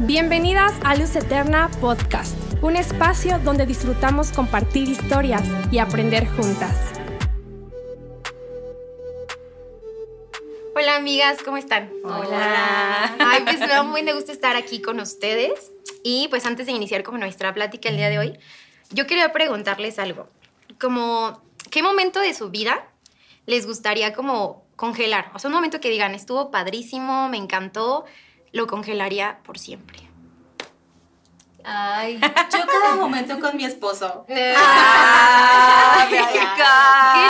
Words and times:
Bienvenidas 0.00 0.74
a 0.82 0.96
Luz 0.96 1.14
Eterna 1.14 1.70
Podcast, 1.80 2.36
un 2.62 2.74
espacio 2.74 3.38
donde 3.38 3.64
disfrutamos 3.64 4.32
compartir 4.32 4.88
historias 4.88 5.44
y 5.70 5.78
aprender 5.78 6.26
juntas. 6.26 6.74
Hola 10.74 10.96
amigas, 10.96 11.44
¿cómo 11.44 11.58
están? 11.58 11.92
Hola. 12.02 13.14
Ay, 13.20 13.44
pues 13.44 13.60
me 13.60 13.68
da 13.68 13.84
muy 13.84 14.02
de 14.02 14.14
gusto 14.14 14.32
estar 14.32 14.56
aquí 14.56 14.82
con 14.82 14.98
ustedes. 14.98 15.70
Y 16.02 16.26
pues 16.28 16.44
antes 16.44 16.66
de 16.66 16.72
iniciar 16.72 17.04
como 17.04 17.18
nuestra 17.18 17.54
plática 17.54 17.88
el 17.88 17.96
día 17.96 18.08
de 18.08 18.18
hoy, 18.18 18.38
yo 18.90 19.06
quería 19.06 19.32
preguntarles 19.32 20.00
algo. 20.00 20.28
Como, 20.80 21.40
¿qué 21.70 21.84
momento 21.84 22.18
de 22.18 22.34
su 22.34 22.50
vida 22.50 22.88
les 23.46 23.64
gustaría 23.64 24.12
como 24.12 24.64
congelar? 24.74 25.30
O 25.34 25.38
sea, 25.38 25.48
un 25.48 25.54
momento 25.54 25.80
que 25.80 25.88
digan, 25.88 26.16
estuvo 26.16 26.50
padrísimo, 26.50 27.28
me 27.28 27.36
encantó, 27.36 28.04
lo 28.54 28.66
congelaría 28.66 29.40
por 29.42 29.58
siempre. 29.58 29.98
Ay, 31.66 32.20
yo 32.20 32.66
cada 32.66 32.94
momento 32.96 33.40
con 33.40 33.56
mi 33.56 33.64
esposo. 33.64 34.24
Ah, 34.56 36.06
¡Qué 36.08 36.16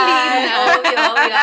lindo! 0.06 0.56
Obvio, 0.80 1.12
obvio. 1.12 1.37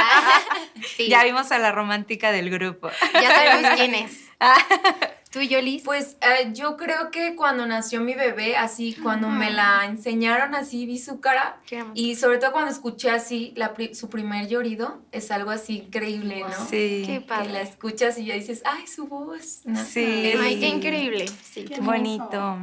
Sí, 0.96 1.10
Ya 1.10 1.24
vimos 1.24 1.52
a 1.52 1.58
la 1.60 1.72
romántica 1.72 2.32
del 2.32 2.50
grupo. 2.50 2.90
ya 3.14 3.30
sabemos 3.34 3.72
quién 3.76 3.96
es. 3.96 4.26
¿Tú 5.32 5.40
y 5.40 5.48
yo, 5.48 5.62
Liz? 5.62 5.84
Pues 5.86 6.18
eh, 6.20 6.52
yo 6.54 6.76
creo 6.76 7.10
que 7.10 7.36
cuando 7.38 7.66
nació 7.66 8.02
mi 8.02 8.14
bebé, 8.16 8.58
así, 8.58 8.98
cuando 9.02 9.30
me 9.30 9.50
la 9.50 9.86
enseñaron 9.86 10.54
así, 10.56 10.86
vi 10.86 11.00
su 11.00 11.22
cara. 11.22 11.58
Qué. 11.66 11.86
Y 11.94 12.16
sobre 12.16 12.38
todo 12.38 12.52
cuando 12.52 12.70
escuché 12.70 13.10
así 13.12 13.54
la 13.56 13.74
pri- 13.74 13.96
su 13.96 14.10
primer 14.10 14.50
llorido, 14.50 15.02
es 15.14 15.32
algo 15.32 15.52
así 15.52 15.78
increíble, 15.88 16.42
¿no? 16.42 16.52
Sí. 16.66 17.04
Qué 17.06 17.06
Que 17.06 17.20
la 17.22 17.26
padre. 17.28 17.62
escuchas 17.62 18.18
y 18.18 18.26
ya 18.26 18.34
dices, 18.36 18.62
ay, 18.66 18.86
su 18.88 19.08
voz. 19.08 19.62
¿no? 19.64 19.82
Sí. 19.82 20.32
Es- 20.34 20.40
Ay, 20.42 20.60
qué 20.60 20.68
increíble. 20.68 21.26
Sí. 21.44 21.64
Qué 21.64 21.80
Bonito. 21.80 22.58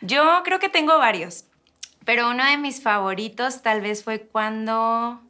Yo 0.00 0.40
creo 0.44 0.58
que 0.58 0.70
tengo 0.70 0.96
varios, 0.96 1.44
pero 2.06 2.30
uno 2.30 2.42
de 2.46 2.56
mis 2.56 2.80
favoritos 2.82 3.60
tal 3.60 3.82
vez 3.82 4.02
fue 4.02 4.20
cuando 4.22 5.20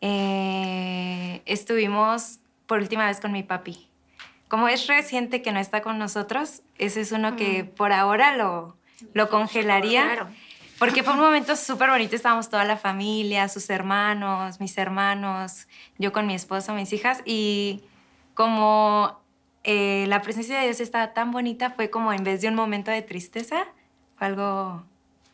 eh, 0.00 1.42
estuvimos 1.46 2.40
por 2.66 2.80
última 2.80 3.06
vez 3.06 3.20
con 3.20 3.30
mi 3.30 3.42
papi. 3.44 3.85
Como 4.48 4.68
es 4.68 4.86
reciente 4.86 5.42
que 5.42 5.52
no 5.52 5.58
está 5.58 5.82
con 5.82 5.98
nosotros, 5.98 6.62
ese 6.78 7.00
es 7.00 7.12
uno 7.12 7.36
que 7.36 7.64
por 7.64 7.92
ahora 7.92 8.36
lo, 8.36 8.76
lo 9.12 9.28
congelaría. 9.28 10.04
Claro. 10.04 10.28
Porque 10.78 11.02
fue 11.02 11.14
un 11.14 11.20
momento 11.20 11.56
súper 11.56 11.88
bonito, 11.88 12.14
estábamos 12.14 12.50
toda 12.50 12.64
la 12.64 12.76
familia, 12.76 13.48
sus 13.48 13.70
hermanos, 13.70 14.60
mis 14.60 14.76
hermanos, 14.76 15.68
yo 15.98 16.12
con 16.12 16.26
mi 16.26 16.34
esposo, 16.34 16.74
mis 16.74 16.92
hijas, 16.92 17.22
y 17.24 17.80
como 18.34 19.18
eh, 19.64 20.04
la 20.08 20.20
presencia 20.20 20.58
de 20.58 20.66
Dios 20.66 20.80
estaba 20.80 21.14
tan 21.14 21.30
bonita, 21.30 21.70
fue 21.70 21.88
como 21.88 22.12
en 22.12 22.24
vez 22.24 22.42
de 22.42 22.48
un 22.48 22.54
momento 22.54 22.90
de 22.90 23.00
tristeza, 23.00 23.64
fue 24.18 24.26
algo, 24.26 24.84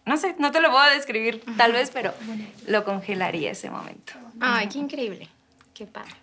no 0.06 0.16
sé, 0.16 0.36
no 0.38 0.52
te 0.52 0.60
lo 0.60 0.70
puedo 0.70 0.88
describir 0.90 1.42
tal 1.56 1.72
vez, 1.72 1.90
pero 1.90 2.14
lo 2.68 2.84
congelaría 2.84 3.50
ese 3.50 3.68
momento. 3.68 4.12
Ay, 4.40 4.68
qué 4.68 4.78
increíble. 4.78 5.28
Qué 5.74 5.86
padre. 5.86 6.14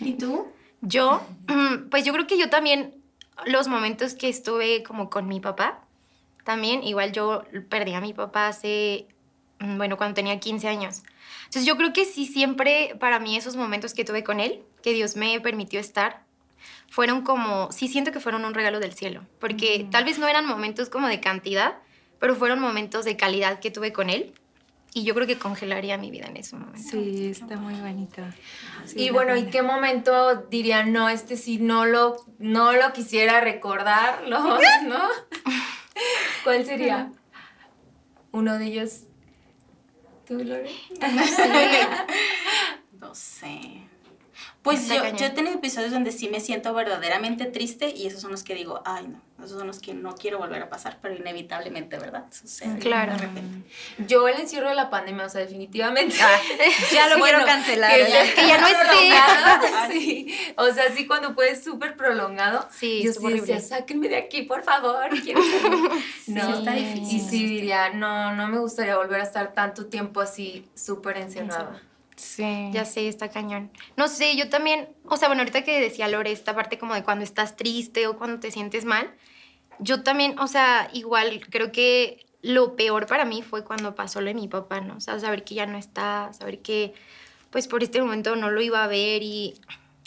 ¿Y 0.00 0.14
tú? 0.14 0.48
Yo, 0.80 1.26
pues 1.90 2.04
yo 2.04 2.12
creo 2.12 2.26
que 2.26 2.38
yo 2.38 2.50
también, 2.50 2.94
los 3.46 3.68
momentos 3.68 4.14
que 4.14 4.28
estuve 4.28 4.82
como 4.82 5.10
con 5.10 5.28
mi 5.28 5.40
papá, 5.40 5.82
también, 6.44 6.84
igual 6.84 7.12
yo 7.12 7.42
perdí 7.68 7.92
a 7.94 8.00
mi 8.00 8.12
papá 8.12 8.48
hace, 8.48 9.08
mm, 9.58 9.78
bueno, 9.78 9.96
cuando 9.96 10.14
tenía 10.14 10.38
15 10.38 10.68
años. 10.68 11.02
Entonces 11.46 11.66
yo 11.66 11.76
creo 11.76 11.92
que 11.92 12.04
sí, 12.04 12.26
siempre 12.26 12.96
para 13.00 13.18
mí 13.18 13.36
esos 13.36 13.56
momentos 13.56 13.94
que 13.94 14.04
tuve 14.04 14.22
con 14.22 14.40
él, 14.40 14.62
que 14.82 14.92
Dios 14.92 15.16
me 15.16 15.40
permitió 15.40 15.80
estar, 15.80 16.24
fueron 16.88 17.22
como, 17.22 17.70
sí 17.72 17.88
siento 17.88 18.12
que 18.12 18.20
fueron 18.20 18.44
un 18.44 18.54
regalo 18.54 18.80
del 18.80 18.92
cielo, 18.92 19.22
porque 19.40 19.86
tal 19.90 20.04
vez 20.04 20.18
no 20.18 20.28
eran 20.28 20.46
momentos 20.46 20.88
como 20.88 21.08
de 21.08 21.20
cantidad, 21.20 21.78
pero 22.18 22.34
fueron 22.34 22.60
momentos 22.60 23.04
de 23.04 23.16
calidad 23.16 23.60
que 23.60 23.70
tuve 23.70 23.92
con 23.92 24.08
él. 24.08 24.32
Y 24.96 25.04
yo 25.04 25.14
creo 25.14 25.26
que 25.26 25.36
congelaría 25.36 25.98
mi 25.98 26.10
vida 26.10 26.26
en 26.26 26.38
ese 26.38 26.56
momento. 26.56 26.88
Sí, 26.90 27.26
está 27.26 27.58
muy 27.58 27.74
bonito. 27.74 28.22
Sí, 28.86 29.02
Y 29.02 29.10
bueno, 29.10 29.36
¿y 29.36 29.50
qué 29.50 29.60
momento 29.60 30.46
dirían, 30.48 30.90
no, 30.90 31.10
este 31.10 31.36
sí 31.36 31.58
no 31.58 31.84
lo, 31.84 32.16
no 32.38 32.72
lo 32.72 32.94
quisiera 32.94 33.42
recordarlo, 33.42 34.40
¿no? 34.88 35.02
¿Cuál 36.44 36.64
sería? 36.64 37.12
Uno 38.32 38.56
de 38.56 38.64
ellos. 38.64 39.02
¿Tú, 40.26 40.42
Lore? 40.42 40.70
No 42.98 43.14
sé. 43.14 43.85
Pues 44.66 44.88
yo, 44.88 45.16
yo 45.16 45.26
he 45.26 45.30
tenido 45.30 45.54
episodios 45.54 45.92
donde 45.92 46.10
sí 46.12 46.28
me 46.28 46.40
siento 46.40 46.74
verdaderamente 46.74 47.46
triste 47.46 47.90
y 47.90 48.06
esos 48.06 48.20
son 48.20 48.32
los 48.32 48.42
que 48.42 48.54
digo, 48.54 48.82
ay 48.84 49.06
no, 49.06 49.44
esos 49.44 49.58
son 49.58 49.66
los 49.66 49.78
que 49.78 49.94
no 49.94 50.14
quiero 50.16 50.38
volver 50.38 50.62
a 50.62 50.68
pasar, 50.68 50.98
pero 51.00 51.14
inevitablemente, 51.14 51.98
¿verdad? 51.98 52.24
Sucede. 52.32 52.78
Claro. 52.78 53.12
De 53.12 53.18
repente. 53.18 53.68
Yo 54.06 54.26
el 54.28 54.40
encierro 54.40 54.68
de 54.68 54.74
la 54.74 54.90
pandemia, 54.90 55.26
o 55.26 55.28
sea, 55.28 55.42
definitivamente. 55.42 56.16
Ya 56.92 57.08
lo 57.08 57.16
Sí, 57.16 57.20
quiero 57.20 57.20
bueno, 57.20 57.44
cancelar. 57.44 57.94
Que 57.94 58.10
ya, 58.10 58.34
Que 58.34 58.48
ya 58.48 58.60
no 58.60 58.66
esté. 59.88 59.92
sí. 59.92 60.36
O 60.56 60.70
sea, 60.72 60.90
sí, 60.94 61.06
cuando 61.06 61.34
fue 61.34 61.54
súper 61.54 61.96
prolongado. 61.96 62.66
Sí, 62.70 63.02
yo 63.04 63.12
sí 63.12 63.26
decía, 63.28 63.60
sáquenme 63.60 64.08
de 64.08 64.16
aquí, 64.16 64.42
por 64.42 64.62
favor. 64.62 65.10
Quiero 65.22 65.42
salir". 65.42 65.90
Sí, 66.24 66.34
está 66.34 66.72
difícil. 66.72 67.16
Y 67.16 67.20
sí 67.20 67.46
diría, 67.46 67.90
no, 67.90 68.34
no 68.34 68.48
me 68.48 68.58
gustaría 68.58 68.96
volver 68.96 69.20
a 69.20 69.24
estar 69.24 69.52
tanto 69.52 69.86
tiempo 69.86 70.20
así, 70.20 70.66
súper 70.74 71.18
encerrada. 71.18 71.80
Sí. 72.16 72.70
Ya 72.72 72.84
sé, 72.84 73.08
está 73.08 73.28
cañón. 73.28 73.70
No 73.96 74.08
sé, 74.08 74.36
yo 74.36 74.48
también, 74.48 74.88
o 75.04 75.16
sea, 75.16 75.28
bueno, 75.28 75.42
ahorita 75.42 75.62
que 75.62 75.80
decía 75.80 76.08
Lore, 76.08 76.32
esta 76.32 76.54
parte 76.54 76.78
como 76.78 76.94
de 76.94 77.04
cuando 77.04 77.24
estás 77.24 77.56
triste 77.56 78.06
o 78.06 78.16
cuando 78.16 78.40
te 78.40 78.50
sientes 78.50 78.84
mal, 78.84 79.14
yo 79.78 80.02
también, 80.02 80.38
o 80.38 80.46
sea, 80.46 80.88
igual 80.92 81.40
creo 81.50 81.72
que 81.72 82.26
lo 82.42 82.76
peor 82.76 83.06
para 83.06 83.24
mí 83.24 83.42
fue 83.42 83.64
cuando 83.64 83.94
pasó 83.94 84.20
lo 84.20 84.28
de 84.28 84.34
mi 84.34 84.48
papá, 84.48 84.80
¿no? 84.80 84.96
O 84.96 85.00
sea, 85.00 85.18
saber 85.20 85.44
que 85.44 85.54
ya 85.54 85.66
no 85.66 85.76
está, 85.76 86.32
saber 86.32 86.60
que 86.62 86.94
pues 87.50 87.68
por 87.68 87.82
este 87.82 88.00
momento 88.00 88.36
no 88.36 88.50
lo 88.50 88.60
iba 88.60 88.82
a 88.82 88.86
ver 88.86 89.22
y 89.22 89.54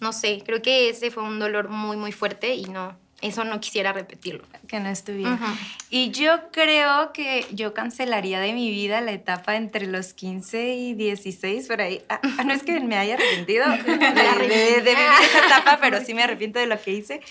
no 0.02 0.14
sé, 0.14 0.42
creo 0.46 0.62
que 0.62 0.90
ese 0.90 1.12
fue 1.12 1.24
un 1.24 1.40
dolor 1.40 1.70
muy, 1.70 1.98
muy 1.98 2.12
fuerte 2.12 2.56
y 2.56 2.66
no, 2.66 2.98
eso 3.22 3.44
no 3.44 3.60
quisiera 3.60 3.92
repetirlo. 3.94 4.46
que 4.68 4.80
no 4.80 4.90
estuviera. 4.90 5.34
Ujú. 5.34 5.46
Y 5.90 6.12
yo 6.12 6.52
creo 6.52 7.12
que 7.12 7.46
yo 7.52 7.74
cancelaría 7.74 8.40
de 8.40 8.54
mi 8.54 8.70
vida 8.70 9.02
la 9.02 9.12
etapa 9.12 9.56
entre 9.56 9.88
los 9.88 10.14
15 10.14 10.74
y 10.76 10.94
16, 10.94 11.68
por 11.68 11.82
ahí. 11.82 12.02
Ah, 12.08 12.20
ah, 12.38 12.44
no 12.44 12.54
es 12.54 12.62
que 12.64 12.80
me 12.80 12.98
haya 12.98 13.16
arrepentido 13.16 13.66
de, 13.72 13.78
de- 13.78 14.82
de 14.82 14.96
vivir 14.96 14.98
esa 15.24 15.46
etapa, 15.46 15.80
pero 15.82 16.04
sí 16.06 16.14
me 16.14 16.22
arrepiento 16.24 16.60
de 16.60 16.68
lo 16.68 16.80
que 16.80 16.92
hice, 16.92 17.22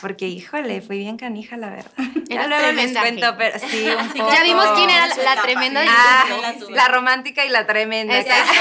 porque 0.00 0.28
híjole, 0.28 0.80
fui 0.82 0.98
bien 0.98 1.16
canija, 1.16 1.56
la 1.56 1.70
verdad. 1.70 1.90
Ya 2.28 2.34
Eras 2.44 2.48
luego 2.48 2.72
les 2.72 2.96
cuento, 2.96 3.34
pero 3.36 3.58
sí, 3.58 3.86
un 3.98 4.12
Sí, 4.12 4.18
poco. 4.20 4.32
Ya 4.32 4.42
vimos 4.44 4.66
quién 4.76 4.88
era 4.90 5.06
la, 5.08 5.42
tremenda 5.42 5.82
Ah, 5.88 6.24
la 6.70 6.88
romántica 6.88 7.44
y 7.44 7.48
la 7.48 7.66
tremenda. 7.66 8.18
Exacto, 8.18 8.52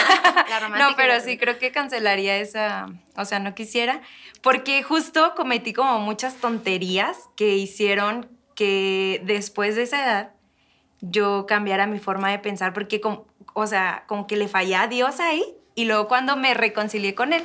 la 0.49 0.59
romántica 0.59 0.89
No, 0.89 0.95
pero 0.95 1.13
la 1.13 1.19
sí 1.21 1.37
creo 1.37 1.59
que 1.59 1.71
cancelaría 1.71 2.37
esa, 2.37 2.87
o 3.15 3.25
sea, 3.25 3.39
no 3.39 3.55
quisiera, 3.55 4.01
porque 4.41 4.83
justo 4.83 5.33
cometí 5.35 5.73
como 5.73 5.99
muchas 5.99 6.35
tonterías 6.35 7.17
que 7.35 7.55
hicieron 7.55 8.29
que 8.55 9.21
después 9.25 9.75
de 9.75 9.83
esa 9.83 10.03
edad 10.03 10.33
yo 11.01 11.45
cambiara 11.47 11.85
mi 11.85 11.99
forma 11.99 12.31
de 12.31 12.39
pensar, 12.39 12.73
porque, 12.73 13.01
como, 13.01 13.25
o 13.53 13.67
sea, 13.67 14.05
como 14.07 14.25
que 14.25 14.37
le 14.37 14.47
fallé 14.47 14.75
a 14.75 14.87
Dios 14.87 15.19
ahí, 15.19 15.43
y 15.75 15.85
luego 15.85 16.07
cuando 16.07 16.37
me 16.37 16.53
reconcilié 16.53 17.13
con 17.13 17.33
Él, 17.33 17.43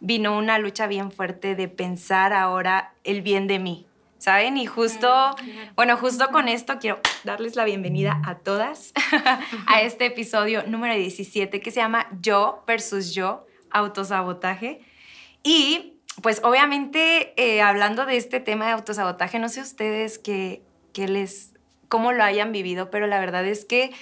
vino 0.00 0.36
una 0.36 0.58
lucha 0.58 0.86
bien 0.86 1.10
fuerte 1.10 1.54
de 1.54 1.68
pensar 1.68 2.32
ahora 2.32 2.92
el 3.04 3.22
bien 3.22 3.46
de 3.46 3.58
mí, 3.60 3.86
¿saben? 4.18 4.56
Y 4.58 4.66
justo, 4.66 5.34
bueno, 5.76 5.96
justo 5.96 6.28
con 6.30 6.48
esto 6.48 6.78
quiero 6.80 6.98
darles 7.24 7.56
la 7.56 7.64
bienvenida 7.64 8.20
a 8.26 8.34
todas 8.34 8.92
a 9.66 9.80
este 9.80 10.06
episodio 10.06 10.64
número 10.66 10.94
17 10.94 11.60
que 11.60 11.70
se 11.70 11.80
llama 11.80 12.08
Yo 12.20 12.62
versus 12.66 13.14
Yo, 13.14 13.46
autosabotaje. 13.70 14.80
Y 15.42 15.94
pues 16.20 16.40
obviamente 16.44 17.32
eh, 17.36 17.62
hablando 17.62 18.06
de 18.06 18.16
este 18.16 18.40
tema 18.40 18.66
de 18.66 18.72
autosabotaje, 18.72 19.38
no 19.38 19.48
sé 19.48 19.60
ustedes 19.60 20.18
qué, 20.18 20.62
qué 20.92 21.08
les, 21.08 21.52
cómo 21.88 22.12
lo 22.12 22.22
hayan 22.22 22.52
vivido, 22.52 22.90
pero 22.90 23.06
la 23.06 23.18
verdad 23.18 23.46
es 23.46 23.64
que 23.64 23.92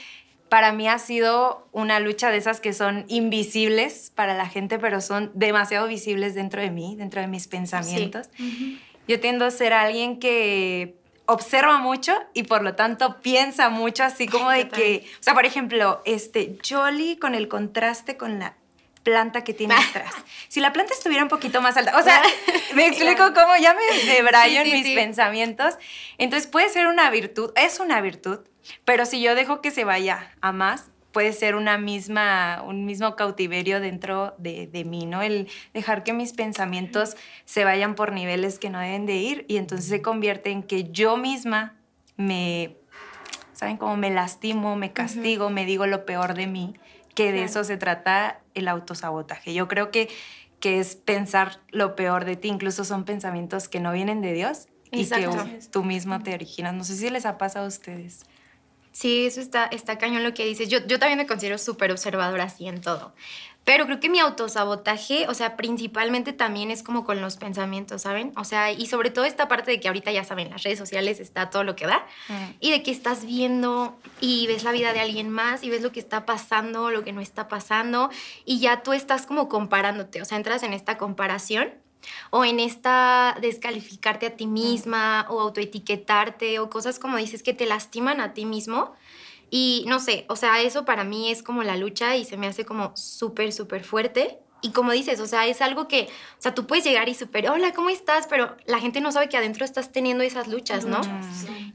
para 0.49 0.73
mí 0.73 0.89
ha 0.89 0.99
sido 0.99 1.69
una 1.71 2.01
lucha 2.01 2.31
de 2.31 2.37
esas 2.37 2.61
que 2.61 2.73
son 2.73 3.05
invisibles 3.07 4.13
para 4.15 4.35
la 4.35 4.47
gente, 4.47 4.79
pero 4.79 5.01
son 5.01 5.31
demasiado 5.35 5.87
visibles 5.87 6.35
dentro 6.35 6.61
de 6.61 6.71
mí, 6.71 6.97
dentro 6.97 7.21
de 7.21 7.29
mis 7.29 7.47
pensamientos. 7.47 8.29
Yo 9.07 9.21
tiendo 9.21 9.45
a 9.45 9.51
ser 9.53 9.73
alguien 9.73 10.19
que 10.19 10.97
observa 11.27 11.79
mucho 11.79 12.13
y 12.35 12.43
por 12.43 12.63
lo 12.63 12.75
tanto 12.75 13.21
piensa 13.21 13.71
mucho, 13.71 14.03
así 14.03 14.27
como 14.27 14.51
de 14.51 14.65
Total. 14.65 14.81
que, 14.81 15.07
o 15.21 15.23
sea, 15.23 15.35
por 15.35 15.47
ejemplo, 15.47 16.03
este 16.05 16.59
Jolly 16.69 17.17
con 17.17 17.37
el 17.37 17.47
contraste 17.47 18.17
con 18.17 18.41
la 18.41 18.57
planta 19.03 19.45
que 19.45 19.55
tiene 19.55 19.75
atrás. 19.75 20.13
Si 20.49 20.61
la 20.61 20.73
planta 20.73 20.93
estuviera 20.93 21.23
un 21.23 21.29
poquito 21.29 21.61
más 21.61 21.77
alta, 21.77 21.97
o 21.99 22.03
sea, 22.03 22.23
me 22.75 22.87
explico 22.87 23.33
cómo 23.35 23.57
ya 23.61 23.75
me 23.75 24.13
debrayo 24.13 24.63
Sí, 24.63 24.65
sí, 24.65 24.71
en 24.71 24.77
mis 24.77 24.87
sí. 24.87 24.95
pensamientos. 24.95 25.75
Entonces 26.19 26.49
puede 26.49 26.69
ser 26.69 26.87
una 26.87 27.11
virtud, 27.11 27.53
es 27.57 27.81
una 27.81 28.01
virtud, 28.01 28.41
pero 28.85 29.07
si 29.07 29.21
yo 29.21 29.35
dejo 29.35 29.61
que 29.61 29.71
se 29.71 29.85
vaya 29.85 30.33
a 30.41 30.53
más, 30.53 30.87
puede 31.13 31.33
ser 31.33 31.57
una 31.57 31.79
misma, 31.79 32.63
un 32.65 32.85
mismo 32.85 33.17
cautiverio 33.17 33.81
dentro 33.81 34.35
de, 34.39 34.67
de, 34.67 34.85
mí, 34.85 35.07
¿no? 35.07 35.23
El 35.23 35.49
dejar 35.75 36.05
que 36.05 36.13
mis 36.13 36.33
pensamientos 36.33 37.17
se 37.45 37.65
vayan 37.65 37.95
por 37.95 38.13
niveles 38.13 38.59
que 38.59 38.71
no 38.71 38.79
deben 38.79 39.07
de 39.07 39.15
ir 39.17 39.45
y 39.49 39.57
entonces 39.57 39.89
se 39.89 40.03
convierte 40.03 40.51
en 40.51 40.63
que 40.63 40.91
yo 40.91 41.17
misma 41.17 41.75
me, 42.17 42.77
¿saben? 43.53 43.77
Como 43.77 43.97
me 43.97 44.11
lastimo, 44.11 44.77
me 44.77 44.93
castigo, 44.93 45.51
me 45.51 45.65
digo 45.65 45.87
lo 45.87 46.05
peor 46.07 46.35
de 46.35 46.47
mí, 46.47 46.75
que 47.21 47.33
de 47.33 47.45
eso 47.45 47.65
se 47.65 47.77
trata 47.77 48.41
el 48.55 48.67
autosabotaje. 48.67 49.53
Yo 49.53 49.69
creo 49.69 49.91
que, 49.91 50.09
que 50.59 50.81
es 50.81 50.97
pensar 50.97 51.61
lo 51.69 51.95
peor 51.95 52.25
de 52.25 52.37
ti, 52.37 52.49
incluso 52.49 52.83
son 52.83 53.05
pensamientos 53.05 53.69
que 53.69 53.79
no 53.79 53.93
vienen 53.93 54.23
de 54.23 54.33
Dios 54.33 54.69
y 54.91 55.07
que 55.07 55.29
tú 55.71 55.85
mismo 55.85 56.23
te 56.23 56.33
originas. 56.33 56.73
No 56.73 56.83
sé 56.83 56.97
si 56.97 57.11
les 57.11 57.27
ha 57.27 57.37
pasado 57.37 57.67
a 57.67 57.69
ustedes. 57.69 58.25
Sí, 58.93 59.27
eso 59.27 59.43
está, 59.43 59.67
está 59.67 59.99
cañón 59.99 60.25
lo 60.25 60.33
que 60.33 60.47
dices. 60.47 60.71
Yo, 60.71 60.79
yo 60.87 60.99
también 60.99 61.19
me 61.19 61.27
considero 61.27 61.59
súper 61.59 61.93
observadora 61.93 62.45
así 62.45 62.67
en 62.67 62.81
todo. 62.81 63.15
Pero 63.65 63.85
creo 63.87 64.01
que 64.01 64.09
mi 64.09 64.19
autosabotaje, 64.19 65.29
o 65.29 65.35
sea, 65.35 65.57
principalmente 65.57 66.33
también 66.33 66.71
es 66.71 66.83
como 66.83 67.05
con 67.05 67.21
los 67.21 67.37
pensamientos, 67.37 68.03
¿saben? 68.03 68.33
O 68.37 68.45
sea, 68.45 68.73
y 68.73 68.87
sobre 68.87 69.11
todo 69.11 69.25
esta 69.25 69.49
parte 69.49 69.71
de 69.71 69.81
que 69.81 69.89
ahorita 69.89 70.11
ya 70.11 70.25
saben, 70.25 70.51
las 70.51 70.63
redes 70.63 70.79
sociales 70.79 71.21
está 71.21 71.51
todo 71.51 71.63
lo 71.63 71.77
que 71.77 71.87
da. 71.87 72.07
Mm. 72.29 72.35
Y 72.61 72.71
de 72.73 72.83
que 72.83 72.91
estás 72.91 73.25
viendo 73.25 73.97
y 74.21 74.47
ves 74.47 74.65
la 74.65 74.73
vida 74.73 74.93
de 74.93 75.01
alguien 75.01 75.31
más 75.31 75.63
y 75.63 75.71
ves 75.71 75.83
lo 75.83 75.93
que 75.93 76.01
está 76.01 76.27
pasando, 76.27 76.91
lo 76.91 77.05
que 77.05 77.13
no 77.13 77.21
está 77.21 77.49
pasando. 77.49 78.11
Y 78.45 78.61
ya 78.61 78.83
tú 78.83 78.93
estás 78.93 79.27
como 79.27 79.49
comparándote, 79.49 80.23
o 80.23 80.25
sea, 80.25 80.37
entras 80.37 80.63
en 80.63 80.73
esta 80.73 80.99
comparación 80.99 81.73
o 82.31 82.45
en 82.45 82.61
esta 82.61 83.37
descalificarte 83.41 84.27
a 84.27 84.37
ti 84.37 84.47
misma 84.47 85.27
o 85.29 85.41
autoetiquetarte 85.41 86.59
o 86.59 86.71
cosas 86.71 86.99
como 86.99 87.17
dices 87.17 87.43
que 87.43 87.55
te 87.55 87.67
lastiman 87.67 88.21
a 88.21 88.33
ti 88.35 88.47
mismo. 88.47 88.95
Y 89.51 89.85
no 89.87 89.99
sé, 89.99 90.25
o 90.29 90.37
sea, 90.37 90.61
eso 90.63 90.85
para 90.85 91.05
mí 91.05 91.31
es 91.31 91.43
como 91.43 91.63
la 91.63 91.77
lucha 91.77 92.17
y 92.17 92.25
se 92.25 92.37
me 92.37 92.47
hace 92.47 92.65
como 92.65 92.97
súper, 92.97 93.53
súper 93.53 93.85
fuerte. 93.85 94.39
Y 94.63 94.73
como 94.73 94.93
dices, 94.93 95.21
o 95.21 95.27
sea, 95.27 95.47
es 95.47 95.63
algo 95.63 95.89
que, 95.89 96.03
o 96.39 96.43
sea, 96.43 96.55
tú 96.55 96.67
puedes 96.67 96.85
llegar 96.85 97.09
y 97.09 97.15
súper, 97.15 97.49
hola, 97.49 97.73
¿cómo 97.73 97.89
estás? 97.89 98.27
Pero 98.27 98.57
la 98.67 98.79
gente 98.79 99.01
no 99.01 99.11
sabe 99.11 99.31
que 99.31 99.39
adentro 99.39 99.65
estás 99.65 99.91
teniendo 99.91 100.23
esas 100.23 100.49
luchas, 100.49 100.85
¿no? 100.85 101.01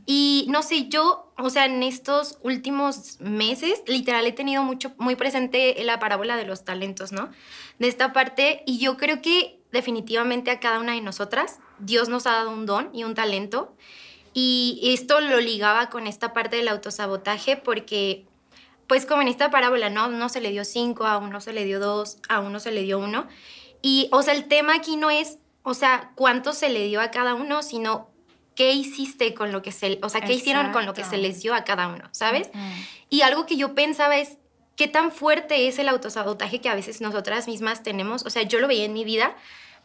Y 0.05 0.45
no 0.49 0.61
sé, 0.61 0.87
yo, 0.87 1.33
o 1.37 1.49
sea, 1.49 1.65
en 1.65 1.81
estos 1.81 2.37
últimos 2.43 3.19
meses, 3.19 3.81
literal, 3.87 4.27
he 4.27 4.33
tenido 4.33 4.61
mucho, 4.63 4.93
muy 4.99 5.15
presente 5.15 5.75
la 5.83 5.97
parábola 5.97 6.37
de 6.37 6.45
los 6.45 6.63
talentos, 6.63 7.11
¿no? 7.11 7.31
De 7.79 7.87
esta 7.87 8.13
parte, 8.13 8.61
y 8.67 8.77
yo 8.77 8.97
creo 8.97 9.19
que 9.19 9.59
definitivamente 9.75 10.51
a 10.51 10.59
cada 10.59 10.79
una 10.79 10.93
de 10.93 11.01
nosotras. 11.01 11.59
Dios 11.79 12.07
nos 12.07 12.25
ha 12.25 12.31
dado 12.31 12.51
un 12.51 12.65
don 12.65 12.89
y 12.93 13.03
un 13.03 13.13
talento. 13.13 13.75
Y 14.37 14.81
esto 14.83 15.21
lo 15.21 15.39
ligaba 15.39 15.89
con 15.89 16.07
esta 16.07 16.33
parte 16.33 16.57
del 16.57 16.67
autosabotaje 16.67 17.55
porque, 17.55 18.25
pues 18.85 19.05
como 19.05 19.21
en 19.21 19.29
esta 19.29 19.49
parábola, 19.49 19.89
¿no? 19.89 20.01
A 20.01 20.07
uno 20.07 20.27
se 20.27 20.41
le 20.41 20.51
dio 20.51 20.65
cinco, 20.65 21.05
a 21.05 21.17
uno 21.19 21.39
se 21.39 21.53
le 21.53 21.63
dio 21.63 21.79
dos, 21.79 22.17
a 22.27 22.41
uno 22.41 22.59
se 22.59 22.71
le 22.71 22.81
dio 22.81 22.99
uno. 22.99 23.27
Y, 23.81 24.09
o 24.11 24.21
sea, 24.23 24.33
el 24.33 24.49
tema 24.49 24.75
aquí 24.75 24.97
no 24.97 25.09
es, 25.09 25.37
o 25.63 25.73
sea, 25.73 26.11
cuánto 26.15 26.51
se 26.51 26.67
le 26.67 26.85
dio 26.85 26.99
a 26.99 27.11
cada 27.11 27.33
uno, 27.33 27.63
sino 27.63 28.09
qué 28.55 28.73
hiciste 28.73 29.33
con 29.33 29.53
lo 29.53 29.61
que 29.61 29.71
se, 29.71 29.99
o 30.03 30.09
sea, 30.09 30.19
qué 30.19 30.33
hicieron 30.33 30.73
con 30.73 30.85
lo 30.85 30.93
que 30.93 31.05
se 31.05 31.17
les 31.17 31.41
dio 31.41 31.55
a 31.55 31.63
cada 31.63 31.87
uno, 31.87 32.09
¿sabes? 32.11 32.49
Y 33.09 33.21
algo 33.21 33.45
que 33.45 33.55
yo 33.55 33.73
pensaba 33.73 34.17
es, 34.17 34.37
¿qué 34.75 34.89
tan 34.89 35.13
fuerte 35.13 35.69
es 35.69 35.79
el 35.79 35.87
autosabotaje 35.87 36.59
que 36.59 36.67
a 36.67 36.75
veces 36.75 36.99
nosotras 36.99 37.47
mismas 37.47 37.83
tenemos? 37.83 38.25
O 38.25 38.29
sea, 38.29 38.43
yo 38.43 38.59
lo 38.59 38.67
veía 38.67 38.83
en 38.83 38.91
mi 38.91 39.05
vida 39.05 39.33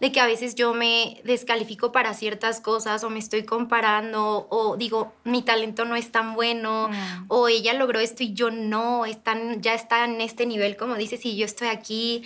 de 0.01 0.11
que 0.13 0.21
a 0.21 0.27
veces 0.27 0.55
yo 0.55 0.73
me 0.73 1.21
descalifico 1.25 1.93
para 1.93 2.15
ciertas 2.15 2.61
cosas 2.61 3.05
o 3.05 3.11
me 3.11 3.19
estoy 3.19 3.45
comparando 3.45 4.47
o 4.51 4.77
digo, 4.77 5.13
mi 5.25 5.43
talento 5.43 5.85
no 5.85 5.95
es 5.95 6.11
tan 6.11 6.35
bueno 6.35 6.89
mm. 6.89 7.25
o 7.29 7.49
ella 7.49 7.75
logró 7.75 8.01
esto 8.01 8.23
y 8.23 8.33
yo 8.33 8.51
no, 8.51 9.05
están, 9.05 9.61
ya 9.61 9.75
está 9.75 10.05
en 10.05 10.21
este 10.23 10.47
nivel, 10.47 10.77
como 10.77 10.95
dices, 10.95 11.25
y 11.27 11.37
yo 11.37 11.45
estoy 11.45 11.69
aquí. 11.69 12.23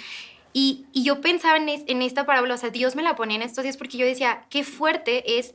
Y, 0.53 0.87
y 0.93 1.03
yo 1.03 1.21
pensaba 1.21 1.57
en, 1.57 1.69
en 1.69 2.03
esta 2.03 2.25
parábola, 2.27 2.55
o 2.55 2.59
sea, 2.59 2.71
Dios 2.71 2.95
me 2.95 3.03
la 3.03 3.17
ponía 3.17 3.37
en 3.37 3.43
estos 3.43 3.65
días 3.65 3.77
porque 3.77 3.99
yo 3.99 4.07
decía, 4.07 4.47
qué 4.51 4.63
fuerte 4.63 5.39
es 5.39 5.55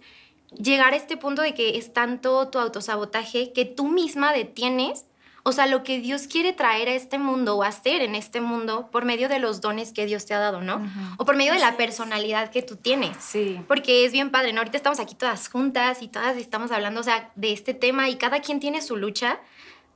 llegar 0.57 0.93
a 0.93 0.97
este 0.97 1.15
punto 1.15 1.41
de 1.41 1.53
que 1.53 1.77
es 1.77 1.93
tanto 1.93 2.49
tu 2.49 2.59
autosabotaje 2.59 3.53
que 3.53 3.63
tú 3.63 3.87
misma 3.87 4.33
detienes 4.33 5.05
o 5.49 5.51
sea, 5.51 5.65
lo 5.65 5.83
que 5.83 5.99
Dios 5.99 6.27
quiere 6.27 6.53
traer 6.53 6.87
a 6.89 6.93
este 6.93 7.17
mundo 7.17 7.57
o 7.57 7.63
hacer 7.63 8.03
en 8.03 8.13
este 8.13 8.39
mundo 8.39 8.89
por 8.91 9.03
medio 9.03 9.27
de 9.27 9.39
los 9.39 9.61
dones 9.61 9.91
que 9.91 10.05
Dios 10.05 10.27
te 10.27 10.35
ha 10.35 10.39
dado, 10.39 10.61
¿no? 10.61 10.79
O 11.17 11.25
por 11.25 11.35
medio 11.35 11.53
de 11.53 11.59
la 11.59 11.75
personalidad 11.75 12.51
que 12.51 12.61
tú 12.61 12.75
tienes. 12.75 13.17
Sí. 13.19 13.59
Porque 13.67 14.05
es 14.05 14.11
bien 14.11 14.29
padre, 14.29 14.53
¿no? 14.53 14.59
Ahorita 14.59 14.77
estamos 14.77 14.99
aquí 14.99 15.15
todas 15.15 15.49
juntas 15.49 16.03
y 16.03 16.07
todas 16.07 16.37
estamos 16.37 16.71
hablando, 16.71 17.01
o 17.01 17.03
sea, 17.03 17.31
de 17.33 17.51
este 17.51 17.73
tema 17.73 18.09
y 18.09 18.17
cada 18.17 18.41
quien 18.41 18.59
tiene 18.59 18.83
su 18.83 18.95
lucha, 18.95 19.39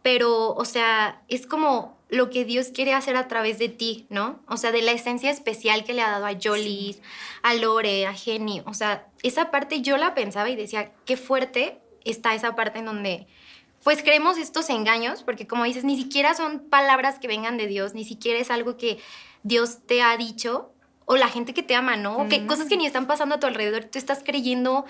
pero, 0.02 0.56
o 0.56 0.66
sea, 0.66 1.22
es 1.28 1.46
como 1.46 2.00
lo 2.10 2.32
que 2.32 2.46
Dios 2.46 2.70
quiere 2.74 2.96
hacer 2.96 3.16
a 3.16 3.28
través 3.28 3.60
de 3.60 3.70
ti, 3.70 4.08
¿no? 4.10 4.40
O 4.48 4.58
sea, 4.58 4.72
de 4.72 4.82
la 4.82 4.92
esencia 4.92 5.30
especial 5.30 5.84
que 5.84 5.94
le 5.94 6.02
ha 6.02 6.10
dado 6.10 6.26
a 6.26 6.34
Jolis, 6.34 7.00
a 7.44 7.54
Lore, 7.54 8.08
a 8.08 8.14
Jenny. 8.14 8.64
O 8.66 8.74
sea, 8.74 9.06
esa 9.22 9.52
parte 9.52 9.82
yo 9.82 9.98
la 9.98 10.16
pensaba 10.16 10.50
y 10.50 10.56
decía, 10.56 10.92
qué 11.06 11.16
fuerte 11.16 11.80
está 12.06 12.34
esa 12.34 12.56
parte 12.56 12.80
en 12.80 12.86
donde 12.86 13.28
pues 13.83 14.01
creemos 14.01 14.38
estos 14.38 14.69
engaños, 14.69 15.24
porque 15.24 15.47
como 15.47 15.65
dices, 15.65 15.83
ni 15.83 15.97
siquiera 15.97 16.33
son 16.33 16.59
palabras 16.59 17.19
que 17.19 17.27
vengan 17.27 17.57
de 17.57 17.68
Dios, 17.68 17.94
ni 17.94 18.06
siquiera 18.06 18.39
es 18.39 18.50
algo 18.50 18.77
que 18.77 18.97
Dios 19.44 19.80
te 19.85 20.01
ha 20.01 20.15
dicho, 20.18 20.71
o 21.06 21.18
la 21.18 21.27
gente 21.27 21.53
que 21.53 21.63
te 21.63 21.75
ama, 21.75 21.97
¿no? 21.97 22.18
O 22.18 22.30
que 22.30 22.45
cosas 22.45 22.68
que 22.68 22.77
ni 22.77 22.85
estás 22.85 23.06
pasando 23.06 23.35
a 23.35 23.39
tu 23.39 23.47
alrededor, 23.47 23.85
tú 23.85 23.97
estás 24.00 24.21
creyendo 24.24 24.85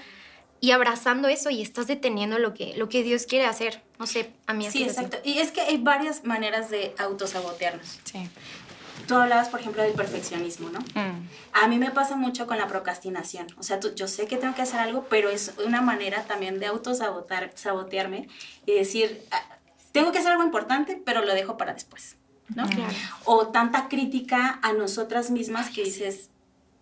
y 0.64 0.72
abrazando 0.72 1.28
eso 1.28 1.50
y 1.50 1.62
estás 1.62 1.88
deteniendo 1.88 2.40
lo 2.40 2.54
que, 2.54 2.78
lo 2.78 2.88
que 2.88 3.04
Dios 3.04 3.26
quiere 3.26 3.46
hacer. 3.46 3.82
No 4.00 4.08
sé, 4.08 4.32
a 4.48 4.54
mí 4.54 4.66
así 4.66 4.78
Sí, 4.78 4.84
exacto. 4.86 5.18
Y 5.24 5.40
es 5.40 5.52
que 5.52 5.60
hay 5.60 5.78
varias 5.78 6.24
maneras 6.24 6.70
de 6.70 6.94
autosabotearnos. 6.98 8.00
Sí. 8.06 8.30
Tú 9.08 9.16
hablabas, 9.16 9.50
por 9.50 9.60
ejemplo, 9.60 9.84
del 9.84 9.94
perfeccionismo, 9.94 10.70
¿no? 10.70 10.80
Mm. 10.80 11.28
A 11.54 11.68
mí 11.68 11.78
me 11.78 11.92
pasa 11.92 12.16
mucho 12.16 12.48
con 12.48 12.58
la 12.58 12.68
procrastinación. 12.68 13.48
O 13.58 13.64
sea, 13.64 13.80
yo 13.80 14.08
sé 14.08 14.28
que 14.28 14.38
tengo 14.38 14.56
que 14.56 14.62
hacer 14.62 14.80
algo, 14.80 15.06
pero 15.10 15.30
es 15.30 15.54
una 15.66 15.82
manera 15.82 16.24
también 16.24 16.60
de 16.60 16.68
autosabotearme 16.68 18.28
y 18.66 18.74
decir, 18.74 19.26
ah, 19.32 19.42
tengo 19.92 20.12
que 20.12 20.20
hacer 20.20 20.32
algo 20.32 20.44
importante, 20.44 21.02
pero 21.06 21.24
lo 21.24 21.34
dejo 21.34 21.58
para 21.58 21.74
después. 21.74 22.16
¿no? 22.56 22.68
O 23.26 23.48
tanta 23.48 23.88
crítica 23.88 24.60
a 24.62 24.74
nosotras 24.74 25.32
mismas 25.32 25.70
que 25.70 25.84
dices, 25.84 26.30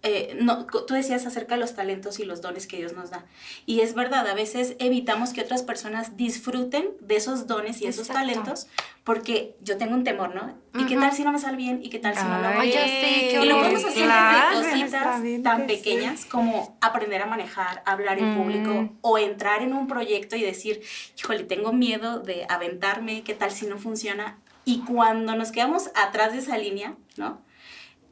eh, 0.03 0.35
no, 0.39 0.65
tú 0.65 0.95
decías 0.95 1.27
acerca 1.27 1.53
de 1.53 1.61
los 1.61 1.75
talentos 1.75 2.19
y 2.19 2.25
los 2.25 2.41
dones 2.41 2.65
que 2.65 2.77
Dios 2.77 2.93
nos 2.93 3.11
da. 3.11 3.25
Y 3.67 3.81
es 3.81 3.93
verdad, 3.93 4.27
a 4.27 4.33
veces 4.33 4.75
evitamos 4.79 5.31
que 5.31 5.41
otras 5.41 5.61
personas 5.61 6.17
disfruten 6.17 6.89
de 7.01 7.17
esos 7.17 7.45
dones 7.45 7.81
y 7.81 7.85
esos 7.85 8.07
talentos 8.07 8.67
porque 9.03 9.55
yo 9.61 9.77
tengo 9.77 9.93
un 9.93 10.03
temor, 10.03 10.33
¿no? 10.33 10.57
¿Y 10.79 10.87
qué 10.87 10.95
tal 10.95 11.11
si 11.11 11.23
no 11.23 11.31
me 11.31 11.37
sale 11.37 11.55
bien? 11.55 11.81
¿Y 11.83 11.89
qué 11.89 11.99
tal 11.99 12.15
si 12.15 12.23
no 12.23 12.39
lo 12.39 12.47
hago? 12.47 12.63
Yo 12.63 12.71
sé, 12.71 13.39
y 13.43 13.45
lo 13.45 13.59
podemos 13.59 13.85
hacer 13.85 14.09
desde 14.09 14.71
cositas 14.71 15.43
tan 15.43 15.67
pequeñas 15.67 16.25
como 16.25 16.77
aprender 16.81 17.21
a 17.21 17.27
manejar, 17.27 17.83
hablar 17.85 18.17
en 18.17 18.35
público 18.35 18.89
o 19.01 19.19
entrar 19.19 19.61
en 19.61 19.73
un 19.73 19.85
proyecto 19.85 20.35
y 20.35 20.41
decir, 20.41 20.81
híjole, 21.17 21.43
tengo 21.43 21.73
miedo 21.73 22.19
de 22.19 22.47
aventarme, 22.49 23.21
¿qué 23.23 23.35
tal 23.35 23.51
si 23.51 23.67
no 23.67 23.77
funciona? 23.77 24.39
Y 24.65 24.79
cuando 24.79 25.35
nos 25.35 25.51
quedamos 25.51 25.91
atrás 25.93 26.33
de 26.33 26.39
esa 26.39 26.57
línea, 26.57 26.95
¿no? 27.17 27.39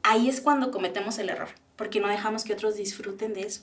Ahí 0.04 0.30
es 0.30 0.40
cuando 0.40 0.72
cometemos 0.72 1.18
el 1.18 1.30
error 1.30 1.50
porque 1.80 2.02
no 2.02 2.10
dejamos 2.10 2.44
que 2.44 2.52
otros 2.52 2.76
disfruten 2.76 3.34
de 3.34 3.44
eso. 3.44 3.62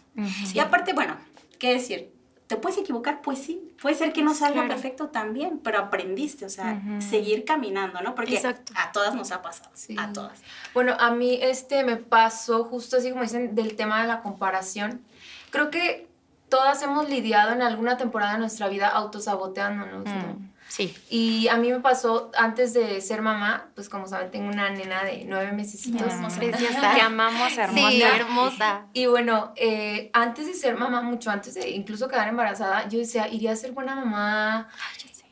Y 0.55 0.59
aparte, 0.59 0.95
bueno, 0.95 1.19
¿qué 1.59 1.75
decir? 1.75 2.11
¿Te 2.47 2.57
puedes 2.57 2.79
equivocar? 2.79 3.21
Pues 3.21 3.41
sí. 3.41 3.61
Puede 3.83 3.95
ser 3.95 4.15
que 4.15 4.23
no 4.23 4.33
salga 4.35 4.67
perfecto 4.67 5.09
también, 5.09 5.59
pero 5.59 5.81
aprendiste, 5.81 6.47
o 6.47 6.49
sea, 6.49 6.81
seguir 6.99 7.45
caminando, 7.45 8.01
¿no? 8.01 8.15
Porque 8.15 8.41
a 8.75 8.93
todas 8.93 9.15
nos 9.15 9.33
ha 9.33 9.43
pasado, 9.43 9.69
a 9.99 10.13
todas. 10.15 10.41
Bueno, 10.73 10.97
a 10.99 11.11
mí 11.11 11.39
este 11.43 11.85
me 11.85 11.99
pasó 11.99 12.65
justo 12.65 12.97
así 12.97 13.11
como 13.11 13.23
dicen 13.23 13.55
del 13.55 13.77
tema 13.77 14.01
de 14.01 14.09
la 14.09 14.23
comparación. 14.23 15.03
Creo 15.51 15.71
que 15.71 16.09
todas 16.49 16.83
hemos 16.83 17.11
lidiado 17.11 17.53
en 17.53 17.61
alguna 17.61 17.99
temporada 17.99 18.33
de 18.33 18.39
nuestra 18.39 18.69
vida 18.69 18.89
autosaboteándonos, 18.89 20.07
¿no? 20.07 20.56
Sí. 20.69 20.97
Y 21.09 21.49
a 21.49 21.57
mí 21.57 21.71
me 21.71 21.81
pasó 21.81 22.31
antes 22.37 22.75
de 22.75 23.01
ser 23.01 23.23
mamá, 23.23 23.71
pues 23.75 23.89
como 23.89 24.07
saben, 24.07 24.31
tengo 24.31 24.49
una 24.49 24.69
nena 24.71 25.05
de 25.05 25.25
nueve 25.27 25.53
meses. 25.53 25.87
Hermosa. 25.87 26.41
Te 26.41 27.01
amamos, 27.01 27.57
hermosa. 27.57 27.91
Sí, 27.91 28.03
hermosa. 28.03 28.87
Y 28.93 29.07
bueno, 29.07 29.53
eh, 29.57 30.11
antes 30.13 30.47
de 30.47 30.55
ser 30.55 30.77
mamá, 30.77 31.03
mucho 31.03 31.31
antes 31.31 31.55
de 31.55 31.71
incluso 31.71 32.09
quedar 32.09 32.29
embarazada, 32.29 32.89
yo 32.89 32.99
decía, 32.99 33.29
iría 33.29 33.53
a 33.53 33.57
ser 33.57 33.73
buena 33.73 33.95
mamá. 33.95 34.69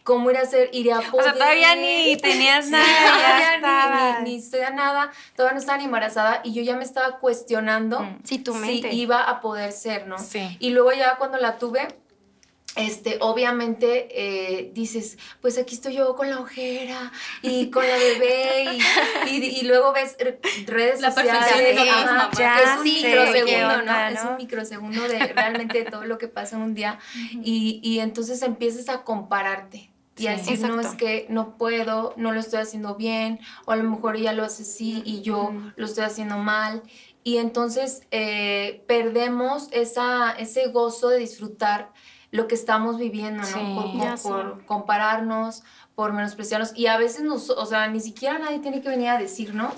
¿Cómo 0.04 0.30
iría 0.30 0.42
a 0.42 0.46
ser? 0.46 0.68
Iría 0.72 0.98
a 0.98 1.10
poder. 1.10 1.28
O 1.28 1.30
sea, 1.30 1.32
todavía 1.32 1.74
ni 1.76 2.16
tenías 2.18 2.66
nada. 2.70 4.20
ni, 4.20 4.36
ni, 4.36 4.42
ni, 4.42 4.76
nada, 4.76 5.10
todavía 5.34 5.54
no 5.54 5.60
estaba 5.60 5.78
ni 5.78 5.84
embarazada 5.84 6.40
y 6.44 6.52
yo 6.52 6.62
ya 6.62 6.76
me 6.76 6.84
estaba 6.84 7.18
cuestionando 7.18 8.00
mm. 8.00 8.18
si, 8.22 8.38
tu 8.38 8.54
mente. 8.54 8.90
si 8.90 9.00
iba 9.00 9.24
a 9.24 9.40
poder 9.40 9.72
ser, 9.72 10.06
¿no? 10.06 10.18
Sí. 10.18 10.56
Y 10.60 10.70
luego 10.70 10.92
ya 10.92 11.16
cuando 11.16 11.38
la 11.38 11.56
tuve, 11.56 11.88
este, 12.76 13.18
obviamente 13.20 14.08
eh, 14.10 14.70
dices, 14.72 15.18
pues 15.40 15.58
aquí 15.58 15.74
estoy 15.74 15.94
yo 15.94 16.14
con 16.16 16.28
la 16.28 16.40
ojera 16.40 17.12
y 17.42 17.70
con 17.70 17.86
la 17.86 17.96
bebé 17.96 18.78
y, 19.28 19.44
y, 19.44 19.62
luego 19.62 19.92
ves 19.92 20.16
redes 20.66 21.00
la 21.00 21.12
sociales. 21.12 21.76
Ya, 22.36 22.62
es 22.62 22.78
un 22.78 22.84
microsegundo, 22.84 23.82
¿no? 23.82 24.08
Es 24.08 24.24
un 24.24 24.36
microsegundo 24.36 25.08
de 25.08 25.18
realmente 25.18 25.84
todo 25.84 26.04
lo 26.04 26.18
que 26.18 26.28
pasa 26.28 26.56
en 26.56 26.62
un 26.62 26.74
día 26.74 26.98
y, 27.42 27.80
y 27.82 28.00
entonces 28.00 28.42
empiezas 28.42 28.88
a 28.88 29.04
compararte 29.04 29.90
y 30.16 30.28
a 30.28 30.36
decir, 30.36 30.60
no 30.60 30.80
es 30.80 30.94
que 30.94 31.26
no 31.28 31.56
puedo, 31.56 32.14
no 32.16 32.32
lo 32.32 32.40
estoy 32.40 32.60
haciendo 32.60 32.94
bien, 32.94 33.40
o 33.66 33.72
a 33.72 33.76
lo 33.76 33.82
mejor 33.82 34.16
ella 34.16 34.32
lo 34.32 34.44
hace 34.44 34.62
así 34.62 35.02
y 35.04 35.22
yo 35.22 35.52
lo 35.76 35.86
estoy 35.86 36.04
haciendo 36.04 36.38
mal. 36.38 36.82
Y 37.24 37.38
entonces 37.38 38.02
eh, 38.10 38.84
perdemos 38.86 39.68
esa, 39.72 40.32
ese 40.32 40.68
gozo 40.68 41.08
de 41.08 41.18
disfrutar 41.18 41.90
lo 42.34 42.48
que 42.48 42.56
estamos 42.56 42.98
viviendo, 42.98 43.44
¿no? 43.44 44.16
Por, 44.20 44.64
compararnos, 44.66 45.62
por 45.94 46.12
menospreciarnos. 46.12 46.72
Y 46.74 46.88
a 46.88 46.98
veces, 46.98 47.22
nos, 47.22 47.48
o 47.48 47.64
sea, 47.64 47.86
ni 47.86 48.00
siquiera 48.00 48.40
nadie 48.40 48.58
tiene 48.58 48.82
que 48.82 48.88
venir 48.88 49.06
a 49.06 49.18
decirnos 49.18 49.74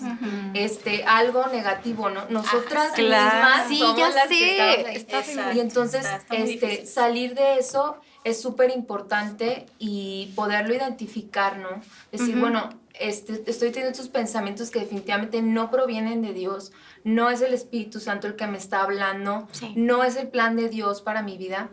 este, 0.55 1.05
algo 1.05 1.49
negativo, 1.49 2.09
¿no? 2.09 2.25
Nosotras 2.31 2.93
ah, 2.95 2.99
mismas 2.99 3.69
sí, 3.69 3.79
somos 3.79 3.99
las 3.99 4.29
que 4.29 4.91
estamos 4.95 5.37
ahí. 5.37 5.59
y 5.59 5.61
entonces, 5.61 6.07
este, 6.31 6.87
salir 6.87 7.35
de 7.35 7.59
eso 7.59 7.99
es 8.25 8.41
súper 8.41 8.71
importante 8.71 9.67
y 9.79 10.33
poderlo 10.35 10.73
identificar, 10.75 11.59
¿no? 11.59 11.83
Decir, 12.11 12.41
bueno, 12.41 12.71
este, 12.95 13.43
estoy 13.47 13.69
teniendo 13.69 13.91
estos 13.91 14.09
pensamientos 14.09 14.71
que 14.71 14.79
definitivamente 14.79 15.43
no 15.43 15.71
provienen 15.71 16.23
de 16.23 16.33
Dios, 16.33 16.73
no 17.05 17.29
es 17.29 17.43
el 17.43 17.53
Espíritu 17.53 18.01
Santo 18.01 18.27
el 18.27 18.35
que 18.35 18.47
me 18.47 18.57
está 18.57 18.81
hablando, 18.81 19.47
no 19.75 20.05
es 20.05 20.17
el 20.17 20.29
plan 20.29 20.57
de 20.57 20.71
Dios 20.71 21.03
para 21.03 21.21
mi 21.21 21.37
vida 21.37 21.69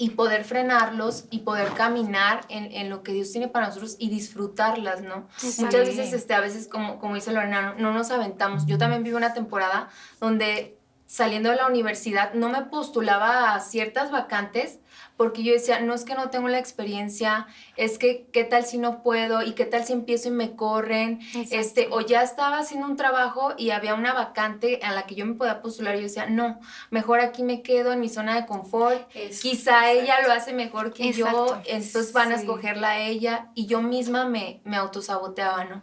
y 0.00 0.08
poder 0.08 0.44
frenarlos 0.44 1.26
y 1.28 1.40
poder 1.40 1.68
caminar 1.74 2.46
en, 2.48 2.72
en, 2.72 2.88
lo 2.88 3.02
que 3.02 3.12
Dios 3.12 3.30
tiene 3.32 3.48
para 3.48 3.66
nosotros 3.66 3.96
y 3.98 4.08
disfrutarlas, 4.08 5.02
¿no? 5.02 5.28
Muchas 5.42 5.72
veces, 5.72 6.14
este, 6.14 6.32
a 6.32 6.40
veces, 6.40 6.68
como, 6.68 6.98
como 6.98 7.16
dice 7.16 7.32
Lorena, 7.32 7.74
no, 7.74 7.74
no 7.74 7.92
nos 7.92 8.10
aventamos. 8.10 8.64
Yo 8.64 8.78
también 8.78 9.04
vivo 9.04 9.18
una 9.18 9.34
temporada 9.34 9.90
donde 10.18 10.79
saliendo 11.10 11.50
de 11.50 11.56
la 11.56 11.66
universidad 11.66 12.34
no 12.34 12.50
me 12.50 12.62
postulaba 12.62 13.52
a 13.52 13.58
ciertas 13.58 14.12
vacantes 14.12 14.78
porque 15.16 15.42
yo 15.42 15.52
decía, 15.52 15.80
no 15.80 15.92
es 15.92 16.04
que 16.04 16.14
no 16.14 16.30
tengo 16.30 16.46
la 16.46 16.60
experiencia, 16.60 17.48
es 17.76 17.98
que 17.98 18.28
qué 18.32 18.44
tal 18.44 18.64
si 18.64 18.78
no 18.78 19.02
puedo 19.02 19.42
y 19.42 19.54
qué 19.54 19.64
tal 19.64 19.84
si 19.84 19.92
empiezo 19.92 20.28
y 20.28 20.30
me 20.30 20.54
corren, 20.54 21.18
este, 21.50 21.88
o 21.90 22.00
ya 22.00 22.22
estaba 22.22 22.58
haciendo 22.58 22.86
un 22.86 22.96
trabajo 22.96 23.54
y 23.58 23.70
había 23.70 23.96
una 23.96 24.14
vacante 24.14 24.78
a 24.84 24.92
la 24.92 25.06
que 25.06 25.16
yo 25.16 25.26
me 25.26 25.34
podía 25.34 25.62
postular 25.62 25.96
y 25.96 25.98
yo 25.98 26.04
decía, 26.04 26.26
no, 26.26 26.60
mejor 26.90 27.18
aquí 27.18 27.42
me 27.42 27.60
quedo 27.62 27.92
en 27.92 27.98
mi 27.98 28.08
zona 28.08 28.36
de 28.36 28.46
confort, 28.46 29.10
quizá 29.42 29.90
ella 29.90 30.22
lo 30.24 30.32
hace 30.32 30.52
mejor 30.52 30.92
que 30.92 31.12
yo, 31.12 31.60
entonces 31.66 32.12
van 32.12 32.30
a 32.30 32.36
escogerla 32.36 32.90
a 32.90 33.00
ella 33.00 33.50
y 33.56 33.66
yo 33.66 33.82
misma 33.82 34.26
me, 34.26 34.60
me 34.64 34.76
autosaboteaba, 34.76 35.64
¿no? 35.64 35.82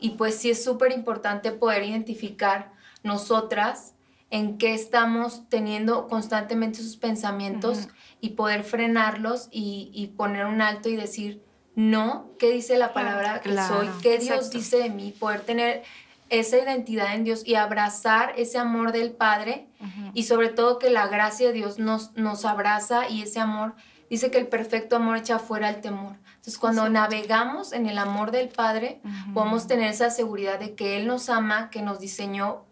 Y 0.00 0.10
pues 0.10 0.34
sí 0.34 0.50
es 0.50 0.64
súper 0.64 0.90
importante 0.90 1.52
poder 1.52 1.84
identificar 1.84 2.72
nosotras 3.04 3.93
en 4.34 4.58
qué 4.58 4.74
estamos 4.74 5.48
teniendo 5.48 6.08
constantemente 6.08 6.80
sus 6.80 6.96
pensamientos 6.96 7.86
y 8.20 8.30
poder 8.30 8.64
frenarlos 8.64 9.46
y, 9.52 10.12
poner 10.16 10.46
un 10.46 10.60
alto 10.60 10.88
y 10.88 10.96
decir, 10.96 11.44
no, 11.76 12.32
¿qué 12.40 12.50
dice 12.50 12.76
la 12.76 12.92
palabra 12.92 13.40
que 13.42 13.56
soy? 13.56 13.88
¿Qué 14.02 14.18
Dios 14.18 14.50
dice 14.50 14.78
de 14.78 14.90
mí? 14.90 15.14
Poder 15.16 15.42
tener 15.42 15.84
esa 16.30 16.58
identidad 16.58 17.14
en 17.14 17.22
Dios 17.22 17.46
y 17.46 17.54
abrazar 17.54 18.32
ese 18.36 18.58
amor 18.58 18.90
del 18.90 19.12
Padre 19.12 19.68
y 20.14 20.24
sobre 20.24 20.48
todo 20.48 20.80
que 20.80 20.90
la 20.90 21.06
gracia 21.06 21.46
de 21.46 21.52
Dios 21.52 21.78
nos, 21.78 22.16
nos 22.16 22.44
abraza 22.44 23.08
y 23.08 23.22
ese 23.22 23.38
amor, 23.38 23.76
dice 24.10 24.32
que 24.32 24.38
el 24.38 24.48
perfecto 24.48 24.96
amor 24.96 25.16
echa 25.16 25.38
fuera 25.38 25.68
el 25.68 25.80
temor. 25.80 26.16
Entonces 26.26 26.58
cuando 26.58 26.88
navegamos 26.88 27.72
en 27.72 27.86
el 27.86 27.98
amor 27.98 28.32
del 28.32 28.48
Padre, 28.48 29.00
podemos 29.32 29.68
tener 29.68 29.92
esa 29.92 30.10
seguridad 30.10 30.58
de 30.58 30.74
que 30.74 30.96
Él 30.96 31.06
nos 31.06 31.28
ama, 31.28 31.70
que 31.70 31.82
nos 31.82 32.00
diseñó 32.00 32.64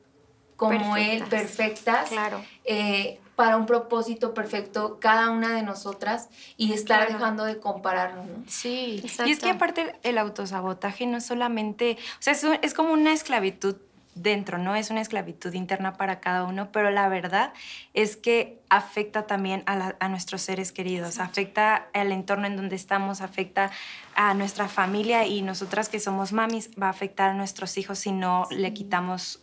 como 0.68 0.96
Él, 0.96 1.24
perfectas, 1.24 2.10
claro. 2.10 2.44
Eh, 2.64 3.18
para 3.36 3.56
un 3.56 3.66
propósito 3.66 4.34
perfecto 4.34 4.98
cada 5.00 5.30
una 5.30 5.54
de 5.54 5.62
nosotras 5.62 6.28
y 6.56 6.72
estar 6.72 7.10
dejando 7.10 7.44
de 7.44 7.58
compararnos. 7.58 8.26
¿no? 8.26 8.44
Sí, 8.46 9.00
Exacto. 9.02 9.28
y 9.28 9.32
es 9.32 9.40
que 9.40 9.50
aparte 9.50 9.94
el 10.02 10.18
autosabotaje 10.18 11.06
no 11.06 11.16
es 11.16 11.26
solamente, 11.26 11.96
o 12.20 12.22
sea, 12.22 12.34
es, 12.62 12.74
como 12.74 12.92
una 12.92 13.12
esclavitud 13.12 13.76
dentro, 14.14 14.58
¿no? 14.58 14.76
Es 14.76 14.90
una 14.90 15.00
esclavitud 15.00 15.54
interna 15.54 15.94
para 15.94 16.20
cada 16.20 16.44
uno, 16.44 16.70
pero 16.70 16.90
la 16.90 17.08
verdad 17.08 17.54
es 17.94 18.16
que 18.16 18.60
afecta 18.68 19.26
también 19.26 19.64
a, 19.66 20.08
nuestros 20.08 20.42
seres 20.42 20.70
queridos, 20.70 21.18
afecta 21.18 21.88
al 21.94 22.12
entorno 22.12 22.46
en 22.46 22.56
donde 22.56 22.76
estamos, 22.76 23.22
afecta 23.22 23.70
a 24.14 24.34
nuestra 24.34 24.68
familia 24.68 25.26
y 25.26 25.40
nosotras 25.40 25.88
que 25.88 25.98
somos 25.98 26.32
mamis, 26.32 26.70
va 26.80 26.88
a 26.88 26.90
afectar 26.90 27.30
a 27.30 27.34
nuestros 27.34 27.78
hijos 27.78 27.98
si 28.00 28.12
no 28.12 28.46
le 28.50 28.74
quitamos 28.74 29.41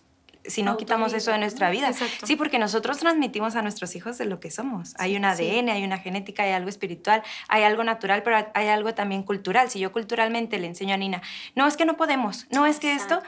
si 0.50 0.64
no 0.64 0.78
quitamos 0.78 1.14
eso 1.14 1.32
de 1.32 1.38
nuestra 1.38 1.70
vida. 1.70 1.92
Sí, 2.24 2.36
porque 2.36 2.60
nosotros 2.60 2.98
transmitimos 2.98 3.56
a 3.56 3.62
nuestros 3.62 3.96
hijos 3.96 4.18
de 4.18 4.26
lo 4.26 4.40
que 4.40 4.52
somos. 4.52 4.94
Hay 4.98 5.16
un 5.16 5.26
ADN, 5.26 5.70
hay 5.70 5.84
una 5.84 5.98
genética, 5.98 6.44
hay 6.44 6.52
algo 6.52 6.70
espiritual, 6.70 7.24
hay 7.48 7.64
algo 7.64 7.84
natural, 7.84 8.24
pero 8.24 8.38
hay 8.54 8.68
algo 8.68 8.94
también 8.94 9.24
cultural. 9.24 9.70
Si 9.70 9.80
yo 9.80 9.92
culturalmente 9.92 10.60
le 10.60 10.68
enseño 10.68 10.94
a 10.94 10.98
Nina, 10.98 11.22
no 11.56 11.68
es 11.68 11.78
que 11.78 11.86
no 11.86 11.98
podemos, 11.98 12.48
no 12.52 12.66
es 12.66 12.80
que 12.80 12.94
esto, 12.94 13.22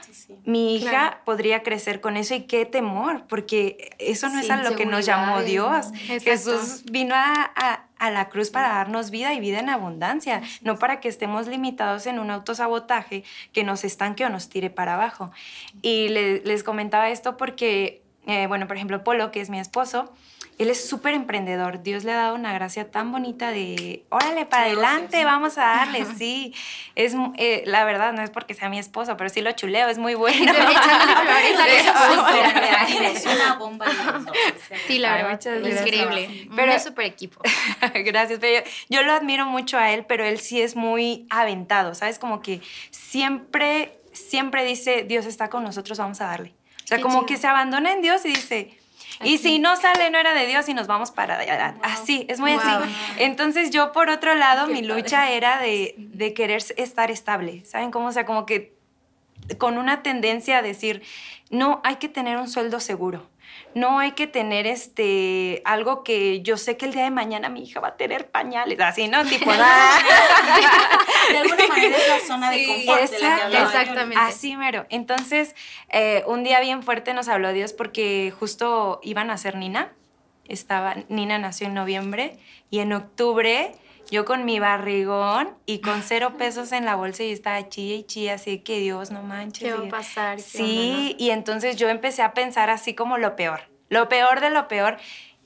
mi 0.44 0.76
hija 0.76 1.20
podría 1.24 1.62
crecer 1.62 2.00
con 2.00 2.16
eso 2.16 2.34
y 2.34 2.42
qué 2.42 2.66
temor, 2.66 3.24
porque 3.28 3.94
eso 3.98 4.28
no 4.28 4.38
es 4.40 4.50
a 4.50 4.56
lo 4.56 4.76
que 4.76 4.86
nos 4.86 5.06
llamó 5.06 5.42
Dios. 5.42 5.86
Jesús 6.22 6.84
vino 6.90 7.14
a 7.14 7.52
a 7.56 7.86
la 8.10 8.28
cruz 8.28 8.50
para 8.50 8.68
darnos 8.68 9.10
vida 9.10 9.32
y 9.34 9.40
vida 9.40 9.60
en 9.60 9.68
abundancia, 9.68 10.42
no 10.62 10.78
para 10.78 11.00
que 11.00 11.08
estemos 11.08 11.46
limitados 11.46 12.06
en 12.06 12.18
un 12.18 12.30
autosabotaje 12.30 13.24
que 13.52 13.64
nos 13.64 13.84
estanque 13.84 14.24
o 14.24 14.28
nos 14.28 14.48
tire 14.48 14.70
para 14.70 14.94
abajo. 14.94 15.30
Y 15.80 16.08
les 16.08 16.62
comentaba 16.64 17.10
esto 17.10 17.36
porque, 17.36 18.01
eh, 18.26 18.46
bueno, 18.46 18.66
por 18.66 18.76
ejemplo, 18.76 19.02
Polo, 19.02 19.30
que 19.32 19.40
es 19.40 19.50
mi 19.50 19.58
esposo, 19.58 20.12
él 20.58 20.70
es 20.70 20.88
súper 20.88 21.14
emprendedor. 21.14 21.82
Dios 21.82 22.04
le 22.04 22.12
ha 22.12 22.16
dado 22.16 22.34
una 22.36 22.52
gracia 22.52 22.90
tan 22.90 23.10
bonita 23.10 23.50
de, 23.50 24.04
órale, 24.10 24.46
para 24.46 24.64
adelante, 24.64 25.24
vamos 25.24 25.58
a 25.58 25.62
darle, 25.62 26.04
sí. 26.18 26.54
Es, 26.94 27.14
eh, 27.36 27.64
la 27.66 27.84
verdad, 27.84 28.12
no 28.12 28.22
es 28.22 28.30
porque 28.30 28.54
sea 28.54 28.68
mi 28.68 28.78
esposo, 28.78 29.16
pero 29.16 29.28
sí 29.28 29.40
lo 29.40 29.50
chuleo, 29.52 29.88
es 29.88 29.98
muy 29.98 30.14
bueno. 30.14 30.52
es 33.02 33.26
una 33.26 33.54
bomba. 33.54 33.86
Sí, 34.86 34.98
la 34.98 35.14
verdad, 35.16 35.40
es 35.66 35.80
increíble. 35.80 36.48
Pero 36.54 36.72
es 36.72 36.84
súper 36.84 37.06
equipo. 37.06 37.40
gracias, 38.04 38.38
pero 38.40 38.64
yo, 38.88 39.02
lo 39.02 39.12
admiro 39.12 39.46
mucho 39.46 39.78
a 39.78 39.90
él, 39.90 40.04
pero 40.06 40.24
él 40.24 40.38
sí 40.38 40.60
es 40.60 40.76
muy 40.76 41.26
aventado, 41.30 41.94
¿sabes? 41.94 42.20
Como 42.20 42.40
que 42.40 42.60
siempre, 42.90 43.98
siempre 44.12 44.64
dice, 44.64 45.02
Dios 45.02 45.26
está 45.26 45.50
con 45.50 45.64
nosotros, 45.64 45.98
vamos 45.98 46.20
a 46.20 46.26
darle. 46.26 46.54
O 46.84 46.86
sea, 46.86 47.00
como 47.00 47.26
que 47.26 47.36
se 47.36 47.46
abandona 47.46 47.92
en 47.92 48.02
Dios 48.02 48.24
y 48.24 48.28
dice, 48.28 48.78
y 49.22 49.38
si 49.38 49.58
no 49.58 49.76
sale, 49.76 50.10
no 50.10 50.18
era 50.18 50.34
de 50.34 50.46
Dios 50.46 50.68
y 50.68 50.74
nos 50.74 50.86
vamos 50.86 51.10
para 51.10 51.38
allá. 51.38 51.76
Así, 51.82 52.26
es 52.28 52.40
muy 52.40 52.52
así. 52.52 52.70
Entonces 53.18 53.70
yo, 53.70 53.92
por 53.92 54.10
otro 54.10 54.34
lado, 54.34 54.66
mi 54.66 54.82
lucha 54.82 55.30
era 55.30 55.58
de, 55.58 55.94
de 55.96 56.34
querer 56.34 56.62
estar 56.76 57.10
estable. 57.10 57.64
¿Saben 57.64 57.90
cómo? 57.90 58.08
O 58.08 58.12
sea, 58.12 58.26
como 58.26 58.46
que 58.46 58.74
con 59.58 59.78
una 59.78 60.02
tendencia 60.02 60.58
a 60.58 60.62
decir, 60.62 61.02
no, 61.50 61.80
hay 61.84 61.96
que 61.96 62.08
tener 62.08 62.38
un 62.38 62.48
sueldo 62.48 62.80
seguro 62.80 63.32
no 63.74 63.98
hay 63.98 64.12
que 64.12 64.26
tener 64.26 64.66
este 64.66 65.62
algo 65.64 66.04
que 66.04 66.42
yo 66.42 66.56
sé 66.56 66.76
que 66.76 66.86
el 66.86 66.92
día 66.92 67.04
de 67.04 67.10
mañana 67.10 67.48
mi 67.48 67.62
hija 67.62 67.80
va 67.80 67.88
a 67.88 67.96
tener 67.96 68.30
pañales, 68.30 68.78
así, 68.80 69.08
¿no? 69.08 69.24
Tipo, 69.24 69.50
de 71.30 71.31
zona 72.34 72.50
de 72.50 72.66
confort. 72.66 73.02
exactamente. 73.02 74.16
Así 74.18 74.56
mero. 74.56 74.86
Entonces, 74.90 75.54
eh, 75.88 76.24
un 76.26 76.44
día 76.44 76.60
bien 76.60 76.82
fuerte 76.82 77.14
nos 77.14 77.28
habló 77.28 77.52
Dios 77.52 77.72
porque 77.72 78.32
justo 78.38 79.00
iban 79.02 79.30
a 79.30 79.38
ser 79.38 79.56
Nina. 79.56 79.92
Estaba, 80.48 80.96
Nina 81.08 81.38
nació 81.38 81.68
en 81.68 81.74
noviembre 81.74 82.38
y 82.70 82.80
en 82.80 82.92
octubre 82.92 83.72
yo 84.10 84.24
con 84.24 84.44
mi 84.44 84.58
barrigón 84.58 85.56
y 85.64 85.78
con 85.80 86.02
cero 86.02 86.34
pesos 86.36 86.72
en 86.72 86.84
la 86.84 86.96
bolsa 86.96 87.22
y 87.22 87.32
estaba 87.32 87.68
chilla 87.68 87.94
y 87.94 88.04
chilla, 88.04 88.34
así 88.34 88.58
que 88.58 88.78
Dios, 88.78 89.10
no 89.10 89.22
manches. 89.22 89.72
¿Qué 89.72 89.72
va 89.72 89.86
a 89.86 89.88
pasar? 89.88 90.40
Sí, 90.40 91.16
y 91.18 91.30
entonces 91.30 91.76
yo 91.76 91.88
empecé 91.88 92.22
a 92.22 92.34
pensar 92.34 92.68
así 92.68 92.94
como 92.94 93.16
lo 93.16 93.36
peor, 93.36 93.60
lo 93.88 94.08
peor 94.10 94.40
de 94.40 94.50
lo 94.50 94.68
peor. 94.68 94.98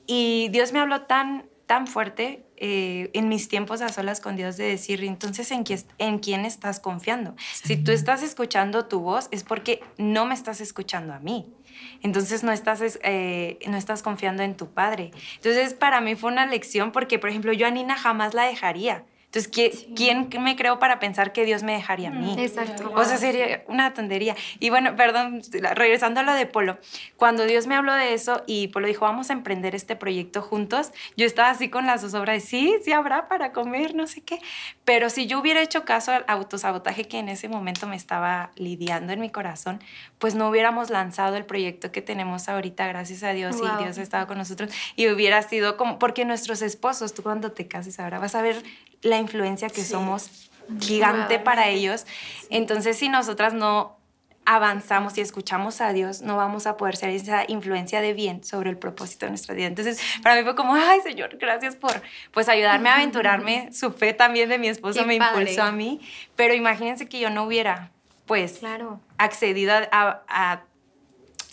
Y 0.06 0.48
Dios 0.50 0.72
me 0.72 0.80
habló 0.80 1.02
tan, 1.02 1.48
tan 1.66 1.86
fuerte 1.86 2.44
eh, 2.56 3.10
en 3.12 3.28
mis 3.28 3.48
tiempos 3.48 3.82
a 3.82 3.88
solas 3.88 4.20
con 4.20 4.36
Dios 4.36 4.56
de 4.56 4.64
decir, 4.64 5.02
entonces, 5.04 5.50
¿en, 5.50 5.64
quién, 5.64 5.80
¿en 5.98 6.18
quién 6.20 6.44
estás 6.44 6.80
confiando? 6.80 7.34
Si 7.52 7.76
tú 7.76 7.92
estás 7.92 8.22
escuchando 8.22 8.86
tu 8.86 9.00
voz 9.00 9.28
es 9.30 9.42
porque 9.42 9.82
no 9.98 10.26
me 10.26 10.34
estás 10.34 10.60
escuchando 10.60 11.12
a 11.12 11.18
mí. 11.18 11.52
Entonces 12.02 12.42
no 12.42 12.52
estás, 12.52 12.80
eh, 13.02 13.58
no 13.66 13.76
estás 13.76 14.02
confiando 14.02 14.42
en 14.42 14.56
tu 14.56 14.70
padre. 14.70 15.10
Entonces 15.36 15.74
para 15.74 16.00
mí 16.00 16.14
fue 16.14 16.30
una 16.30 16.46
lección 16.46 16.92
porque, 16.92 17.18
por 17.18 17.30
ejemplo, 17.30 17.52
yo 17.52 17.66
a 17.66 17.70
Nina 17.70 17.96
jamás 17.96 18.32
la 18.32 18.44
dejaría. 18.44 19.04
Entonces, 19.26 19.86
¿quién, 19.94 20.28
me 20.40 20.56
creo 20.56 20.78
para 20.78 20.98
pensar 20.98 21.32
que 21.32 21.44
Dios 21.44 21.62
me 21.62 21.72
dejaría 21.72 22.08
a 22.08 22.12
mí? 22.12 22.36
Exacto. 22.38 22.90
O 22.94 23.04
sea, 23.04 23.18
sería 23.18 23.64
una 23.68 23.92
tontería. 23.92 24.34
Y 24.60 24.70
bueno, 24.70 24.96
perdón, 24.96 25.42
regresando 25.74 26.20
a 26.20 26.22
lo 26.22 26.32
de 26.32 26.46
Polo, 26.46 26.78
cuando 27.16 27.44
Dios 27.44 27.66
me 27.66 27.74
habló 27.74 27.92
de 27.92 28.14
eso 28.14 28.42
y 28.46 28.68
Polo 28.68 28.86
dijo, 28.86 29.04
vamos 29.04 29.28
a 29.30 29.34
emprender 29.34 29.74
este 29.74 29.94
proyecto 29.94 30.40
juntos, 30.40 30.92
yo 31.16 31.26
estaba 31.26 31.50
así 31.50 31.68
con 31.68 31.86
las 31.86 32.00
zozobra 32.00 32.32
de, 32.32 32.40
sí, 32.40 32.76
sí 32.82 32.92
habrá 32.92 33.28
para 33.28 33.52
comer, 33.52 33.94
no 33.94 34.06
sé 34.06 34.22
qué. 34.22 34.38
Pero 34.84 35.10
si 35.10 35.26
yo 35.26 35.38
hubiera 35.40 35.60
hecho 35.60 35.84
caso 35.84 36.12
al 36.12 36.24
autosabotaje 36.28 37.04
que 37.04 37.18
en 37.18 37.28
ese 37.28 37.48
momento 37.48 37.86
me 37.86 37.96
estaba 37.96 38.52
lidiando 38.56 39.12
en 39.12 39.20
mi 39.20 39.30
corazón, 39.30 39.82
pues 40.18 40.34
no 40.34 40.48
hubiéramos 40.48 40.88
lanzado 40.88 41.36
el 41.36 41.44
proyecto 41.44 41.92
que 41.92 42.00
tenemos 42.00 42.48
ahorita, 42.48 42.86
gracias 42.86 43.22
a 43.22 43.32
Dios, 43.32 43.56
y 43.56 43.82
Dios 43.82 43.98
estaba 43.98 44.26
con 44.26 44.38
nosotros. 44.38 44.70
Y 44.94 45.08
hubiera 45.08 45.42
sido 45.42 45.76
como, 45.76 45.98
porque 45.98 46.24
nuestros 46.24 46.62
esposos, 46.62 47.12
tú 47.12 47.22
cuando 47.22 47.52
te 47.52 47.68
cases 47.68 48.00
ahora 48.00 48.18
vas 48.18 48.34
a 48.34 48.42
ver 48.42 48.62
la 49.02 49.18
influencia 49.18 49.68
que 49.68 49.82
Sí. 49.82 49.90
somos 49.92 50.50
gigante 50.80 51.38
para 51.38 51.68
ellos. 51.68 52.06
Entonces, 52.50 52.96
si 52.98 53.08
nosotras 53.08 53.54
no 53.54 53.96
avanzamos 54.48 55.18
y 55.18 55.20
escuchamos 55.20 55.80
a 55.80 55.92
Dios, 55.92 56.22
no 56.22 56.36
vamos 56.36 56.66
a 56.68 56.76
poder 56.76 56.96
ser 56.96 57.10
esa 57.10 57.44
influencia 57.48 58.00
de 58.00 58.12
bien 58.14 58.44
sobre 58.44 58.70
el 58.70 58.78
propósito 58.78 59.26
de 59.26 59.30
nuestra 59.30 59.54
vida. 59.56 59.66
Entonces, 59.66 60.00
para 60.22 60.36
mí 60.36 60.42
fue 60.44 60.54
como, 60.54 60.74
ay, 60.74 61.00
Señor, 61.02 61.36
gracias 61.38 61.74
por 61.74 61.90
pues 62.32 62.48
ayudarme 62.48 62.88
a 62.88 62.94
aventurarme. 62.94 63.70
Su 63.72 63.90
fe 63.90 64.12
también 64.14 64.48
de 64.48 64.58
mi 64.58 64.68
esposo 64.68 65.00
Qué 65.00 65.06
me 65.06 65.18
padre. 65.18 65.40
impulsó 65.42 65.62
a 65.64 65.72
mí, 65.72 66.00
pero 66.36 66.54
imagínense 66.54 67.08
que 67.08 67.18
yo 67.18 67.28
no 67.30 67.42
hubiera 67.44 67.90
pues 68.26 68.58
Claro. 68.58 69.00
accedido 69.18 69.72
a, 69.74 69.88
a- 69.90 70.22
a- 70.28 70.62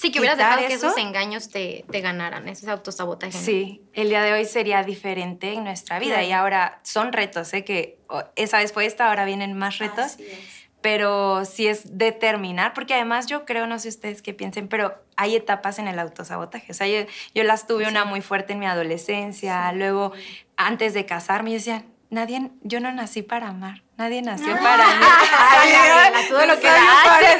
Sí, 0.04 0.12
que 0.12 0.20
hubieras 0.20 0.38
dejado 0.38 0.60
que 0.68 0.74
eso. 0.74 0.88
esos 0.88 0.98
engaños 1.00 1.50
te, 1.50 1.86
te 1.90 2.02
ganaran, 2.02 2.48
esos 2.50 2.68
autosabotajes. 2.68 3.40
Sí, 3.42 3.82
el 3.94 4.10
día 4.10 4.22
de 4.22 4.34
hoy 4.34 4.44
sería 4.46 4.84
diferente 4.84 5.54
en 5.54 5.64
nuestra 5.64 5.98
vida 6.00 6.16
Claro. 6.16 6.28
y 6.28 6.32
ahora 6.34 6.80
son 6.84 7.14
retos, 7.14 7.54
¿eh? 7.54 7.64
que 7.64 7.98
esa 8.36 8.58
vez 8.58 8.74
fue 8.74 8.86
esta, 8.86 9.08
ahora 9.08 9.24
vienen 9.26 9.54
más 9.58 9.78
retos, 9.78 10.00
Así 10.06 10.26
es. 10.26 10.40
pero 10.82 11.46
sí 11.46 11.68
es 11.68 11.98
determinar, 11.98 12.74
porque 12.74 12.94
además 12.94 13.28
yo 13.28 13.46
creo, 13.46 13.66
no 13.66 13.80
sé 13.80 13.88
ustedes 13.88 14.22
qué 14.22 14.34
piensen, 14.34 14.68
pero 14.68 14.94
hay 15.16 15.36
etapas 15.38 15.80
en 15.80 15.88
el 15.88 15.98
autosabotaje, 16.00 16.72
o 16.72 16.76
sea, 16.76 16.88
yo, 16.88 17.08
yo 17.34 17.44
las 17.44 17.66
tuve 17.66 17.88
una 17.88 18.04
muy 18.04 18.20
fuerte 18.20 18.52
en 18.54 18.60
mi 18.60 18.66
adolescencia, 18.66 19.72
luego 19.72 20.12
antes 20.58 20.94
de 20.94 21.06
casarme 21.06 21.52
yo 21.52 21.56
decía, 21.58 21.86
nadie, 22.14 22.52
yo 22.62 22.80
no 22.80 22.92
nací 22.92 23.22
para 23.24 23.50
amar, 23.50 23.84
nadie 23.98 24.22
nació 24.22 24.54
para 24.60 24.86
mí. 24.96 25.06
Ay, 25.40 26.26
todo 26.30 26.46
lo 26.46 26.60
que 26.60 26.68
sí, 26.68 26.74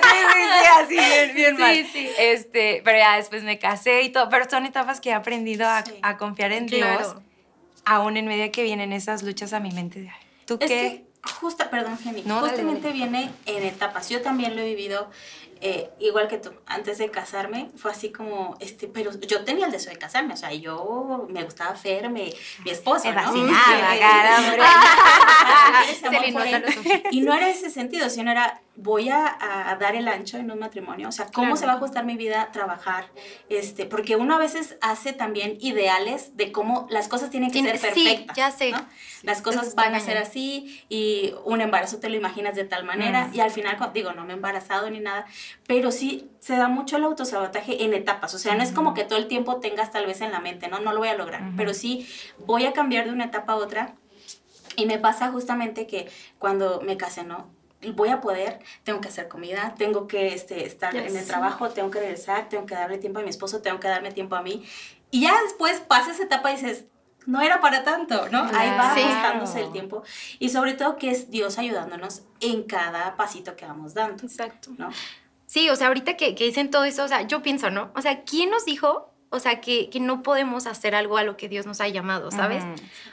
sí, 0.04 0.18
sí, 0.34 0.68
así 0.80 0.96
bien, 0.96 1.36
bien 1.36 1.56
Sí, 1.56 1.62
mal. 1.62 1.88
sí. 1.92 2.10
Este, 2.18 2.82
pero 2.84 2.98
ya 2.98 3.16
después 3.18 3.44
me 3.44 3.60
casé 3.60 4.02
y 4.02 4.10
todo, 4.10 4.30
pero 4.30 4.50
son 4.50 4.66
etapas 4.66 5.00
que 5.00 5.10
he 5.10 5.14
aprendido 5.14 5.68
a, 5.68 5.84
Sí. 5.86 5.94
a 6.02 6.18
confiar 6.18 6.52
en 6.52 6.68
Claro. 6.68 6.98
Dios, 7.00 7.16
aún 7.86 8.18
en 8.18 8.28
medio 8.28 8.52
que 8.52 8.64
vienen 8.64 8.94
esas 8.94 9.24
luchas 9.24 9.54
a 9.54 9.60
mi 9.60 9.72
mente. 9.72 10.02
de, 10.02 10.10
"Ay, 10.10 10.16
¿Tú 10.46 10.58
Es 10.60 10.70
qué? 10.70 11.06
que 11.24 11.32
justa, 11.40 11.70
perdón, 11.70 11.98
Jenny, 12.04 12.24
No, 12.26 12.36
dale, 12.36 12.50
justamente 12.50 12.88
dale. 12.90 12.94
viene 12.94 13.30
en 13.46 13.64
etapas. 13.64 14.10
Yo 14.10 14.22
también 14.22 14.56
lo 14.56 14.62
he 14.62 14.66
vivido 14.66 15.10
eh, 15.66 15.90
igual 16.00 16.28
que 16.28 16.38
tú. 16.38 16.52
Antes 16.66 16.98
de 16.98 17.10
casarme 17.10 17.70
fue 17.78 17.92
así 17.92 18.12
como, 18.12 18.58
este, 18.60 18.88
pero 18.88 19.12
yo 19.20 19.44
tenía 19.46 19.66
el 19.66 19.72
deseo 19.72 19.94
de 19.94 20.00
casarme, 20.00 20.34
o 20.34 20.38
sea, 20.38 20.52
yo 20.54 21.26
me 21.30 21.44
gustaba 21.44 21.74
Fer, 21.76 22.10
mi, 22.10 22.34
mi 22.66 22.72
Me 22.72 22.74
los 26.60 26.78
ojos. 26.78 26.86
Y 27.12 27.22
no 27.22 27.34
era 27.34 27.50
ese 27.50 27.70
sentido, 27.70 28.10
sino 28.10 28.32
era 28.32 28.62
voy 28.76 29.10
a, 29.10 29.38
a 29.70 29.76
dar 29.76 29.96
el 29.96 30.08
ancho 30.08 30.38
en 30.38 30.50
un 30.50 30.58
matrimonio. 30.60 31.08
O 31.08 31.12
sea, 31.12 31.26
¿cómo 31.28 31.50
Claro. 31.50 31.58
se 31.58 31.66
va 31.68 31.74
a 31.74 31.76
ajustar 31.76 32.06
mi 32.06 32.18
vida 32.18 32.42
a 32.42 32.52
trabajar? 32.52 33.06
Este, 33.48 33.86
porque 33.86 34.16
uno 34.16 34.36
a 34.36 34.40
veces 34.40 34.78
hace 34.82 35.14
también 35.14 35.58
ideales 35.62 36.36
de 36.38 36.52
cómo 36.52 36.88
las 36.90 37.08
cosas 37.08 37.30
tienen 37.30 37.52
que 37.52 37.62
ser 37.62 37.78
sí, 37.78 38.04
perfectas. 38.04 38.36
ya 38.36 38.50
sé. 38.52 38.72
¿no? 38.72 38.84
Las 39.22 39.42
cosas 39.42 39.76
van 39.76 39.94
a 39.96 40.00
ser 40.00 40.18
así 40.18 40.84
y 40.90 41.34
un 41.46 41.62
embarazo 41.62 42.00
te 42.00 42.10
lo 42.10 42.16
imaginas 42.18 42.56
de 42.56 42.64
tal 42.66 42.84
manera 42.84 43.28
Mm. 43.28 43.36
y 43.36 43.40
al 43.42 43.52
final, 43.52 43.78
digo, 43.94 44.12
no 44.14 44.26
me 44.26 44.34
he 44.34 44.36
embarazado 44.36 44.90
ni 44.90 45.00
nada, 45.00 45.26
pero 45.68 45.92
sí 45.92 46.30
se 46.40 46.56
da 46.58 46.68
mucho 46.68 46.98
el 46.98 47.04
autosabotaje 47.04 47.84
en 47.84 47.94
etapas. 47.94 48.34
O 48.34 48.38
sea, 48.38 48.56
no 48.56 48.64
es 48.64 48.72
como 48.72 48.94
que 48.94 49.04
todo 49.04 49.18
el 49.20 49.28
tiempo 49.28 49.58
tengas 49.58 49.92
tal 49.92 50.06
vez 50.06 50.22
en 50.22 50.32
la 50.32 50.40
mente, 50.40 50.68
¿no? 50.68 50.80
No 50.80 50.92
lo 50.92 51.00
voy 51.00 51.10
a 51.10 51.16
lograr, 51.16 51.52
pero 51.56 51.74
sí 51.74 52.08
voy 52.46 52.66
a 52.66 52.74
cambiar 52.74 53.06
de 53.06 53.12
una 53.12 53.26
etapa 53.26 53.54
a 53.54 53.56
otra 53.58 53.96
y 54.76 54.86
me 54.86 54.98
pasa 54.98 55.32
justamente 55.32 55.88
que 55.88 56.10
cuando 56.40 56.82
me 56.82 56.98
casé, 56.98 57.24
¿no? 57.24 57.50
Voy 57.96 58.10
a 58.10 58.22
poder, 58.22 58.60
tengo 58.84 59.02
que 59.02 59.10
hacer 59.10 59.28
comida, 59.28 59.76
tengo 59.78 60.08
que 60.08 60.34
este, 60.34 60.66
estar 60.66 60.96
en 60.96 61.16
el 61.16 61.28
trabajo, 61.28 61.70
tengo 61.70 61.92
que 61.92 62.00
regresar, 62.00 62.48
tengo 62.48 62.66
que 62.66 62.76
darle 62.76 62.98
tiempo 62.98 63.20
a 63.20 63.24
mi 63.24 63.30
esposo, 63.30 63.62
tengo 63.62 63.80
que 63.80 63.90
darme 63.90 64.12
tiempo 64.12 64.36
a 64.36 64.42
mí. 64.42 64.66
Y 65.12 65.22
ya 65.22 65.34
después 65.44 65.82
pasa 65.82 66.12
esa 66.12 66.24
etapa 66.24 66.52
y 66.52 66.56
dices, 66.56 66.86
no 67.26 67.42
era 67.42 67.60
para 67.62 67.84
tanto, 67.84 68.30
¿no? 68.30 68.44
Ahí 68.54 68.70
va 68.70 68.94
ajustándose 68.94 69.62
el 69.62 69.72
tiempo. 69.72 70.04
Y 70.40 70.50
sobre 70.50 70.74
todo 70.74 70.96
que 70.98 71.12
es 71.12 71.30
Dios 71.30 71.58
ayudándonos 71.58 72.24
en 72.40 72.64
cada 72.64 73.16
pasito 73.16 73.56
que 73.56 73.66
vamos 73.66 73.94
dando, 73.94 74.26
Exacto. 74.26 74.72
¿no? 74.78 74.90
Sí, 75.54 75.70
o 75.70 75.76
sea, 75.76 75.90
ahorita 75.90 76.18
que, 76.18 76.34
que 76.34 76.46
dicen 76.46 76.72
todo 76.72 76.84
eso, 76.84 77.04
o 77.04 77.08
sea, 77.08 77.28
yo 77.28 77.44
pienso, 77.44 77.70
¿no? 77.70 77.92
O 77.96 78.02
sea, 78.02 78.24
¿quién 78.24 78.50
nos 78.50 78.66
dijo, 78.66 79.14
o 79.30 79.40
sea, 79.40 79.62
que, 79.62 79.88
que 79.92 80.00
no 80.00 80.24
podemos 80.24 80.66
hacer 80.66 80.96
algo 80.96 81.16
a 81.16 81.24
lo 81.24 81.38
que 81.38 81.48
Dios 81.48 81.68
nos 81.68 81.80
ha 81.80 81.88
llamado, 81.90 82.32
¿sabes? 82.32 82.64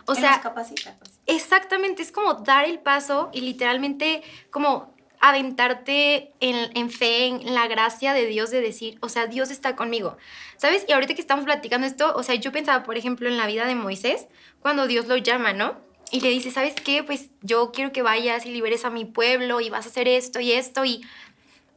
O 0.07 0.15
sea, 0.15 0.31
nos 0.31 0.41
capacita, 0.41 0.97
pues. 0.99 1.21
Exactamente, 1.27 2.01
es 2.01 2.13
como 2.13 2.33
dar 2.33 2.65
el 2.65 2.79
paso 2.79 3.29
y 3.35 3.43
literalmente 3.43 4.23
como 4.49 4.95
aventarte 5.21 6.33
en, 6.41 6.75
en 6.75 6.89
fe, 6.89 7.27
en 7.27 7.53
la 7.53 7.67
gracia 7.67 8.15
de 8.15 8.25
Dios 8.25 8.51
de 8.51 8.63
decir, 8.63 8.97
o 9.03 9.11
sea, 9.11 9.27
Dios 9.27 9.51
está 9.51 9.77
conmigo, 9.77 10.17
¿sabes? 10.57 10.87
Y 10.89 10.93
ahorita 10.93 11.13
que 11.13 11.21
estamos 11.21 11.45
platicando 11.45 11.87
esto, 11.87 12.15
o 12.17 12.23
sea, 12.23 12.37
yo 12.37 12.53
pensaba, 12.53 12.85
por 12.85 12.97
ejemplo, 12.97 13.29
en 13.29 13.37
la 13.37 13.47
vida 13.47 13.67
de 13.67 13.75
Moisés, 13.75 14.29
cuando 14.61 14.87
Dios 14.87 15.09
lo 15.09 15.19
llama, 15.19 15.53
¿no? 15.53 15.77
Y 16.11 16.23
le 16.23 16.31
dice, 16.31 16.51
¿sabes 16.51 16.75
qué? 16.75 17.03
Pues 17.03 17.29
yo 17.43 17.71
quiero 17.71 17.93
que 17.93 18.01
vayas 18.01 18.47
y 18.47 18.51
liberes 18.51 18.87
a 18.87 18.91
mi 18.91 19.05
pueblo 19.05 19.61
y 19.61 19.69
vas 19.69 19.85
a 19.85 19.91
hacer 19.91 20.09
esto 20.09 20.41
y 20.41 20.53
esto 20.53 20.87
y... 20.87 21.05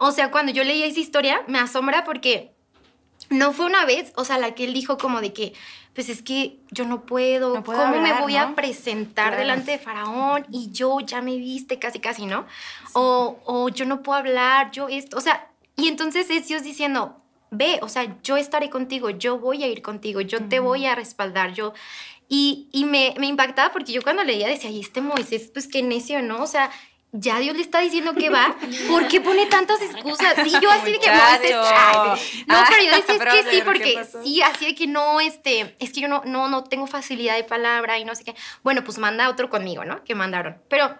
O 0.05 0.11
sea, 0.11 0.31
cuando 0.31 0.51
yo 0.51 0.63
leía 0.63 0.85
esa 0.85 0.99
historia, 0.99 1.41
me 1.47 1.59
asombra 1.59 2.03
porque 2.03 2.51
no 3.29 3.53
fue 3.53 3.65
una 3.67 3.85
vez, 3.85 4.11
o 4.15 4.25
sea, 4.25 4.37
la 4.37 4.53
que 4.53 4.65
él 4.65 4.73
dijo 4.73 4.97
como 4.97 5.21
de 5.21 5.31
que, 5.31 5.53
pues 5.95 6.09
es 6.09 6.21
que 6.21 6.59
yo 6.71 6.85
no 6.85 7.05
puedo, 7.05 7.53
No 7.53 7.63
puedo 7.63 7.79
¿cómo 7.83 8.01
me 8.01 8.13
voy 8.19 8.33
¿no? 8.33 8.39
a 8.41 8.55
presentar 8.55 9.27
Claro. 9.29 9.37
delante 9.41 9.71
de 9.71 9.79
Faraón 9.79 10.45
y 10.51 10.71
yo 10.71 10.99
ya 10.99 11.21
me 11.21 11.37
viste 11.37 11.79
casi, 11.79 11.99
casi, 11.99 12.25
¿no? 12.25 12.45
O, 12.93 13.39
o 13.45 13.69
yo 13.69 13.85
no 13.85 14.03
puedo 14.03 14.17
hablar, 14.19 14.71
yo 14.71 14.89
esto, 14.89 15.17
o 15.17 15.21
sea, 15.21 15.49
y 15.77 15.87
entonces 15.87 16.29
es 16.29 16.47
Dios 16.49 16.63
diciendo, 16.63 17.21
ve, 17.49 17.79
o 17.81 17.87
sea, 17.87 18.17
yo 18.23 18.35
estaré 18.35 18.69
contigo, 18.69 19.09
yo 19.09 19.37
voy 19.39 19.63
a 19.63 19.67
ir 19.67 19.81
contigo, 19.81 20.19
yo 20.19 20.43
te 20.49 20.59
voy 20.59 20.85
a 20.85 20.95
respaldar, 20.95 21.53
yo... 21.53 21.73
Y, 22.29 22.67
y 22.71 22.85
me, 22.85 23.13
me 23.19 23.27
impactaba 23.27 23.71
porque 23.71 23.91
yo 23.91 24.01
cuando 24.01 24.23
leía 24.23 24.47
decía, 24.47 24.69
y 24.71 24.79
este 24.79 25.01
Moisés, 25.01 25.51
pues 25.53 25.67
qué 25.67 25.83
necio, 25.83 26.21
¿no? 26.23 26.41
O 26.41 26.47
sea, 26.47 26.71
ya 27.15 27.39
Dios 27.39 27.55
le 27.55 27.61
está 27.61 27.79
diciendo 27.79 28.13
que 28.15 28.29
va, 28.29 28.55
¿por 28.89 29.07
qué 29.07 29.21
pone 29.21 29.45
tantas 29.45 29.81
excusas? 29.81 30.33
Sí, 30.43 30.51
yo 30.61 30.69
así 30.71 30.91
de 30.91 30.99
que 30.99 31.09
ay, 31.09 31.39
sí. 32.17 32.43
no, 32.47 32.55
Ah, 32.57 32.65
pero 32.69 32.83
yo 32.83 32.95
decía, 32.95 33.15
es 33.15 33.21
que 33.45 33.49
sí, 33.51 33.57
¿qué 33.57 33.63
porque 33.63 34.05
sí, 34.23 34.41
así 34.41 34.65
de 34.65 34.75
que 34.75 34.87
no, 34.87 35.19
este, 35.21 35.75
es 35.79 35.93
que 35.93 36.01
yo 36.01 36.07
no, 36.07 36.23
no, 36.25 36.49
no 36.49 36.63
tengo 36.63 36.87
facilidad 36.87 37.35
de 37.35 37.43
palabra 37.43 37.99
y 37.99 38.05
no 38.05 38.15
sé 38.15 38.23
qué. 38.23 38.35
Bueno, 38.63 38.83
pues 38.83 38.97
manda 38.97 39.29
otro 39.29 39.49
conmigo, 39.49 39.85
¿no? 39.85 40.03
Que 40.03 40.15
mandaron. 40.15 40.57
Pero, 40.69 40.97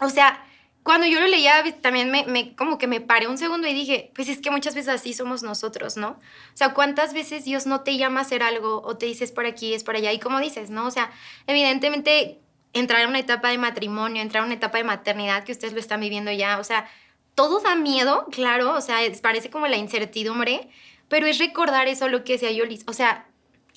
o 0.00 0.08
sea, 0.08 0.44
cuando 0.82 1.06
yo 1.06 1.18
lo 1.20 1.26
leía, 1.26 1.62
también 1.80 2.10
me, 2.10 2.24
me- 2.26 2.54
como 2.56 2.76
que 2.78 2.86
me 2.86 3.00
paré 3.00 3.26
un 3.26 3.38
segundo 3.38 3.66
y 3.68 3.72
dije, 3.74 4.12
pues 4.14 4.28
es 4.28 4.38
que 4.38 4.50
muchas 4.50 4.74
veces 4.74 4.88
así 4.94 5.14
somos 5.14 5.42
nosotros, 5.42 5.96
¿no? 5.96 6.08
O 6.10 6.56
sea, 6.56 6.74
¿cuántas 6.74 7.14
veces 7.14 7.44
Dios 7.44 7.66
no 7.66 7.80
te 7.82 7.96
llama 7.96 8.20
a 8.20 8.22
hacer 8.22 8.42
algo 8.42 8.82
o 8.84 8.96
te 8.96 9.06
dices 9.06 9.30
por 9.32 9.46
aquí, 9.46 9.72
es 9.74 9.82
por 9.84 9.96
allá? 9.96 10.12
Y 10.12 10.18
como 10.18 10.40
dices, 10.40 10.68
¿no? 10.70 10.86
O 10.86 10.90
sea, 10.90 11.10
evidentemente 11.46 12.40
entrar 12.74 13.04
a 13.04 13.08
una 13.08 13.18
etapa 13.20 13.48
de 13.48 13.58
matrimonio, 13.58 14.20
entrar 14.20 14.42
a 14.42 14.46
una 14.46 14.54
etapa 14.54 14.78
de 14.78 14.84
maternidad 14.84 15.44
que 15.44 15.52
ustedes 15.52 15.72
lo 15.72 15.80
están 15.80 16.00
viviendo 16.00 16.30
ya, 16.30 16.58
o 16.58 16.64
sea, 16.64 16.86
todo 17.34 17.60
da 17.60 17.74
miedo, 17.74 18.26
claro, 18.30 18.74
o 18.74 18.80
sea, 18.80 18.98
parece 19.22 19.48
como 19.50 19.66
la 19.66 19.76
incertidumbre, 19.76 20.68
pero 21.08 21.26
es 21.26 21.38
recordar 21.38 21.88
eso 21.88 22.08
lo 22.08 22.22
que 22.24 22.34
decía 22.34 22.50
Yolis, 22.52 22.84
o 22.86 22.92
sea, 22.92 23.26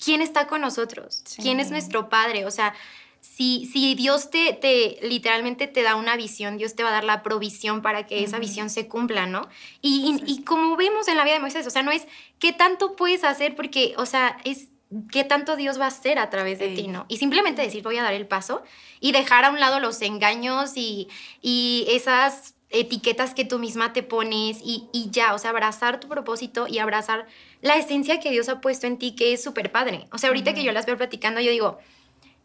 ¿quién 0.04 0.20
está 0.22 0.46
con 0.46 0.60
nosotros? 0.60 1.22
Sí. 1.24 1.42
¿Quién 1.42 1.58
es 1.60 1.70
nuestro 1.70 2.08
Padre? 2.08 2.44
O 2.46 2.50
sea, 2.50 2.74
si, 3.20 3.66
si 3.72 3.96
Dios 3.96 4.30
te, 4.30 4.52
te 4.52 4.98
literalmente 5.02 5.66
te 5.66 5.82
da 5.82 5.96
una 5.96 6.16
visión, 6.16 6.56
Dios 6.56 6.76
te 6.76 6.84
va 6.84 6.90
a 6.90 6.92
dar 6.92 7.04
la 7.04 7.22
provisión 7.24 7.82
para 7.82 8.06
que 8.06 8.22
esa 8.22 8.38
visión 8.38 8.70
se 8.70 8.86
cumpla, 8.86 9.26
¿no? 9.26 9.48
Y, 9.82 10.22
y- 10.24 10.32
y 10.32 10.44
como 10.44 10.76
vemos 10.76 11.08
en 11.08 11.16
la 11.16 11.24
vida 11.24 11.34
de 11.34 11.40
Moisés, 11.40 11.66
o 11.66 11.70
sea, 11.70 11.82
no 11.82 11.90
es 11.90 12.06
qué 12.38 12.52
tanto 12.52 12.94
puedes 12.94 13.24
hacer 13.24 13.56
porque, 13.56 13.94
o 13.96 14.06
sea, 14.06 14.38
es 14.44 14.68
qué 15.12 15.24
tanto 15.24 15.56
Dios 15.56 15.78
va 15.78 15.84
a 15.84 15.88
hacer 15.88 16.18
a 16.18 16.30
través 16.30 16.58
de 16.58 16.68
Sí. 16.70 16.82
ti, 16.82 16.88
¿no? 16.88 17.04
Y 17.08 17.18
simplemente 17.18 17.62
decir, 17.62 17.82
voy 17.82 17.98
a 17.98 18.02
dar 18.02 18.14
el 18.14 18.26
paso 18.26 18.62
y 19.00 19.12
dejar 19.12 19.44
a 19.44 19.50
un 19.50 19.60
lado 19.60 19.80
los 19.80 20.00
engaños 20.02 20.72
y, 20.76 21.08
y 21.42 21.86
esas 21.90 22.54
etiquetas 22.70 23.32
que 23.34 23.44
tú 23.44 23.58
misma 23.58 23.92
te 23.92 24.02
pones 24.02 24.58
y, 24.62 24.88
y 24.92 25.08
ya, 25.10 25.34
o 25.34 25.38
sea, 25.38 25.50
abrazar 25.50 26.00
tu 26.00 26.08
propósito 26.08 26.66
y 26.68 26.78
abrazar 26.78 27.26
la 27.62 27.76
esencia 27.76 28.20
que 28.20 28.30
Dios 28.30 28.48
ha 28.48 28.60
puesto 28.60 28.86
en 28.86 28.98
ti, 28.98 29.14
que 29.14 29.32
es 29.32 29.42
súper 29.42 29.72
padre. 29.72 30.06
O 30.12 30.18
sea, 30.18 30.28
ahorita 30.28 30.52
que 30.54 30.62
yo 30.62 30.72
las 30.72 30.84
veo 30.86 30.96
platicando, 30.96 31.40
yo 31.40 31.50
digo, 31.50 31.78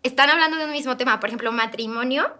están 0.01 0.29
hablando 0.29 0.58
de 0.58 0.65
un 0.65 0.71
mismo 0.71 0.95
tema, 0.97 1.19
por 1.19 1.29
ejemplo, 1.29 1.51
matrimonio 1.51 2.34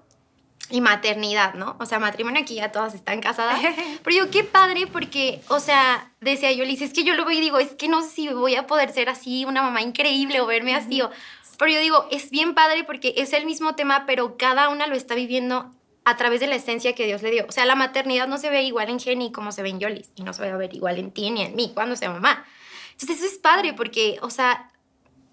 y 0.69 0.82
maternidad, 0.82 1.54
¿no? 1.54 1.76
O 1.80 1.86
sea, 1.86 1.99
matrimonio 1.99 2.41
aquí 2.41 2.56
ya 2.56 2.71
todas 2.71 2.93
están 2.95 3.21
casadas. 3.21 3.60
Pero 4.04 4.26
yo, 4.26 4.32
qué 4.32 4.43
padre, 4.43 4.88
porque, 4.88 5.41
o 5.49 5.60
sea, 5.60 6.12
decía 6.21 6.52
yo, 6.52 6.63
es 6.63 6.93
que 6.93 7.04
yo 7.04 7.15
lo 7.15 7.26
veo 7.26 7.38
y 7.38 7.41
digo, 7.41 7.60
es 7.60 7.73
que 7.73 7.88
no 7.88 8.02
sé 8.02 8.10
si 8.10 8.28
voy 8.30 8.56
a 8.56 8.65
poder 8.65 8.91
ser 8.91 9.10
así, 9.10 9.45
una 9.45 9.62
mamá 9.62 9.82
increíble 9.82 10.41
o 10.41 10.45
verme 10.45 10.73
así. 10.73 11.02
O, 11.02 11.12
pero 11.58 11.71
yo 11.71 11.80
digo, 11.80 12.08
es 12.12 12.30
bien 12.30 12.56
padre 12.56 12.84
porque 12.84 13.13
es 13.17 13.34
el 13.34 13.45
mismo 13.45 13.76
tema, 13.76 14.06
pero 14.06 14.38
cada 14.38 14.69
una 14.69 14.88
lo 14.88 14.95
está 14.95 15.15
viviendo 15.15 15.71
a 16.06 16.17
través 16.17 16.39
de 16.39 16.47
la 16.47 16.56
esencia 16.56 16.95
que 16.95 17.06
Dios 17.06 17.21
le 17.21 17.32
dio. 17.32 17.45
O 17.47 17.52
sea, 17.52 17.65
la 17.65 17.76
maternidad 17.76 18.28
no 18.28 18.38
se 18.38 18.49
ve 18.49 18.63
igual 18.63 18.89
en 18.89 18.99
Jenny 18.99 19.32
como 19.32 19.52
se 19.52 19.63
ve 19.63 19.69
en 19.69 19.80
Yolis, 19.80 20.12
y 20.15 20.23
no 20.23 20.34
se 20.34 20.41
va 20.41 20.54
a 20.54 20.58
ver 20.58 20.73
igual 20.73 20.97
en 20.97 21.12
ti 21.12 21.30
ni 21.30 21.43
en 21.43 21.56
mí 21.56 21.71
cuando 21.73 21.95
sea 21.95 22.10
mamá. 22.10 22.45
Entonces, 22.93 23.17
eso 23.17 23.34
es 23.34 23.39
padre 23.39 23.73
porque, 23.73 24.17
o 24.21 24.30
sea, 24.30 24.69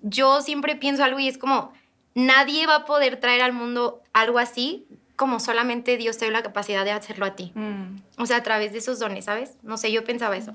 yo 0.02 0.42
siempre 0.42 0.76
pienso 0.76 1.04
algo 1.04 1.18
y 1.18 1.28
es 1.28 1.38
como, 1.38 1.72
nadie 2.14 2.66
va 2.66 2.76
a 2.76 2.84
poder 2.84 3.20
traer 3.20 3.42
al 3.42 3.52
mundo 3.52 4.02
algo 4.12 4.38
así 4.38 4.86
como 5.20 5.38
solamente 5.38 5.98
Dios 5.98 6.16
te 6.16 6.24
dio 6.24 6.32
la 6.32 6.42
capacidad 6.42 6.82
de 6.82 6.92
hacerlo 6.92 7.26
a 7.26 7.36
ti. 7.36 7.52
Mm. 7.54 7.96
O 8.16 8.24
sea, 8.24 8.38
a 8.38 8.42
través 8.42 8.72
de 8.72 8.78
esos 8.78 8.98
dones, 8.98 9.26
¿sabes? 9.26 9.52
No 9.62 9.76
sé, 9.76 9.92
yo 9.92 10.02
pensaba 10.02 10.34
eso. 10.34 10.50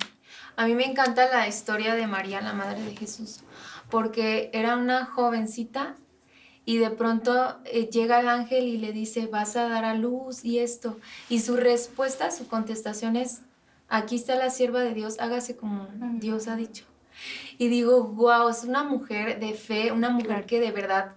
A 0.55 0.65
mí 0.65 0.73
me 0.73 0.85
encanta 0.85 1.29
la 1.29 1.47
historia 1.47 1.93
de 1.93 2.07
María, 2.07 2.41
la 2.41 2.53
madre 2.53 2.81
de 2.81 2.97
Jesús, 2.97 3.41
porque 3.91 4.49
era 4.53 4.75
una 4.75 5.05
jovencita 5.05 5.97
y 6.65 6.79
de 6.79 6.89
pronto 6.89 7.59
eh, 7.65 7.91
llega 7.91 8.19
el 8.19 8.27
ángel 8.27 8.63
y 8.63 8.77
le 8.77 8.91
dice, 8.91 9.27
vas 9.27 9.55
a 9.55 9.69
dar 9.69 9.85
a 9.85 9.93
luz 9.93 10.43
y 10.43 10.57
esto. 10.57 10.97
Y 11.29 11.41
su 11.41 11.57
respuesta, 11.57 12.31
su 12.31 12.47
contestación 12.47 13.17
es, 13.17 13.41
aquí 13.87 14.15
está 14.15 14.35
la 14.35 14.49
sierva 14.49 14.79
de 14.79 14.95
Dios, 14.95 15.17
hágase 15.19 15.55
como 15.55 15.87
Dios 16.13 16.47
ha 16.47 16.55
dicho. 16.55 16.85
Y 17.59 17.67
digo, 17.67 18.01
wow, 18.01 18.49
es 18.49 18.63
una 18.63 18.83
mujer 18.83 19.39
de 19.39 19.53
fe, 19.53 19.91
una 19.91 20.09
mujer 20.09 20.47
que 20.47 20.59
de 20.59 20.71
verdad 20.71 21.13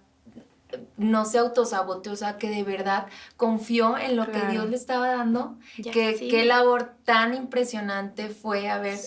no 0.97 1.25
se 1.25 1.37
autosaboteó, 1.39 2.13
o 2.13 2.15
sea, 2.15 2.37
que 2.37 2.49
de 2.49 2.63
verdad 2.63 3.07
confió 3.37 3.97
en 3.97 4.15
lo 4.15 4.31
que 4.31 4.41
Dios 4.51 4.69
le 4.69 4.75
estaba 4.75 5.07
dando, 5.07 5.57
que 5.75 6.15
qué 6.29 6.45
labor 6.45 6.93
tan 7.05 7.33
impresionante 7.33 8.29
fue 8.29 8.69
haber 8.69 8.97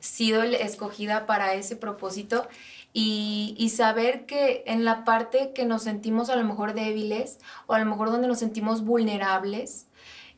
sido 0.00 0.42
escogida 0.42 1.26
para 1.26 1.54
ese 1.54 1.76
propósito 1.76 2.48
y, 2.92 3.54
y, 3.56 3.68
saber 3.68 4.26
que 4.26 4.64
en 4.66 4.84
la 4.84 5.04
parte 5.04 5.52
que 5.54 5.64
nos 5.64 5.84
sentimos 5.84 6.28
a 6.28 6.34
lo 6.34 6.42
mejor 6.42 6.74
débiles 6.74 7.38
o 7.66 7.74
a 7.74 7.78
lo 7.78 7.86
mejor 7.86 8.10
donde 8.10 8.26
nos 8.26 8.40
sentimos 8.40 8.84
vulnerables, 8.84 9.86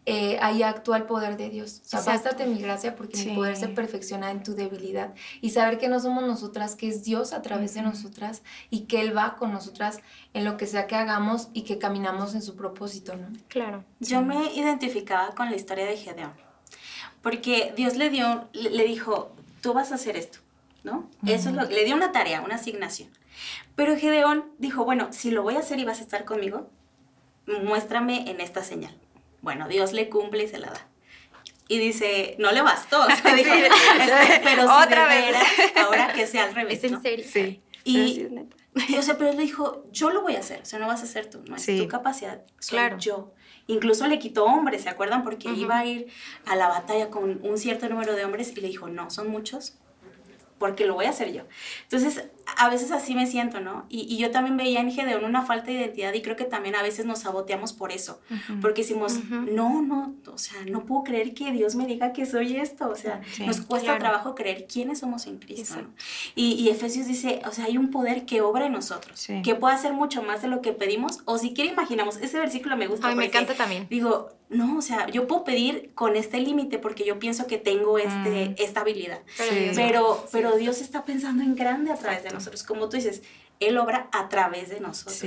eh, 0.05 0.37
ahí 0.41 0.65
actúa 0.65 0.97
el 0.97 1.05
poder 1.05 1.37
de 1.37 1.49
Dios. 1.49 1.81
O 1.85 1.89
sea, 1.89 2.01
bástate 2.01 2.47
mi 2.47 2.61
gracia 2.61 2.97
porque 2.97 3.25
mi 3.25 3.37
poder 3.37 3.57
se 3.57 3.69
perfecciona 3.69 4.33
en 4.33 4.43
tu 4.43 4.55
debilidad. 4.55 5.15
Y 5.41 5.51
saber 5.51 5.79
que 5.79 5.89
no 5.89 6.01
somos 6.01 6.25
nosotras, 6.25 6.75
que 6.75 6.89
es 6.89 7.05
Dios 7.05 7.33
a 7.33 7.41
través 7.41 7.75
de 7.75 7.83
nosotras 7.83 8.43
y 8.69 8.81
que 8.83 9.01
Él 9.01 9.17
va 9.17 9.37
con 9.37 9.53
nosotras 9.53 10.01
en 10.35 10.45
lo 10.45 10.57
que 10.57 10.67
sea 10.67 10.89
que 10.89 10.97
hagamos 10.97 11.49
y 11.53 11.63
que 11.63 11.79
caminamos 11.79 12.35
en 12.35 12.43
su 12.43 12.57
propósito, 12.57 13.17
¿no? 13.17 13.29
Claro. 13.47 13.85
Yo 14.01 14.23
me 14.23 14.53
identificaba 14.55 15.35
con 15.37 15.51
la 15.51 15.57
historia 15.57 15.87
de 15.87 15.97
Gedeón. 15.97 16.33
Porque 17.23 17.73
Dios 17.77 17.95
le 17.97 18.11
dio, 18.11 18.49
le 18.53 18.85
dijo, 18.85 19.33
tú 19.61 19.73
vas 19.73 19.93
a 19.93 19.95
hacer 19.95 20.17
esto, 20.17 20.41
¿no? 20.83 21.09
Eso 21.25 21.51
es 21.51 21.55
lo, 21.55 21.63
le 21.63 21.85
dio 21.85 21.95
una 21.95 22.11
tarea, 22.11 22.41
una 22.41 22.57
asignación. 22.57 23.09
Pero 23.77 23.97
Gedeón 23.97 24.47
dijo, 24.59 24.85
bueno, 24.85 25.13
si 25.13 25.31
lo 25.31 25.45
voy 25.45 25.55
a 25.55 25.61
hacer 25.61 25.79
y 25.79 25.85
vas 25.85 26.01
a 26.01 26.03
estar 26.03 26.25
conmigo, 26.25 26.69
muéstrame 27.47 28.29
en 28.29 28.41
esta 28.41 28.65
señal. 28.65 28.97
Bueno, 29.43 29.69
Dios 29.69 29.93
le 29.93 30.09
cumple 30.09 30.45
y 30.45 30.49
se 30.49 30.59
la 30.59 30.69
da. 30.69 30.89
Y 31.69 31.79
dice, 31.79 32.37
no 32.39 32.53
le 32.53 32.63
bastó. 32.63 33.03
O 33.03 33.07
sea, 33.07 33.35
dijo, 33.35 33.53
este, 33.53 34.41
pero 34.43 34.63
si 34.63 34.87
Otra 34.87 35.07
vez. 35.07 35.37
ahora 35.77 36.13
que 36.13 36.27
sea 36.27 36.45
al 36.45 36.55
revés. 36.55 36.83
¿Es 36.83 36.91
en 36.91 37.03
serio? 37.03 37.25
Sí. 37.29 37.63
Y, 37.85 38.27
o 38.97 39.03
sea, 39.03 39.19
pero 39.19 39.31
él 39.31 39.37
le 39.37 39.43
dijo, 39.43 39.85
yo 39.91 40.11
lo 40.11 40.23
voy 40.23 40.37
a 40.37 40.41
hacer, 40.41 40.63
o 40.63 40.65
sea, 40.65 40.79
no 40.79 40.87
vas 40.87 41.01
a 41.01 41.05
hacer 41.05 41.29
tú, 41.29 41.43
no 41.47 41.57
es 41.57 41.67
tu 41.67 41.89
capacidad, 41.89 42.43
soy 42.59 42.79
claro. 42.79 42.99
yo. 42.99 43.35
Incluso 43.67 44.07
le 44.07 44.19
quitó 44.19 44.45
hombres, 44.45 44.83
¿se 44.83 44.89
acuerdan? 44.89 45.25
Porque 45.25 45.49
iba 45.51 45.79
a 45.79 45.87
ir 45.87 46.09
a 46.47 46.57
la 46.57 46.69
batalla 46.69 47.11
con 47.11 47.41
un 47.43 47.59
cierto 47.59 47.89
número 47.89 48.15
de 48.15 48.25
hombres 48.25 48.53
y 48.57 48.61
le 48.61 48.69
dijo, 48.69 48.89
no, 48.89 49.11
son 49.11 49.29
muchos, 49.29 49.79
porque 50.59 50.87
lo 50.87 50.95
voy 50.95 51.07
a 51.07 51.11
hacer 51.11 51.33
yo. 51.33 51.43
Entonces, 51.83 52.29
a 52.57 52.69
veces 52.69 52.91
así 52.93 53.15
me 53.15 53.27
siento, 53.27 53.61
¿no? 53.61 53.87
Y, 53.89 54.17
yo 54.17 54.31
también 54.31 54.57
veía 54.57 54.81
en 54.81 54.93
Gedeón 54.93 55.25
una 55.25 55.43
falta 55.43 55.67
de 55.67 55.73
identidad 55.75 56.13
y 56.13 56.23
creo 56.23 56.37
que 56.37 56.45
también 56.45 56.75
a 56.77 56.83
veces 56.83 57.07
nos 57.07 57.21
saboteamos 57.21 57.73
por 57.73 57.93
eso, 57.93 58.21
porque 58.61 58.83
decimos, 58.83 59.19
no, 59.31 59.83
no, 59.83 60.15
o 60.27 60.39
sea, 60.39 60.65
no 60.67 60.85
puedo 60.85 61.05
creer 61.05 61.35
que 61.35 61.51
Dios 61.53 61.75
me 61.75 61.87
diga 61.87 62.13
que 62.13 62.27
soy 62.27 62.57
esto, 62.57 62.89
o 62.89 62.97
sea, 62.97 63.21
nos 63.47 63.61
cuesta 63.63 63.99
trabajo 63.99 64.35
creer 64.35 64.67
quiénes 64.67 65.01
somos 65.01 65.27
en 65.27 65.39
Cristo. 65.39 65.81
Y, 66.35 66.53
y, 66.53 66.69
Efesios 66.69 67.07
dice, 67.07 67.43
o 67.47 67.53
sea, 67.53 67.65
hay 67.67 67.79
un 67.79 67.91
poder 67.91 68.25
que 68.27 68.41
obra 68.41 68.67
en 68.67 68.73
nosotros, 68.73 69.27
que 69.43 69.55
puede 69.55 69.75
hacer 69.75 69.93
mucho 69.93 70.23
más 70.23 70.43
de 70.43 70.49
lo 70.49 70.61
que 70.61 70.73
pedimos, 70.73 71.21
o 71.25 71.39
si 71.39 71.55
quiere 71.55 71.73
imaginamos, 71.73 72.17
ese 72.19 72.39
versículo 72.39 72.77
me 72.77 72.87
gusta. 72.87 73.09
Ay, 73.09 73.15
me 73.15 73.27
encanta 73.27 73.55
también. 73.55 73.87
Digo, 73.89 74.31
no, 74.53 74.79
o 74.79 74.83
sea, 74.83 75.09
yo 75.09 75.27
puedo 75.27 75.45
pedir 75.45 75.91
con 75.95 76.15
este 76.15 76.39
límite 76.39 76.79
porque 76.79 77.05
yo 77.05 77.19
pienso 77.19 77.47
que 77.47 77.59
tengo 77.59 77.99
este, 77.99 78.51
mm. 78.51 78.55
esta 78.59 78.81
habilidad. 78.81 79.21
Pero, 79.75 80.27
pero, 80.31 80.57
Dios 80.57 80.81
está 80.81 81.05
pensando 81.05 81.43
en 81.43 81.57
grande 81.57 81.91
a 81.91 81.97
través 81.97 82.23
de 82.23 82.31
nosotros. 82.31 82.42
Como 82.67 82.89
tú 82.89 82.97
dices, 82.97 83.23
Él 83.61 83.79
obra 83.79 84.09
a 84.13 84.29
través 84.29 84.69
de 84.69 84.81
nosotros. 84.81 85.23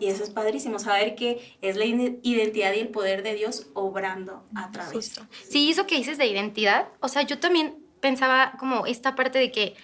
y 0.00 0.06
eso 0.06 0.24
es 0.24 0.30
padrísimo, 0.30 0.78
saber 0.78 1.14
que 1.14 1.56
es 1.62 1.76
la 1.76 1.84
identidad 1.84 2.72
y 2.74 2.80
el 2.80 2.88
poder 2.88 3.22
de 3.22 3.34
Dios 3.34 3.68
obrando 3.74 4.44
a 4.54 4.70
través. 4.70 5.20
Sí, 5.48 5.70
eso 5.70 5.86
que 5.86 5.96
dices 5.96 6.18
de 6.18 6.26
identidad, 6.26 6.88
o 7.00 7.08
sea, 7.08 7.22
yo 7.22 7.38
también 7.38 7.76
pensaba 8.00 8.54
como 8.58 8.86
esta 8.86 9.14
parte 9.14 9.38
de 9.38 9.50
que 9.50 9.74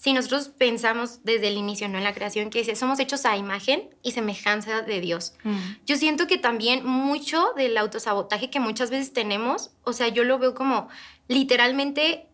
si 0.00 0.14
nosotros 0.14 0.48
pensamos 0.48 1.22
desde 1.24 1.48
el 1.48 1.58
inicio, 1.58 1.86
¿no? 1.86 1.98
En 1.98 2.04
la 2.04 2.14
creación, 2.14 2.48
que 2.48 2.60
dice, 2.60 2.74
somos 2.74 2.98
hechos 3.00 3.26
a 3.26 3.36
imagen 3.36 3.94
y 4.02 4.12
semejanza 4.12 4.80
de 4.80 4.98
Dios. 4.98 5.34
Mm. 5.44 5.58
Yo 5.84 5.96
siento 5.96 6.26
que 6.26 6.38
también 6.38 6.86
mucho 6.86 7.52
del 7.54 7.76
autosabotaje 7.76 8.48
que 8.48 8.60
muchas 8.60 8.88
veces 8.88 9.12
tenemos, 9.12 9.72
o 9.84 9.92
sea, 9.92 10.08
yo 10.08 10.24
lo 10.24 10.38
veo 10.38 10.54
como 10.54 10.88
literalmente 11.28 12.29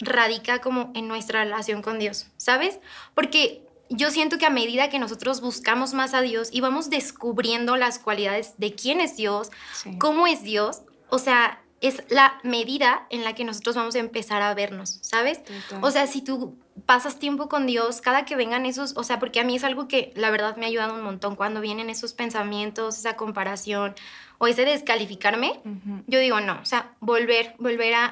radica 0.00 0.60
como 0.60 0.90
en 0.94 1.08
nuestra 1.08 1.44
relación 1.44 1.82
con 1.82 1.98
Dios, 1.98 2.26
¿sabes? 2.36 2.80
Porque 3.14 3.62
yo 3.88 4.10
siento 4.10 4.38
que 4.38 4.46
a 4.46 4.50
medida 4.50 4.88
que 4.88 4.98
nosotros 4.98 5.40
buscamos 5.40 5.94
más 5.94 6.14
a 6.14 6.22
Dios 6.22 6.48
y 6.52 6.60
vamos 6.60 6.90
descubriendo 6.90 7.76
las 7.76 7.98
cualidades 7.98 8.54
de 8.58 8.74
quién 8.74 9.00
es 9.00 9.16
Dios, 9.16 9.50
cómo 9.98 10.26
es 10.26 10.42
Dios, 10.42 10.82
o 11.08 11.18
sea, 11.18 11.60
es 11.80 12.04
la 12.10 12.38
medida 12.44 13.06
en 13.10 13.24
la 13.24 13.34
que 13.34 13.44
nosotros 13.44 13.74
vamos 13.74 13.94
a 13.94 13.98
empezar 13.98 14.42
a 14.42 14.54
vernos, 14.54 14.98
¿sabes? 15.00 15.40
O 15.80 15.90
sea, 15.90 16.06
si 16.06 16.22
tú 16.22 16.58
pasas 16.84 17.18
tiempo 17.18 17.48
con 17.48 17.66
Dios, 17.66 18.00
cada 18.00 18.24
que 18.24 18.36
vengan 18.36 18.66
esos, 18.66 18.96
o 18.96 19.02
sea, 19.02 19.18
porque 19.18 19.40
a 19.40 19.44
mí 19.44 19.56
es 19.56 19.64
algo 19.64 19.88
que 19.88 20.12
la 20.14 20.30
verdad 20.30 20.56
me 20.56 20.66
ha 20.66 20.68
ayudado 20.68 20.94
un 20.94 21.02
montón 21.02 21.36
cuando 21.36 21.60
vienen 21.60 21.90
esos 21.90 22.12
pensamientos, 22.12 22.98
esa 22.98 23.16
comparación 23.16 23.94
o 24.42 24.46
ese 24.46 24.64
descalificarme, 24.64 25.60
yo 26.06 26.18
digo, 26.18 26.40
no, 26.40 26.58
o 26.62 26.64
sea, 26.64 26.94
volver, 27.00 27.54
volver 27.58 27.92
a, 27.94 28.06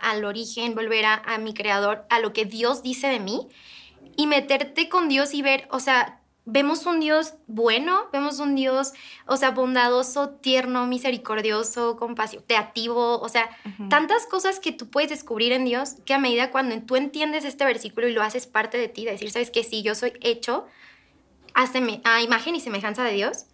al 0.00 0.24
origen, 0.24 0.76
volver 0.76 1.04
a, 1.04 1.14
a 1.14 1.38
mi 1.38 1.54
creador, 1.54 2.06
a 2.08 2.20
lo 2.20 2.32
que 2.32 2.44
Dios 2.44 2.84
dice 2.84 3.08
de 3.08 3.18
mí 3.18 3.48
y 4.16 4.28
meterte 4.28 4.88
con 4.88 5.08
Dios 5.08 5.34
y 5.34 5.42
ver, 5.42 5.66
o 5.72 5.80
sea, 5.80 6.20
vemos 6.44 6.86
un 6.86 7.00
Dios 7.00 7.34
bueno, 7.48 8.08
vemos 8.12 8.38
un 8.38 8.54
Dios, 8.54 8.92
o 9.26 9.36
sea, 9.36 9.50
bondadoso, 9.50 10.30
tierno, 10.30 10.86
misericordioso, 10.86 11.96
compasivo, 11.96 12.44
creativo, 12.46 13.20
o 13.20 13.28
sea, 13.28 13.50
tantas 13.90 14.26
cosas 14.26 14.60
que 14.60 14.70
tú 14.70 14.88
puedes 14.88 15.10
descubrir 15.10 15.50
en 15.50 15.64
Dios 15.64 15.96
que 16.06 16.14
a 16.14 16.18
medida 16.20 16.52
cuando 16.52 16.80
tú 16.82 16.94
entiendes 16.94 17.44
este 17.44 17.64
versículo 17.64 18.06
y 18.06 18.12
lo 18.12 18.22
haces 18.22 18.46
parte 18.46 18.78
de 18.78 18.88
ti, 18.88 19.04
de 19.04 19.10
decir, 19.10 19.32
sabes 19.32 19.50
que 19.50 19.64
sí, 19.64 19.82
yo 19.82 19.96
soy 19.96 20.12
hecho 20.20 20.66
a, 21.54 22.22
imagen 22.22 22.54
y 22.54 22.60
semejanza 22.60 23.02
de 23.02 23.12
Dios, 23.12 23.46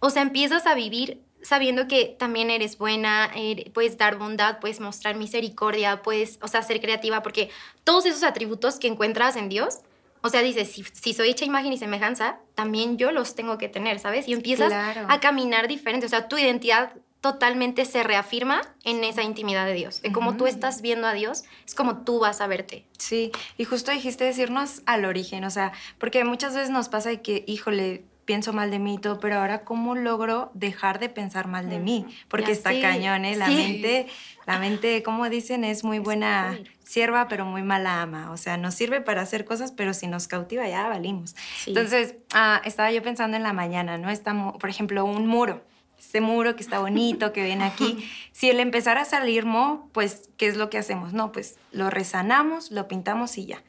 o 0.00 0.10
sea, 0.10 0.22
empiezas 0.22 0.66
a 0.66 0.74
vivir 0.74 1.22
sabiendo 1.42 1.88
que 1.88 2.16
también 2.18 2.50
eres 2.50 2.78
buena, 2.78 3.30
er, 3.34 3.70
puedes 3.72 3.96
dar 3.98 4.18
bondad, 4.18 4.58
puedes 4.60 4.80
mostrar 4.80 5.16
misericordia, 5.16 6.02
puedes, 6.02 6.38
o 6.42 6.48
sea, 6.48 6.62
ser 6.62 6.80
creativa, 6.80 7.22
porque 7.22 7.50
todos 7.84 8.06
esos 8.06 8.22
atributos 8.22 8.78
que 8.78 8.88
encuentras 8.88 9.36
en 9.36 9.48
Dios, 9.48 9.80
o 10.22 10.28
sea, 10.28 10.42
dices, 10.42 10.70
si, 10.92 11.14
soy 11.14 11.30
hecha 11.30 11.44
imagen 11.44 11.72
y 11.72 11.78
semejanza, 11.78 12.38
también 12.54 12.98
yo 12.98 13.10
los 13.10 13.34
tengo 13.34 13.56
que 13.56 13.68
tener, 13.68 13.98
¿sabes? 13.98 14.28
Y 14.28 14.34
empiezas 14.34 14.72
a 14.72 15.20
caminar 15.20 15.66
diferente. 15.66 16.04
O 16.04 16.08
sea, 16.10 16.28
tu 16.28 16.36
identidad 16.36 16.92
totalmente 17.20 17.84
se 17.84 18.02
reafirma 18.02 18.62
en 18.84 19.04
esa 19.04 19.22
intimidad 19.22 19.66
de 19.66 19.74
Dios. 19.74 20.02
De 20.02 20.12
cómo 20.12 20.36
tú 20.36 20.46
estás 20.46 20.80
viendo 20.82 21.06
a 21.06 21.12
Dios, 21.12 21.44
es 21.66 21.74
como 21.74 21.98
tú 22.04 22.18
vas 22.18 22.40
a 22.40 22.46
verte. 22.46 22.86
Sí, 22.98 23.30
y 23.58 23.64
justo 23.64 23.92
dijiste 23.92 24.24
decirnos 24.24 24.82
al 24.86 25.04
origen, 25.04 25.44
o 25.44 25.50
sea, 25.50 25.72
porque 25.98 26.24
muchas 26.24 26.54
veces 26.54 26.70
nos 26.70 26.88
pasa 26.88 27.14
que, 27.16 27.44
híjole, 27.46 28.04
pienso 28.30 28.52
mal 28.52 28.70
de 28.70 28.78
mí 28.78 28.94
y 28.94 28.98
todo, 28.98 29.18
pero 29.18 29.40
ahora 29.40 29.64
cómo 29.64 29.96
logro 29.96 30.52
dejar 30.54 31.00
de 31.00 31.08
pensar 31.08 31.48
mal 31.48 31.68
de 31.68 31.80
mí, 31.80 32.06
porque 32.28 32.52
está 32.52 32.70
cañón, 32.80 33.24
¿eh? 33.24 33.34
La 33.34 33.48
mente, 33.48 34.06
la 34.46 34.60
mente, 34.60 35.02
como 35.02 35.28
dicen, 35.28 35.64
es 35.64 35.82
muy 35.82 35.98
buena 35.98 36.56
sierva, 36.84 37.26
pero 37.26 37.44
muy 37.44 37.64
mala 37.64 38.02
ama, 38.02 38.30
o 38.30 38.36
sea, 38.36 38.56
nos 38.56 38.74
sirve 38.74 39.00
para 39.00 39.20
hacer 39.20 39.44
cosas, 39.44 39.72
pero 39.72 39.94
si 39.94 40.06
nos 40.06 40.28
cautiva 40.28 40.68
ya 40.68 40.86
valimos. 40.86 41.34
Entonces, 41.66 42.14
ah, 42.32 42.62
estaba 42.64 42.92
yo 42.92 43.02
pensando 43.02 43.36
en 43.36 43.42
la 43.42 43.52
mañana, 43.52 43.98
¿no? 43.98 44.10
Está, 44.10 44.32
por 44.60 44.70
ejemplo, 44.70 45.04
un 45.04 45.26
muro, 45.26 45.64
este 45.98 46.20
muro 46.20 46.54
que 46.54 46.62
está 46.62 46.78
bonito, 46.78 47.32
que 47.32 47.42
ven 47.42 47.62
aquí, 47.62 48.08
si 48.30 48.48
él 48.48 48.60
empezara 48.60 49.00
a 49.00 49.06
salir 49.06 49.44
mo, 49.44 49.90
pues, 49.92 50.30
¿qué 50.36 50.46
es 50.46 50.56
lo 50.56 50.70
que 50.70 50.78
hacemos? 50.78 51.12
No, 51.12 51.32
pues 51.32 51.58
lo 51.72 51.90
resanamos, 51.90 52.70
lo 52.70 52.86
pintamos 52.86 53.36
y 53.38 53.46
ya. 53.46 53.64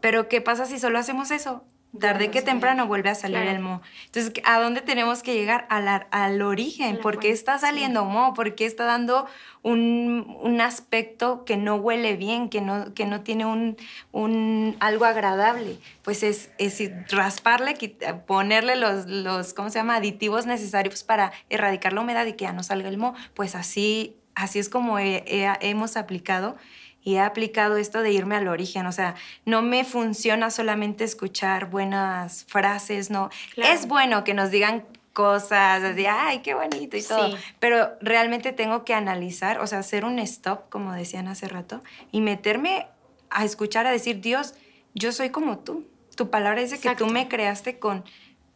Pero 0.00 0.30
¿qué 0.30 0.40
pasa 0.40 0.64
si 0.64 0.78
solo 0.78 0.98
hacemos 0.98 1.30
eso? 1.30 1.62
Tarde 1.98 2.30
que 2.30 2.42
temprano 2.42 2.86
vuelve 2.86 3.08
a 3.08 3.14
salir 3.14 3.38
el 3.38 3.60
mo. 3.60 3.80
Entonces, 4.06 4.32
¿a 4.44 4.60
dónde 4.60 4.82
tenemos 4.82 5.22
que 5.22 5.34
llegar? 5.34 5.66
Al, 5.70 6.06
al 6.10 6.42
origen. 6.42 6.98
¿Por 7.00 7.18
qué 7.18 7.30
está 7.30 7.58
saliendo 7.58 8.04
mo? 8.04 8.34
¿Por 8.34 8.54
qué 8.54 8.66
está 8.66 8.84
dando 8.84 9.26
un, 9.62 10.36
un, 10.42 10.60
aspecto 10.60 11.44
que 11.44 11.56
no 11.56 11.76
huele 11.76 12.16
bien, 12.16 12.50
que 12.50 12.60
no, 12.60 12.92
que 12.94 13.06
no 13.06 13.22
tiene 13.22 13.46
un, 13.46 13.76
un 14.12 14.76
algo 14.80 15.06
agradable? 15.06 15.78
Pues 16.02 16.22
es, 16.22 16.50
es 16.58 16.78
rasparle, 17.10 17.74
ponerle 18.26 18.76
los, 18.76 19.06
los, 19.06 19.54
¿cómo 19.54 19.70
se 19.70 19.78
llama? 19.78 19.96
Aditivos 19.96 20.46
necesarios 20.46 21.04
para 21.04 21.32
erradicar 21.48 21.94
la 21.94 22.02
humedad 22.02 22.26
y 22.26 22.34
que 22.34 22.44
ya 22.44 22.52
no 22.52 22.62
salga 22.62 22.88
el 22.88 22.98
mo. 22.98 23.14
Pues 23.34 23.54
así, 23.54 24.16
así 24.34 24.58
es 24.58 24.68
como 24.68 24.98
hemos 24.98 25.96
aplicado 25.96 26.56
y 27.08 27.14
he 27.14 27.20
aplicado 27.20 27.78
esto 27.78 28.02
de 28.02 28.12
irme 28.12 28.36
al 28.36 28.48
origen, 28.48 28.84
o 28.84 28.92
sea, 28.92 29.14
no 29.46 29.62
me 29.62 29.86
funciona 29.86 30.50
solamente 30.50 31.04
escuchar 31.04 31.70
buenas 31.70 32.44
frases, 32.48 33.08
no. 33.08 33.30
Es 33.56 33.88
bueno 33.88 34.24
que 34.24 34.34
nos 34.34 34.50
digan 34.50 34.84
cosas, 35.14 35.82
así, 35.82 36.04
ay, 36.04 36.40
qué 36.40 36.52
bonito 36.52 36.98
y 36.98 37.02
todo, 37.02 37.34
pero 37.60 37.92
realmente 38.02 38.52
tengo 38.52 38.84
que 38.84 38.92
analizar, 38.92 39.58
o 39.60 39.66
sea, 39.66 39.78
hacer 39.78 40.04
un 40.04 40.18
stop, 40.18 40.68
como 40.68 40.92
decían 40.92 41.28
hace 41.28 41.48
rato, 41.48 41.82
y 42.12 42.20
meterme 42.20 42.88
a 43.30 43.46
escuchar, 43.46 43.86
a 43.86 43.90
decir, 43.90 44.20
Dios, 44.20 44.52
yo 44.92 45.10
soy 45.12 45.30
como 45.30 45.60
tú. 45.60 45.86
Tu 46.14 46.28
palabra 46.28 46.60
dice 46.60 46.78
que 46.78 46.94
tú 46.94 47.06
me 47.06 47.26
creaste 47.26 47.78
con 47.78 48.04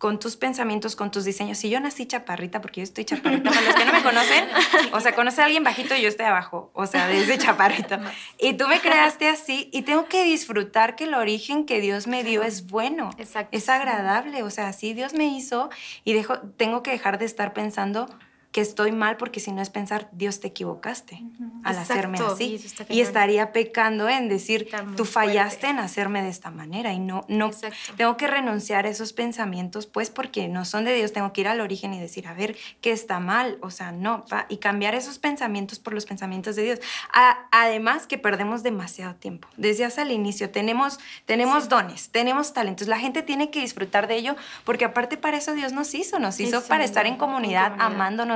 con 0.03 0.19
tus 0.19 0.35
pensamientos, 0.35 0.97
con 0.97 1.13
tus 1.13 1.25
diseños. 1.25 1.59
Si 1.59 1.71
yo 1.71 1.79
nací 1.79 2.07
chaparrita, 2.07 2.61
porque 2.61 2.81
yo 2.81 2.83
estoy 2.83 3.05
chaparrita, 3.05 3.51
para 3.51 3.61
los 3.61 3.75
que 3.77 3.85
no 3.85 3.93
me 3.93 4.03
conocen, 4.03 4.49
o 4.93 5.01
sea, 5.01 5.15
conoce 5.15 5.41
a 5.41 5.45
alguien 5.45 5.63
bajito 5.63 5.95
y 5.95 6.03
yo 6.03 6.09
estoy 6.09 6.27
abajo, 6.27 6.73
o 6.75 6.87
sea, 6.87 7.07
desde 7.07 7.39
chaparrita. 7.39 8.01
Y 8.41 8.55
tú 8.55 8.67
me 8.67 8.81
creaste 8.81 9.29
así 9.29 9.71
y 9.73 9.83
tengo 9.83 10.07
que 10.07 10.25
disfrutar 10.25 10.97
que 10.97 11.05
el 11.05 11.15
origen 11.15 11.67
que 11.67 11.81
Dios 11.81 12.09
me 12.09 12.25
dio 12.25 12.43
es 12.43 12.67
bueno, 12.67 13.11
Exacto. 13.17 13.57
es 13.57 13.69
agradable, 13.69 14.43
o 14.43 14.51
sea, 14.51 14.67
así 14.67 14.93
Dios 14.93 15.15
me 15.15 15.27
hizo 15.27 15.71
y 16.03 16.15
dejo, 16.15 16.41
tengo 16.57 16.83
que 16.83 16.91
dejar 16.91 17.19
de 17.19 17.27
estar 17.27 17.53
pensando 17.53 18.09
que 18.53 18.61
estoy 18.61 18.93
mal 18.93 19.17
porque 19.17 19.41
si 19.41 19.51
no 19.51 19.63
es 19.63 19.71
pensar, 19.71 20.09
Dios 20.13 20.41
te 20.41 20.49
equivocaste 20.49 21.23
al 21.65 21.73
Exacto, 21.75 21.93
hacerme 21.95 22.19
así. 22.19 22.61
Y, 22.91 23.01
estaría 23.01 23.51
pecando 23.53 24.09
en 24.11 24.29
decir, 24.29 24.69
tú 24.97 25.07
fallaste 25.07 25.61
fuerte. 25.61 25.67
en 25.69 25.79
hacerme 25.79 26.23
de 26.23 26.29
esta 26.29 26.51
manera 26.51 26.93
y 26.93 26.99
no, 27.01 27.25
no, 27.29 27.47
Exacto. 27.47 27.77
tengo 27.97 28.17
que 28.19 28.27
renunciar 28.27 28.85
a 28.85 28.91
esos 28.91 29.15
pensamientos, 29.15 29.87
pues 29.87 30.11
porque 30.11 30.49
no 30.49 30.67
son 30.67 30.85
de 30.85 30.95
Dios, 30.95 31.15
tengo 31.15 31.33
que 31.33 31.41
ir 31.41 31.49
al 31.49 31.63
origen 31.63 31.95
y 31.95 31.99
decir, 32.01 32.29
a 32.29 32.35
ver, 32.35 32.55
¿qué 32.83 32.93
está 32.93 33.21
mal? 33.21 33.57
O 33.63 33.71
sea, 33.71 33.91
no, 33.91 34.27
pa- 34.27 34.45
y 34.51 34.59
cambiar 34.59 34.95
esos 34.95 35.19
pensamientos 35.19 35.79
por 35.79 35.95
los 35.95 36.05
pensamientos 36.05 36.55
de 36.55 36.63
Dios. 36.65 36.81
A- 37.15 37.47
además 37.53 38.07
que 38.07 38.19
perdemos 38.19 38.63
demasiado 38.63 39.15
tiempo. 39.15 39.49
Decías 39.57 39.97
al 39.99 40.13
inicio, 40.13 40.51
tenemos, 40.51 41.01
tenemos 41.25 41.71
dones, 41.71 42.11
tenemos 42.11 42.53
talentos, 42.53 42.87
la 42.87 42.99
gente 42.99 43.23
tiene 43.23 43.51
que 43.51 43.61
disfrutar 43.61 44.09
de 44.09 44.17
ello, 44.17 44.37
porque 44.65 44.85
aparte 44.85 45.17
para 45.17 45.39
eso 45.39 45.55
Dios 45.55 45.73
nos 45.73 45.95
hizo, 45.95 46.19
nos 46.19 46.39
hizo 46.39 46.63
para 46.65 46.85
estar 46.85 47.07
en 47.07 47.15
en 47.15 47.19
comunidad, 47.19 47.69
comunidad. 47.79 47.89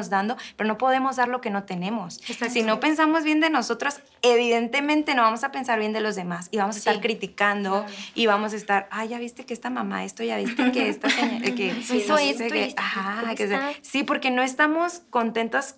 Amándonos, 0.09 0.11
dando, 0.11 0.37
pero 0.57 0.66
no 0.69 0.79
podemos 0.79 1.16
dar 1.16 1.29
lo 1.29 1.40
que 1.40 1.51
no 1.51 1.64
tenemos. 1.64 2.19
Exacto. 2.29 2.53
Si 2.55 2.62
no 2.62 2.81
pensamos 2.81 3.25
bien 3.25 3.40
de 3.40 3.51
nosotros, 3.51 4.01
evidentemente 4.23 5.14
no 5.14 5.23
vamos 5.23 5.45
a 5.45 5.51
pensar 5.53 5.79
bien 5.79 5.92
de 5.92 6.01
los 6.01 6.16
demás 6.16 6.49
y 6.51 6.59
vamos 6.59 6.77
a 6.77 6.79
estar 6.79 6.95
Sí. 6.95 7.01
criticando 7.01 7.85
y 8.14 8.27
vamos 8.27 8.53
a 8.53 8.57
estar, 8.57 8.88
ay, 8.90 9.09
ya 9.09 9.19
viste 9.19 9.45
que 9.45 9.53
esta 9.55 9.71
mamá 9.71 10.05
esto, 10.05 10.23
ya 10.23 10.37
viste 10.38 10.73
que 10.73 10.88
esta 10.88 11.09
señora, 11.11 11.45
que 11.57 11.75
Hizo 11.79 12.14
no 12.14 12.19
esto 12.19 12.45
y 12.47 12.51
qué". 12.51 12.64
esto, 12.66 12.83
Ajá, 12.83 13.21
¿cómo 13.23 13.35
que 13.35 13.49
sea- 13.49 13.73
sí, 13.83 14.03
porque 14.05 14.31
no 14.31 14.42
estamos 14.42 15.03
contentas 15.11 15.77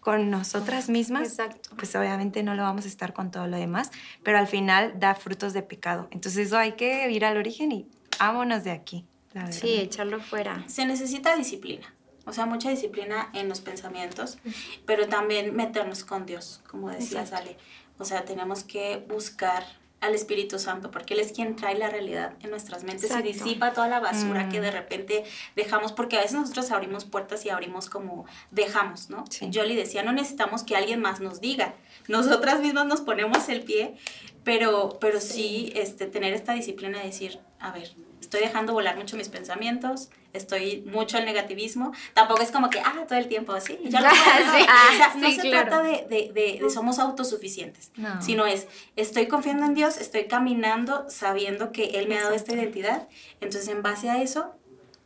con 0.00 0.30
nosotras 0.30 0.88
mismas, 0.88 1.28
Exacto. 1.28 1.70
pues 1.76 1.94
obviamente 1.94 2.42
no 2.42 2.54
lo 2.54 2.62
vamos 2.62 2.84
a 2.84 2.88
estar 2.88 3.12
con 3.12 3.30
todo 3.30 3.46
lo 3.46 3.56
demás, 3.58 3.90
pero 4.22 4.38
al 4.38 4.46
final 4.46 4.94
da 4.98 5.14
frutos 5.14 5.52
de 5.52 5.62
pecado. 5.62 6.08
Entonces 6.12 6.46
eso 6.46 6.56
hay 6.56 6.72
que 6.72 7.10
ir 7.10 7.24
al 7.24 7.36
origen 7.36 7.72
y 7.72 7.86
vámonos 8.18 8.64
de 8.64 8.70
aquí. 8.70 9.04
Sí, 9.50 9.74
echarlo 9.76 10.18
fuera. 10.20 10.64
Se 10.66 10.84
necesita 10.86 11.36
disciplina, 11.36 11.94
o 12.28 12.32
sea, 12.32 12.46
mucha 12.46 12.70
disciplina 12.70 13.30
en 13.32 13.48
los 13.48 13.60
pensamientos, 13.60 14.38
pero 14.86 15.08
también 15.08 15.54
meternos 15.56 16.04
con 16.04 16.26
Dios, 16.26 16.60
como 16.68 16.90
decía 16.90 17.24
Sale. 17.26 17.56
O 17.98 18.04
sea, 18.04 18.24
tenemos 18.24 18.62
que 18.64 19.04
buscar 19.08 19.64
al 20.00 20.14
Espíritu 20.14 20.60
Santo, 20.60 20.92
porque 20.92 21.14
Él 21.14 21.18
es 21.20 21.32
quien 21.32 21.56
trae 21.56 21.76
la 21.76 21.90
realidad 21.90 22.34
en 22.40 22.50
nuestras 22.50 22.84
mentes 22.84 23.06
Exacto. 23.06 23.28
y 23.28 23.32
disipa 23.32 23.72
toda 23.72 23.88
la 23.88 23.98
basura 23.98 24.44
Mm. 24.46 24.48
que 24.52 24.60
de 24.60 24.70
repente 24.70 25.24
dejamos, 25.56 25.90
porque 25.90 26.16
a 26.16 26.20
veces 26.20 26.36
nosotros 26.36 26.70
abrimos 26.70 27.04
puertas 27.04 27.44
y 27.44 27.50
abrimos 27.50 27.90
como 27.90 28.24
dejamos, 28.52 29.10
¿no? 29.10 29.24
Sí. 29.28 29.48
Yo 29.50 29.64
le 29.64 29.74
decía, 29.74 30.04
no 30.04 30.12
necesitamos 30.12 30.62
que 30.62 30.76
alguien 30.76 31.00
más 31.00 31.18
nos 31.20 31.40
diga, 31.40 31.74
nosotras 32.06 32.60
mismas 32.60 32.86
nos 32.86 33.00
ponemos 33.00 33.48
el 33.48 33.62
pie, 33.62 33.96
pero, 34.44 34.98
pero 35.00 35.20
sí, 35.20 35.72
este, 35.74 36.06
tener 36.06 36.32
esta 36.32 36.52
disciplina 36.52 36.98
de 36.98 37.06
decir, 37.06 37.40
a 37.58 37.72
ver, 37.72 37.90
estoy 38.28 38.40
dejando 38.40 38.74
volar 38.74 38.94
mucho 38.98 39.16
mis 39.16 39.30
pensamientos, 39.30 40.10
estoy 40.34 40.82
mucho 40.82 41.16
el 41.16 41.24
negativismo, 41.24 41.92
tampoco 42.12 42.42
es 42.42 42.50
como 42.50 42.68
que, 42.68 42.78
ah, 42.78 43.06
todo 43.08 43.18
el 43.18 43.26
tiempo 43.26 43.52
así, 43.54 43.78
lo 43.84 43.90
Sí, 43.90 43.96
hacer. 43.96 44.66
o 44.68 44.96
sea, 44.98 45.12
no 45.16 45.30
se 45.30 45.40
claro. 45.40 45.68
trata 45.70 45.82
de, 45.82 46.06
de, 46.10 46.32
de- 46.34 46.58
de 46.62 46.70
somos 46.70 46.98
autosuficientes, 46.98 47.90
No. 47.96 48.20
sino 48.20 48.44
es, 48.44 48.66
estoy 48.96 49.28
confiando 49.28 49.64
en 49.64 49.72
Dios, 49.72 49.96
estoy 49.96 50.24
caminando 50.26 51.06
sabiendo 51.08 51.72
que 51.72 51.84
Él 51.98 52.06
me 52.06 52.18
ha 52.18 52.24
dado 52.24 52.34
esta 52.34 52.52
identidad, 52.52 53.08
entonces 53.40 53.66
en 53.68 53.82
base 53.82 54.10
a 54.10 54.20
eso, 54.20 54.54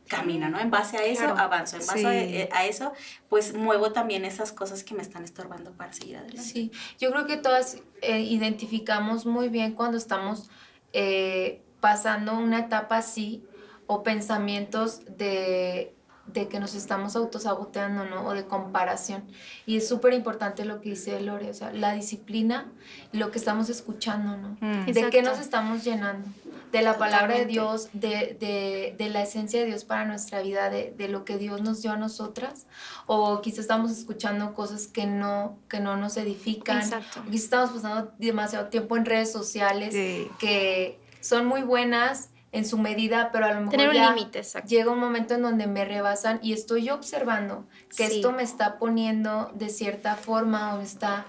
camino, 0.09 0.49
¿no? 0.49 0.59
En 0.59 0.69
base 0.69 0.97
a 0.97 1.03
eso, 1.05 1.21
Claro. 1.23 1.39
avanzo, 1.39 1.77
en 1.77 1.85
base 1.87 1.99
Sí. 1.99 2.05
a, 2.05 2.13
eh, 2.23 2.49
a 2.51 2.65
eso, 2.65 2.91
pues 3.29 3.53
muevo 3.53 3.93
también 3.93 4.25
esas 4.25 4.51
cosas 4.51 4.83
que 4.83 4.93
me 4.95 5.01
están 5.01 5.23
estorbando 5.23 5.71
para 5.71 5.93
seguir 5.93 6.17
adelante. 6.17 6.41
Sí, 6.43 6.71
yo 6.99 7.09
creo 7.11 7.25
que 7.25 7.37
todas 7.37 7.77
eh, 8.01 8.19
identificamos 8.19 9.25
muy 9.25 9.47
bien 9.47 9.71
cuando 9.75 9.97
estamos 9.97 10.49
eh, 10.91 11.62
pasando 11.83 12.37
una 12.37 12.59
etapa 12.59 12.95
así 12.95 13.43
o 13.87 14.03
pensamientos 14.03 15.01
de, 15.17 15.93
de 16.27 16.47
que 16.47 16.61
nos 16.61 16.75
estamos 16.75 17.17
autosaboteando, 17.17 18.05
¿no? 18.05 18.25
O 18.25 18.33
de 18.33 18.45
comparación. 18.45 19.25
Y 19.65 19.75
es 19.75 19.89
súper 19.89 20.13
importante 20.13 20.63
lo 20.63 20.79
que 20.79 20.91
dice 20.91 21.19
Lore, 21.19 21.49
o 21.49 21.53
sea, 21.53 21.73
la 21.73 21.91
disciplina, 21.91 22.71
lo 23.11 23.31
que 23.31 23.37
estamos 23.37 23.67
escuchando, 23.69 24.37
¿no? 24.37 24.57
Mm. 24.61 24.85
¿De 24.85 25.09
qué 25.09 25.21
nos 25.23 25.39
estamos 25.39 25.83
llenando? 25.83 26.25
De 26.71 26.81
la 26.81 26.97
palabra 26.97 27.35
de. 27.35 27.45
Dios, 27.47 27.89
de, 27.91 28.37
de, 28.39 28.95
de 28.97 29.09
la 29.09 29.21
esencia 29.21 29.59
de 29.59 29.65
Dios 29.65 29.83
para 29.83 30.05
nuestra 30.05 30.41
vida, 30.41 30.69
de, 30.69 30.93
de 30.97 31.09
lo 31.09 31.25
que 31.25 31.37
Dios 31.37 31.61
nos 31.61 31.81
dio 31.81 31.91
a 31.91 31.97
nosotras, 31.97 32.65
o 33.07 33.41
quizás 33.41 33.59
estamos 33.59 33.91
escuchando 33.91 34.53
cosas 34.53 34.87
que 34.87 35.05
no, 35.05 35.57
que 35.67 35.81
no 35.81 35.97
nos 35.97 36.15
edifican, 36.15 36.77
Exacto. 36.77 37.19
o 37.19 37.29
quizás 37.29 37.43
estamos 37.43 37.71
pasando 37.71 38.13
demasiado 38.19 38.69
tiempo 38.69 38.95
en 38.95 39.03
redes 39.03 39.33
sociales 39.33 39.93
Sí. 39.93 40.29
que 40.39 41.02
son 41.23 41.45
muy 41.47 41.61
buenas 41.61 42.29
en 42.51 42.65
su 42.67 42.77
medida, 42.77 43.31
pero 43.31 43.45
a 43.45 43.49
lo 43.53 43.61
mejor 43.61 43.71
Tener 43.71 43.89
un 43.89 43.95
ya 43.95 44.13
llega 44.61 44.91
un 44.91 44.99
momento 44.99 45.33
en 45.33 45.41
donde 45.41 45.65
me 45.65 45.85
rebasan 45.85 46.39
y 46.43 46.53
estoy 46.53 46.89
observando 46.91 47.65
que 47.97 48.07
Sí. 48.07 48.15
esto 48.17 48.31
me 48.31 48.43
está 48.43 48.77
poniendo 48.77 49.49
de 49.55 49.69
cierta 49.69 50.15
forma 50.15 50.75
o 50.75 50.77
me 50.77 50.83
está 50.83 51.25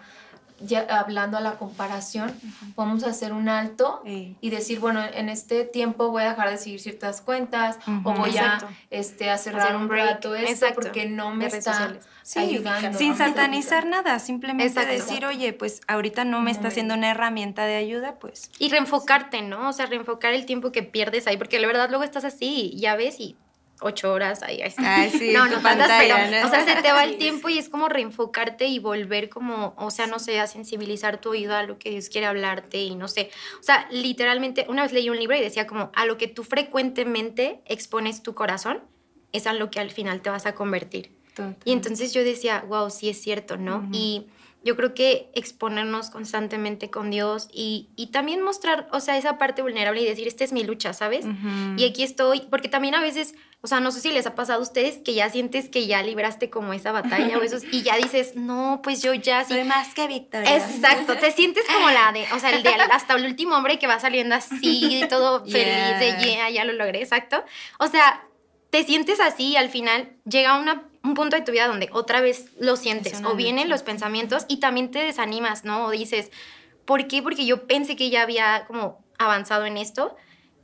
ya 0.60 0.80
hablando 0.88 1.36
a 1.36 1.40
la 1.40 1.52
comparación, 1.58 2.32
vamos 2.76 3.04
a 3.04 3.08
hacer 3.10 3.32
un 3.32 3.48
alto 3.48 4.00
Sí. 4.04 4.36
y 4.40 4.50
decir, 4.50 4.80
bueno, 4.80 5.02
en 5.04 5.28
este 5.28 5.64
tiempo 5.64 6.10
voy 6.10 6.22
a 6.22 6.30
dejar 6.30 6.50
de 6.50 6.58
seguir 6.58 6.80
ciertas 6.80 7.20
cuentas 7.20 7.78
o 8.04 8.12
voy 8.14 8.30
Exacto. 8.30 8.66
a, 8.66 8.70
este, 8.90 9.30
a 9.30 9.38
cerrar 9.38 9.62
Hacer 9.62 9.76
un 9.76 9.82
un 9.82 9.88
break. 9.88 10.06
rato 10.08 10.34
esto 10.34 10.50
Exacto. 10.50 10.74
porque 10.80 11.06
no 11.06 11.34
me 11.34 11.48
De 11.48 11.58
está. 11.58 11.94
Sí, 12.22 12.38
ayudando. 12.38 12.96
sin 12.98 13.10
¿no? 13.10 13.18
satanizar 13.18 13.84
nada, 13.84 14.18
simplemente 14.18 14.66
Exacto. 14.80 14.92
decir, 14.92 15.26
oye, 15.26 15.52
pues 15.52 15.82
ahorita 15.88 16.24
no 16.24 16.40
me 16.40 16.50
está 16.50 16.70
siendo 16.70 16.94
una 16.94 17.10
herramienta 17.10 17.66
de 17.66 17.76
ayuda, 17.76 18.14
pues 18.18 18.50
Y 18.58 18.70
reenfocarte, 18.70 19.42
¿no? 19.42 19.68
O 19.68 19.72
sea, 19.74 19.84
reenfocar 19.86 20.32
el 20.32 20.46
tiempo 20.46 20.72
que 20.72 20.82
pierdes 20.82 21.26
ahí, 21.26 21.36
porque 21.36 21.58
la 21.58 21.66
verdad 21.66 21.90
luego 21.90 22.02
estás 22.02 22.24
así, 22.24 22.72
ya 22.78 22.96
ves, 22.96 23.20
y 23.20 23.36
ocho 23.80 24.12
horas 24.12 24.42
ahí. 24.42 24.62
ahí 24.62 24.68
está. 24.68 24.96
Ay, 24.96 25.10
sí, 25.10 25.32
no, 25.32 25.46
no 25.46 25.60
tantas, 25.60 25.88
pantalla, 25.88 26.16
pero, 26.28 26.40
¿no? 26.42 26.46
o 26.46 26.50
sea, 26.50 26.64
se 26.64 26.82
te 26.82 26.92
va 26.92 27.04
el 27.04 27.16
tiempo 27.18 27.48
y 27.48 27.58
es 27.58 27.68
como 27.68 27.88
reenfocarte 27.88 28.66
y 28.66 28.78
volver 28.78 29.28
como, 29.28 29.74
o 29.76 29.90
sea, 29.90 30.06
no 30.06 30.18
sé, 30.18 30.40
a 30.40 30.46
sensibilizar 30.46 31.20
tu 31.20 31.30
oído 31.30 31.54
a 31.54 31.62
lo 31.62 31.78
que 31.78 31.90
Dios 31.90 32.08
quiere 32.08 32.26
hablarte 32.26 32.82
y 32.82 32.94
no 32.94 33.08
sé. 33.08 33.30
O 33.60 33.62
sea, 33.62 33.86
literalmente, 33.90 34.66
una 34.68 34.82
vez 34.82 34.92
leí 34.92 35.10
un 35.10 35.18
libro 35.18 35.36
y 35.36 35.40
decía 35.40 35.66
como, 35.66 35.90
a 35.94 36.06
lo 36.06 36.16
que 36.16 36.28
tú 36.28 36.44
frecuentemente 36.44 37.62
expones 37.66 38.22
tu 38.22 38.34
corazón, 38.34 38.82
es 39.32 39.46
a 39.46 39.52
lo 39.52 39.70
que 39.70 39.80
al 39.80 39.90
final 39.90 40.22
te 40.22 40.30
vas 40.30 40.46
a 40.46 40.54
convertir. 40.54 41.12
Y 41.64 41.72
entonces 41.72 42.14
yo 42.14 42.22
decía, 42.22 42.64
wow, 42.68 42.90
sí 42.90 43.08
es 43.08 43.20
cierto, 43.20 43.56
¿no? 43.56 43.78
Ujú. 43.78 43.88
Y 43.92 44.26
yo 44.62 44.76
creo 44.76 44.94
que 44.94 45.30
exponernos 45.34 46.10
constantemente 46.10 46.90
con 46.90 47.10
Dios 47.10 47.48
y, 47.52 47.90
y 47.96 48.08
también 48.08 48.40
mostrar, 48.40 48.88
o 48.92 49.00
sea, 49.00 49.18
esa 49.18 49.36
parte 49.36 49.60
vulnerable 49.60 50.00
y 50.00 50.06
decir, 50.06 50.26
esta 50.26 50.42
es 50.44 50.52
mi 50.52 50.64
lucha, 50.64 50.92
¿sabes? 50.92 51.26
Ujú. 51.26 51.76
Y 51.76 51.84
aquí 51.84 52.02
estoy, 52.02 52.42
porque 52.48 52.68
también 52.68 52.94
a 52.94 53.02
veces, 53.02 53.34
o 53.64 53.66
sea, 53.66 53.80
no 53.80 53.90
sé 53.92 54.02
si 54.02 54.12
les 54.12 54.26
ha 54.26 54.34
pasado 54.34 54.58
a 54.58 54.62
ustedes 54.62 54.98
que 54.98 55.14
ya 55.14 55.30
sientes 55.30 55.70
que 55.70 55.86
ya 55.86 56.02
libraste 56.02 56.50
como 56.50 56.74
esa 56.74 56.92
batalla 56.92 57.38
o 57.38 57.42
esos, 57.42 57.64
y 57.72 57.80
ya 57.82 57.96
dices, 57.96 58.36
no, 58.36 58.80
pues 58.82 59.00
yo 59.00 59.14
ya 59.14 59.42
sí. 59.42 59.54
soy 59.54 59.64
más 59.64 59.94
que 59.94 60.06
Victoria. 60.06 60.54
Exacto, 60.54 61.16
te 61.16 61.32
sientes 61.32 61.64
como 61.72 61.88
la 61.88 62.12
de, 62.12 62.26
o 62.34 62.38
sea, 62.38 62.50
el 62.50 62.62
de 62.62 62.74
hasta 62.74 63.14
el 63.14 63.24
último 63.24 63.56
hombre 63.56 63.78
que 63.78 63.86
va 63.86 63.98
saliendo 63.98 64.34
así, 64.34 65.02
todo 65.08 65.40
feliz, 65.46 65.98
de 65.98 66.14
Yeah. 66.24 66.50
ya 66.50 66.64
lo 66.66 66.74
logré, 66.74 67.00
exacto. 67.00 67.42
O 67.78 67.86
sea, 67.86 68.22
te 68.68 68.84
sientes 68.84 69.18
así 69.18 69.52
y 69.52 69.56
al 69.56 69.70
final 69.70 70.12
llega 70.28 70.58
una, 70.58 70.82
un 71.02 71.14
punto 71.14 71.34
de 71.34 71.40
tu 71.40 71.50
vida 71.50 71.66
donde 71.66 71.88
otra 71.90 72.20
vez 72.20 72.50
lo 72.60 72.76
sientes 72.76 73.22
o 73.24 73.34
vienen 73.34 73.70
los 73.70 73.82
pensamientos 73.82 74.44
y 74.46 74.58
también 74.58 74.90
te 74.90 74.98
desanimas, 74.98 75.64
¿no? 75.64 75.86
O 75.86 75.90
dices, 75.90 76.30
¿por 76.84 77.08
qué? 77.08 77.22
Porque 77.22 77.46
yo 77.46 77.66
pensé 77.66 77.96
que 77.96 78.10
ya 78.10 78.20
había 78.20 78.66
como 78.66 79.02
avanzado 79.18 79.64
en 79.64 79.78
esto 79.78 80.14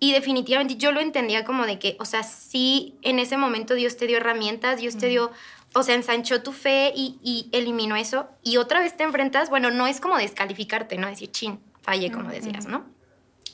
y 0.00 0.12
definitivamente 0.12 0.76
yo 0.76 0.92
lo 0.92 1.00
entendía 1.00 1.44
como 1.44 1.66
de 1.66 1.78
que, 1.78 1.96
o 2.00 2.06
sea, 2.06 2.22
sí, 2.22 2.96
en 3.02 3.18
ese 3.18 3.36
momento 3.36 3.74
Dios 3.74 3.98
te 3.98 4.06
dio 4.06 4.16
herramientas, 4.16 4.80
Dios 4.80 4.96
te 4.96 5.06
dio, 5.06 5.30
o 5.74 5.82
sea, 5.82 5.94
ensanchó 5.94 6.42
tu 6.42 6.52
fe 6.52 6.92
y, 6.96 7.18
y 7.22 7.50
eliminó 7.52 7.96
eso. 7.96 8.26
Y 8.42 8.56
otra 8.56 8.80
vez 8.80 8.96
te 8.96 9.04
enfrentas, 9.04 9.50
bueno, 9.50 9.70
no 9.70 9.86
es 9.86 10.00
como 10.00 10.16
descalificarte, 10.16 10.96
¿no? 10.96 11.06
Decir, 11.06 11.30
chin, 11.30 11.60
fallé, 11.82 12.10
como 12.10 12.30
decías, 12.30 12.66
¿no? 12.66 12.86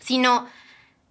Sino 0.01 0.47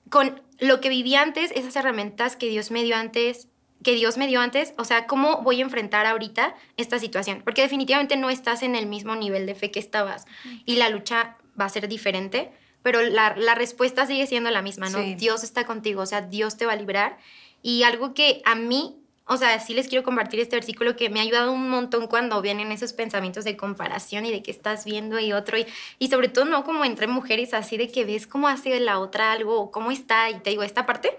con 0.10 0.42
lo 0.60 0.80
que 0.80 0.88
viví 0.88 1.16
antes, 1.16 1.52
esas 1.54 1.76
herramientas 1.76 2.38
que 2.38 2.48
Dios 2.48 2.72
me 2.72 2.84
dio 2.84 2.96
antes, 2.96 3.50
que 3.84 3.94
Dios 3.94 4.18
me 4.18 4.28
dio 4.28 4.40
antes, 4.40 4.74
o 4.78 4.86
sea, 4.86 5.06
¿cómo 5.06 5.42
voy 5.42 5.60
a 5.60 5.64
enfrentar 5.64 6.06
ahorita 6.06 6.56
esta 6.78 6.98
situación? 6.98 7.42
Porque 7.44 7.62
definitivamente 7.62 8.16
no 8.16 8.30
estás 8.30 8.64
en 8.64 8.76
el 8.76 8.86
mismo 8.88 9.16
nivel 9.16 9.46
de 9.46 9.54
fe 9.54 9.70
que 9.70 9.80
estabas 9.80 10.26
y 10.66 10.78
la 10.78 10.90
lucha 10.90 11.38
va 11.60 11.66
a 11.66 11.70
ser 11.70 11.88
diferente, 11.88 12.52
pero 12.86 13.02
la, 13.02 13.34
la 13.36 13.56
respuesta 13.56 14.06
sigue 14.06 14.28
siendo 14.28 14.52
la 14.52 14.62
misma, 14.62 14.92
¿no? 14.92 15.02
Sí. 15.02 15.16
Dios 15.16 15.44
está 15.44 15.66
contigo, 15.66 16.04
o 16.04 16.06
sea, 16.06 16.22
Dios 16.22 16.56
te 16.56 16.68
va 16.68 16.74
a 16.74 16.76
librar. 16.76 17.18
Y 17.64 17.82
algo 17.82 18.14
que 18.14 18.44
a 18.46 18.54
mí, 18.54 18.96
o 19.26 19.38
sea, 19.38 19.60
sí 19.60 19.74
les 19.74 19.88
quiero 19.88 20.04
compartir 20.04 20.40
este 20.40 20.56
versículo 20.56 20.96
que 20.96 21.10
me 21.10 21.20
ha 21.20 21.24
ayudado 21.24 21.52
un 21.52 21.68
montón 21.68 22.06
cuando 22.06 22.40
vienen 22.44 22.72
esos 22.72 22.94
pensamientos 22.94 23.44
de 23.44 23.58
comparación 23.58 24.28
y 24.28 24.32
de 24.32 24.44
que 24.44 24.52
estás 24.52 24.86
viendo 24.86 25.20
y 25.20 25.34
otro, 25.34 25.58
y, 25.58 25.66
y 25.98 26.10
sobre 26.10 26.28
todo 26.28 26.46
no 26.46 26.64
como 26.64 26.86
entre 26.86 27.08
mujeres, 27.08 27.56
así 27.56 27.76
de 27.76 27.88
que 27.88 28.06
ves 28.06 28.28
cómo 28.28 28.48
hace 28.48 28.80
la 28.80 29.00
otra 29.00 29.32
algo 29.32 29.60
o 29.60 29.72
cómo 29.72 29.90
está, 29.90 30.30
y 30.30 30.36
te 30.42 30.52
digo, 30.52 30.62
esta 30.62 30.86
parte 30.86 31.18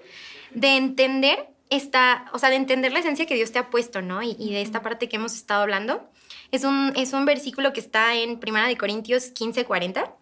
de 0.54 0.76
entender 0.76 1.48
esta, 1.68 2.26
o 2.32 2.38
sea, 2.38 2.50
de 2.50 2.56
entender 2.56 2.92
la 2.92 3.00
esencia 3.00 3.26
que 3.26 3.34
Dios 3.34 3.50
te 3.50 3.58
ha 3.58 3.70
puesto, 3.70 4.02
¿no? 4.02 4.22
Y, 4.22 4.36
y 4.38 4.52
de 4.52 4.62
esta 4.62 4.82
parte 4.82 5.08
que 5.08 5.16
hemos 5.16 5.34
estado 5.34 5.62
hablando. 5.62 6.08
Es 6.52 6.62
un, 6.62 6.92
es 6.94 7.12
un 7.12 7.24
versículo 7.24 7.72
que 7.72 7.80
está 7.80 8.14
en 8.14 8.38
Primera 8.38 8.68
de 8.68 8.76
Corintios 8.76 9.32
15, 9.32 9.64
40. 9.64 10.14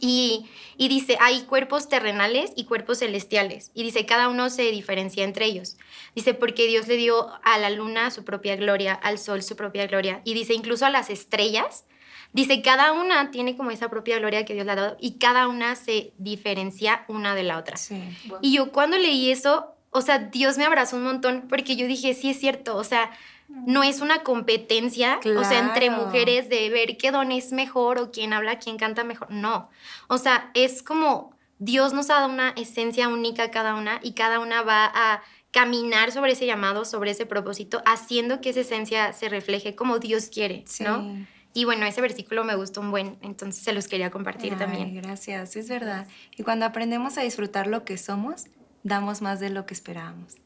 Y, 0.00 0.46
y, 0.76 0.88
dice, 0.88 1.16
hay 1.20 1.42
cuerpos 1.42 1.88
terrenales 1.88 2.52
y 2.56 2.64
cuerpos 2.64 2.98
celestiales. 2.98 3.70
Y 3.74 3.82
dice, 3.82 4.06
cada 4.06 4.28
uno 4.28 4.50
se 4.50 4.70
diferencia 4.70 5.24
entre 5.24 5.46
ellos. 5.46 5.76
Dice, 6.14 6.34
porque 6.34 6.66
Dios 6.66 6.86
le 6.88 6.96
dio 6.96 7.28
a 7.42 7.58
la 7.58 7.70
luna 7.70 8.10
su 8.10 8.24
propia 8.24 8.56
gloria, 8.56 8.94
al 8.94 9.18
sol 9.18 9.42
su 9.42 9.56
propia 9.56 9.86
gloria. 9.86 10.20
Y 10.24 10.34
dice, 10.34 10.54
incluso 10.54 10.86
a 10.86 10.90
las 10.90 11.10
estrellas. 11.10 11.84
Dice, 12.32 12.60
cada 12.60 12.92
una 12.92 13.30
tiene 13.30 13.56
como 13.56 13.70
esa 13.70 13.88
propia 13.88 14.18
gloria 14.18 14.44
que 14.44 14.54
Dios 14.54 14.66
le 14.66 14.72
ha 14.72 14.76
dado 14.76 14.96
y 15.00 15.18
cada 15.18 15.48
una 15.48 15.74
se 15.76 16.12
diferencia 16.18 17.04
una 17.08 17.34
de 17.34 17.42
la 17.42 17.56
otra. 17.56 17.78
Sí. 17.78 18.02
Y 18.42 18.52
yo 18.52 18.70
cuando 18.70 18.98
leí 18.98 19.30
eso, 19.30 19.74
o 19.90 20.02
sea, 20.02 20.18
Dios 20.18 20.58
me 20.58 20.64
abrazó 20.64 20.96
un 20.96 21.04
montón 21.04 21.46
porque 21.48 21.74
yo 21.74 21.86
dije, 21.86 22.12
sí 22.12 22.30
es 22.30 22.38
cierto, 22.38 22.76
o 22.76 22.84
sea, 22.84 23.10
no 23.48 23.82
es 23.82 24.00
una 24.00 24.22
competencia, 24.22 25.18
o 25.24 25.44
sea, 25.44 25.58
entre 25.58 25.90
mujeres 25.90 26.48
de 26.48 26.68
ver 26.70 26.96
qué 26.96 27.10
don 27.10 27.32
es 27.32 27.52
mejor 27.52 27.98
o 27.98 28.10
quién 28.10 28.32
habla, 28.32 28.58
quién 28.58 28.76
canta 28.76 29.04
mejor. 29.04 29.30
No, 29.30 29.70
o 30.08 30.18
sea, 30.18 30.50
es 30.54 30.82
como 30.82 31.34
Dios 31.58 31.92
nos 31.92 32.10
ha 32.10 32.14
dado 32.14 32.28
una 32.28 32.50
esencia 32.50 33.08
única 33.08 33.44
a 33.44 33.50
cada 33.50 33.74
una 33.74 34.00
y 34.02 34.12
cada 34.12 34.38
una 34.38 34.62
va 34.62 34.90
a 34.94 35.22
caminar 35.50 36.12
sobre 36.12 36.32
ese 36.32 36.46
llamado, 36.46 36.84
sobre 36.84 37.10
ese 37.10 37.26
propósito, 37.26 37.82
haciendo 37.86 38.40
que 38.40 38.50
esa 38.50 38.60
esencia 38.60 39.12
se 39.12 39.28
refleje 39.28 39.74
como 39.74 39.98
Dios 39.98 40.28
quiere, 40.32 40.64
Sí. 40.66 40.84
¿no? 40.84 41.26
Y 41.54 41.64
bueno, 41.64 41.86
ese 41.86 42.00
versículo 42.00 42.44
me 42.44 42.54
gustó 42.54 42.80
un 42.82 42.90
buen, 42.90 43.18
entonces 43.22 43.64
se 43.64 43.72
los 43.72 43.88
quería 43.88 44.10
compartir 44.10 44.52
Ay, 44.52 44.58
también. 44.58 44.94
Gracias, 44.94 45.56
es 45.56 45.68
verdad. 45.68 46.06
Y 46.36 46.42
cuando 46.42 46.66
aprendemos 46.66 47.16
a 47.18 47.22
disfrutar 47.22 47.66
lo 47.66 47.84
que 47.84 47.96
somos, 47.96 48.44
damos 48.82 49.22
más 49.22 49.40
de 49.40 49.50
lo 49.50 49.66
que 49.66 49.74
esperábamos. 49.74 50.36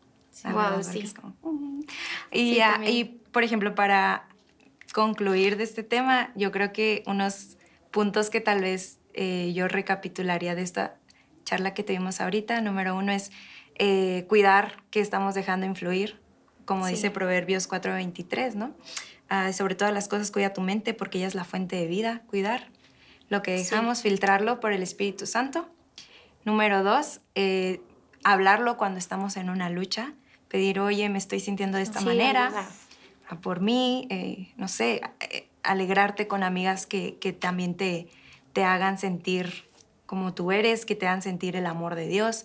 Verdad, 0.44 0.82
porque 0.84 1.06
sí. 1.06 1.14
como. 1.14 1.80
Y, 2.30 2.54
Sí, 2.54 2.60
y, 2.86 3.04
por 3.32 3.42
ejemplo, 3.44 3.74
para 3.74 4.28
concluir 4.92 5.56
de 5.56 5.64
este 5.64 5.82
tema, 5.82 6.32
yo 6.34 6.50
creo 6.52 6.72
que 6.72 7.02
unos 7.06 7.56
puntos 7.90 8.30
que 8.30 8.40
tal 8.40 8.60
vez 8.60 8.98
eh, 9.14 9.52
yo 9.54 9.68
recapitularía 9.68 10.54
de 10.54 10.62
esta 10.62 10.96
charla 11.44 11.74
que 11.74 11.82
tuvimos 11.82 12.20
ahorita, 12.20 12.60
número 12.60 12.96
uno 12.96 13.12
es 13.12 13.30
eh, 13.76 14.26
cuidar 14.28 14.82
que 14.90 15.00
estamos 15.00 15.34
dejando 15.34 15.66
influir, 15.66 16.20
como 16.64 16.86
Sí. 16.86 16.94
dice 16.94 17.10
Proverbios 17.10 17.68
4:23, 17.68 18.54
¿no? 18.54 18.74
Ah, 19.28 19.52
sobre 19.52 19.74
todas 19.74 19.94
las 19.94 20.08
cosas, 20.08 20.30
cuida 20.30 20.52
tu 20.52 20.60
mente 20.60 20.92
porque 20.94 21.18
ella 21.18 21.26
es 21.26 21.34
la 21.34 21.44
fuente 21.44 21.76
de 21.76 21.86
vida, 21.86 22.22
cuidar 22.26 22.68
lo 23.28 23.42
que 23.42 23.58
Sí. 23.58 23.64
dejamos, 23.64 24.02
filtrarlo 24.02 24.60
por 24.60 24.72
el 24.72 24.82
Espíritu 24.82 25.26
Santo. 25.26 25.68
Número 26.44 26.82
dos, 26.82 27.20
eh, 27.34 27.80
hablarlo 28.24 28.76
cuando 28.76 28.98
estamos 28.98 29.36
en 29.36 29.48
una 29.48 29.70
lucha, 29.70 30.14
pedir, 30.52 30.78
oye, 30.80 31.08
me 31.08 31.16
estoy 31.16 31.40
sintiendo 31.40 31.78
de 31.78 31.82
esta 31.82 32.00
Sí, 32.00 32.04
manera, 32.04 32.52
a 33.26 33.40
por 33.40 33.60
mí, 33.60 34.06
eh, 34.10 34.52
no 34.56 34.68
sé, 34.68 35.00
eh, 35.20 35.48
alegrarte 35.62 36.28
con 36.28 36.42
amigas 36.42 36.84
que, 36.86 37.16
que 37.18 37.32
también 37.32 37.74
te, 37.74 38.06
te 38.52 38.62
hagan 38.62 38.98
sentir 38.98 39.64
como 40.04 40.34
tú 40.34 40.52
eres, 40.52 40.84
que 40.84 40.94
te 40.94 41.06
hagan 41.06 41.22
sentir 41.22 41.56
el 41.56 41.64
amor 41.64 41.94
de 41.94 42.06
Dios, 42.06 42.44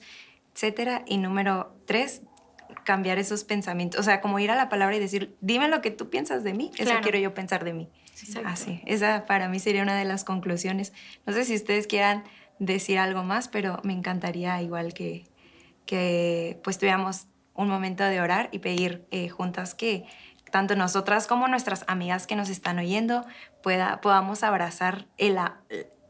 etcétera. 0.54 1.04
Y 1.06 1.18
número 1.18 1.76
tres, 1.86 2.22
cambiar 2.86 3.20
esos 3.20 3.44
pensamientos, 3.44 4.00
o 4.00 4.04
sea, 4.04 4.22
como 4.22 4.40
ir 4.40 4.52
a 4.52 4.56
la 4.56 4.70
palabra 4.70 4.96
y 4.96 5.00
decir, 5.00 5.36
dime 5.42 5.68
lo 5.68 5.82
que 5.82 5.92
tú 5.92 6.10
piensas 6.10 6.46
de 6.46 6.54
mí, 6.54 6.72
eso 6.76 6.86
Claro. 6.86 7.02
quiero 7.02 7.20
yo 7.20 7.34
pensar 7.34 7.66
de 7.66 7.74
mí. 7.74 7.90
Exacto. 8.22 8.48
Así, 8.48 8.82
esa 8.86 9.26
para 9.26 9.50
mí 9.50 9.60
sería 9.60 9.84
una 9.84 9.98
de 9.98 10.06
las 10.06 10.24
conclusiones. 10.24 10.94
No 11.26 11.34
sé 11.34 11.44
si 11.44 11.56
ustedes 11.56 11.88
quieran 11.88 12.24
decir 12.60 13.00
algo 13.00 13.24
más, 13.24 13.50
pero 13.50 13.82
me 13.84 13.92
encantaría 13.92 14.62
igual 14.62 14.94
que, 14.94 15.26
que 15.86 16.58
pues 16.64 16.78
tuviéramos 16.78 17.28
un 17.58 17.68
momento 17.68 18.04
de 18.06 18.22
orar 18.22 18.48
y 18.54 18.60
pedir 18.60 19.06
eh, 19.12 19.28
juntas 19.28 19.76
que 19.76 20.06
tanto 20.52 20.76
nosotras 20.78 21.28
como 21.28 21.48
nuestras 21.50 21.84
amigas 21.88 22.26
que 22.28 22.38
nos 22.38 22.48
están 22.50 22.80
oyendo 22.80 23.26
pueda, 23.62 24.00
podamos 24.00 24.44
abrazar 24.44 25.06
el, 25.18 25.38
a- 25.38 25.60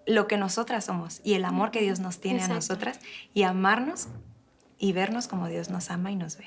lo 0.05 0.27
que 0.27 0.37
nosotras 0.37 0.85
somos 0.85 1.21
y 1.23 1.33
el 1.33 1.43
amor 1.45 1.71
que 1.71 1.81
Dios 1.81 1.99
nos 1.99 2.19
tiene 2.19 2.37
Exacto. 2.37 2.53
a 2.53 2.55
nosotras 2.57 2.99
y 3.33 3.43
amarnos 3.43 4.07
y 4.77 4.91
vernos 4.93 5.27
como 5.27 5.47
Dios 5.47 5.69
nos 5.71 5.89
ama 5.89 6.11
y 6.11 6.15
nos 6.15 6.37
ve. 6.37 6.45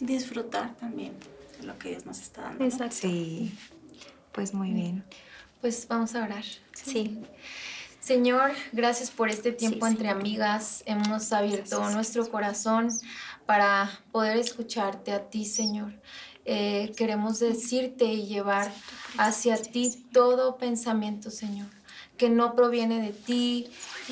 Disfrutar 0.00 0.74
también 0.76 1.12
de 1.60 1.66
lo 1.66 1.78
que 1.78 1.90
Dios 1.90 2.06
nos 2.06 2.18
está 2.20 2.42
dando. 2.42 2.58
¿no? 2.58 2.64
Exacto. 2.64 2.96
Sí, 2.96 3.56
pues 4.32 4.52
muy 4.52 4.72
bien. 4.72 5.04
Pues 5.60 5.86
vamos 5.88 6.14
a 6.16 6.24
orar. 6.24 6.44
Sí. 6.72 7.20
Señor, 8.00 8.52
gracias 8.72 9.10
por 9.10 9.28
este 9.28 9.52
tiempo 9.52 9.86
Sí, 9.86 9.92
entre 9.92 10.08
Señor. 10.08 10.20
amigas. 10.20 10.82
Hemos 10.86 11.32
abierto 11.32 11.90
nuestro 11.90 12.28
corazón 12.30 12.88
para 13.48 13.88
poder 14.12 14.36
escucharte 14.36 15.10
a 15.10 15.30
ti, 15.30 15.46
Señor. 15.46 15.94
Eh, 16.44 16.92
queremos 16.98 17.38
decirte 17.38 18.04
y 18.04 18.26
llevar 18.26 18.70
hacia 19.16 19.56
ti 19.56 20.04
todo 20.12 20.58
pensamiento, 20.58 21.30
Señor, 21.30 21.68
que 22.18 22.28
no 22.28 22.54
proviene 22.54 23.00
de 23.00 23.12
ti, 23.14 23.70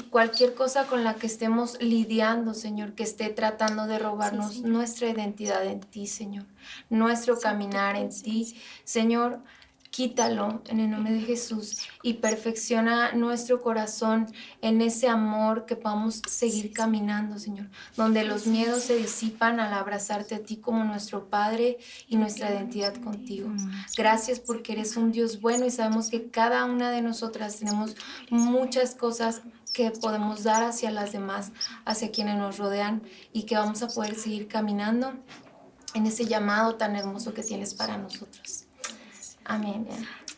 cualquier 0.08 0.54
cosa 0.54 0.86
con 0.86 1.04
la 1.04 1.16
que 1.16 1.26
estemos 1.26 1.76
lidiando, 1.82 2.54
Señor, 2.54 2.94
que 2.94 3.02
esté 3.02 3.28
tratando 3.28 3.86
de 3.86 3.98
robarnos 3.98 4.62
nuestra 4.62 5.10
identidad 5.10 5.66
en 5.66 5.80
ti, 5.80 6.06
Señor, 6.06 6.46
nuestro 6.88 7.38
caminar 7.38 7.94
en 7.96 8.08
ti, 8.08 8.58
Señor. 8.84 9.42
Quítalo 9.96 10.60
en 10.66 10.80
el 10.80 10.90
nombre 10.90 11.14
de 11.14 11.22
Jesús 11.22 11.78
y 12.02 12.12
perfecciona 12.12 13.12
nuestro 13.12 13.62
corazón 13.62 14.26
en 14.60 14.82
ese 14.82 15.08
amor 15.08 15.64
que 15.64 15.74
podamos 15.74 16.20
seguir 16.28 16.74
caminando, 16.74 17.38
Señor, 17.38 17.70
donde 17.96 18.22
los 18.22 18.46
miedos 18.46 18.82
se 18.82 18.96
disipan 18.96 19.58
al 19.58 19.72
abrazarte 19.72 20.34
a 20.34 20.42
ti 20.42 20.58
como 20.58 20.84
nuestro 20.84 21.30
Padre 21.30 21.78
y 22.08 22.16
nuestra 22.16 22.50
identidad 22.50 22.94
contigo. 22.96 23.48
Gracias 23.96 24.38
porque 24.38 24.74
eres 24.74 24.98
un 24.98 25.12
Dios 25.12 25.40
bueno 25.40 25.64
y 25.64 25.70
sabemos 25.70 26.10
que 26.10 26.30
cada 26.30 26.66
una 26.66 26.90
de 26.90 27.00
nosotras 27.00 27.56
tenemos 27.56 27.96
muchas 28.28 28.94
cosas 28.94 29.40
que 29.72 29.92
podemos 29.92 30.42
dar 30.42 30.62
hacia 30.62 30.90
las 30.90 31.12
demás, 31.12 31.52
hacia 31.86 32.10
quienes 32.10 32.36
nos 32.36 32.58
rodean 32.58 33.02
y 33.32 33.44
que 33.44 33.56
vamos 33.56 33.82
a 33.82 33.88
poder 33.88 34.14
seguir 34.16 34.46
caminando 34.46 35.14
en 35.94 36.04
ese 36.04 36.26
llamado 36.26 36.74
tan 36.74 36.96
hermoso 36.96 37.32
que 37.32 37.42
tienes 37.42 37.72
para 37.72 37.96
nosotros. 37.96 38.65
Amén. 39.46 39.86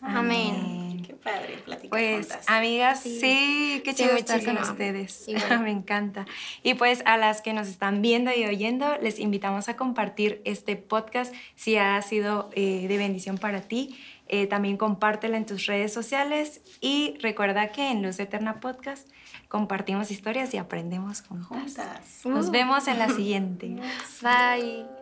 Amén. 0.01 1.03
Qué 1.05 1.15
padre 1.15 1.59
platicar 1.65 1.91
Pues, 1.91 2.27
juntas. 2.29 2.49
amigas, 2.49 3.01
Sí. 3.01 3.19
sí, 3.21 3.83
qué 3.85 3.93
Sí, 3.93 4.03
chido 4.05 4.17
estar 4.17 4.45
con 4.45 4.59
ustedes. 4.59 5.27
Me 5.63 5.71
encanta. 5.71 6.27
Y 6.63 6.75
pues 6.75 7.03
a 7.05 7.17
las 7.17 7.41
que 7.43 7.53
nos 7.53 7.67
están 7.69 8.01
viendo 8.03 8.31
y 8.35 8.45
oyendo, 8.45 8.97
les 9.03 9.19
invitamos 9.19 9.69
a 9.69 9.77
compartir 9.77 10.41
este 10.45 10.77
podcast 10.77 11.35
si 11.57 11.77
ha 11.77 12.01
sido 12.03 12.51
eh, 12.55 12.87
de 12.89 12.97
bendición 12.97 13.39
para 13.39 13.61
ti. 13.63 13.99
Eh, 14.31 14.47
también 14.47 14.77
compártelo 14.77 15.37
en 15.37 15.47
tus 15.47 15.65
redes 15.67 15.93
sociales 15.93 16.61
y 16.83 17.17
recuerda 17.23 17.73
que 17.73 17.91
en 17.91 18.03
Luz 18.03 18.21
Eterna 18.21 18.61
Podcast 18.61 19.09
compartimos 19.49 20.11
historias 20.11 20.53
y 20.53 20.59
aprendemos 20.59 21.23
juntas. 21.23 21.49
Juntas. 21.49 22.21
Nos 22.27 22.49
Uh. 22.49 22.51
vemos 22.51 22.87
en 22.89 22.99
la 22.99 23.09
siguiente. 23.17 23.77
Bye. 24.23 24.98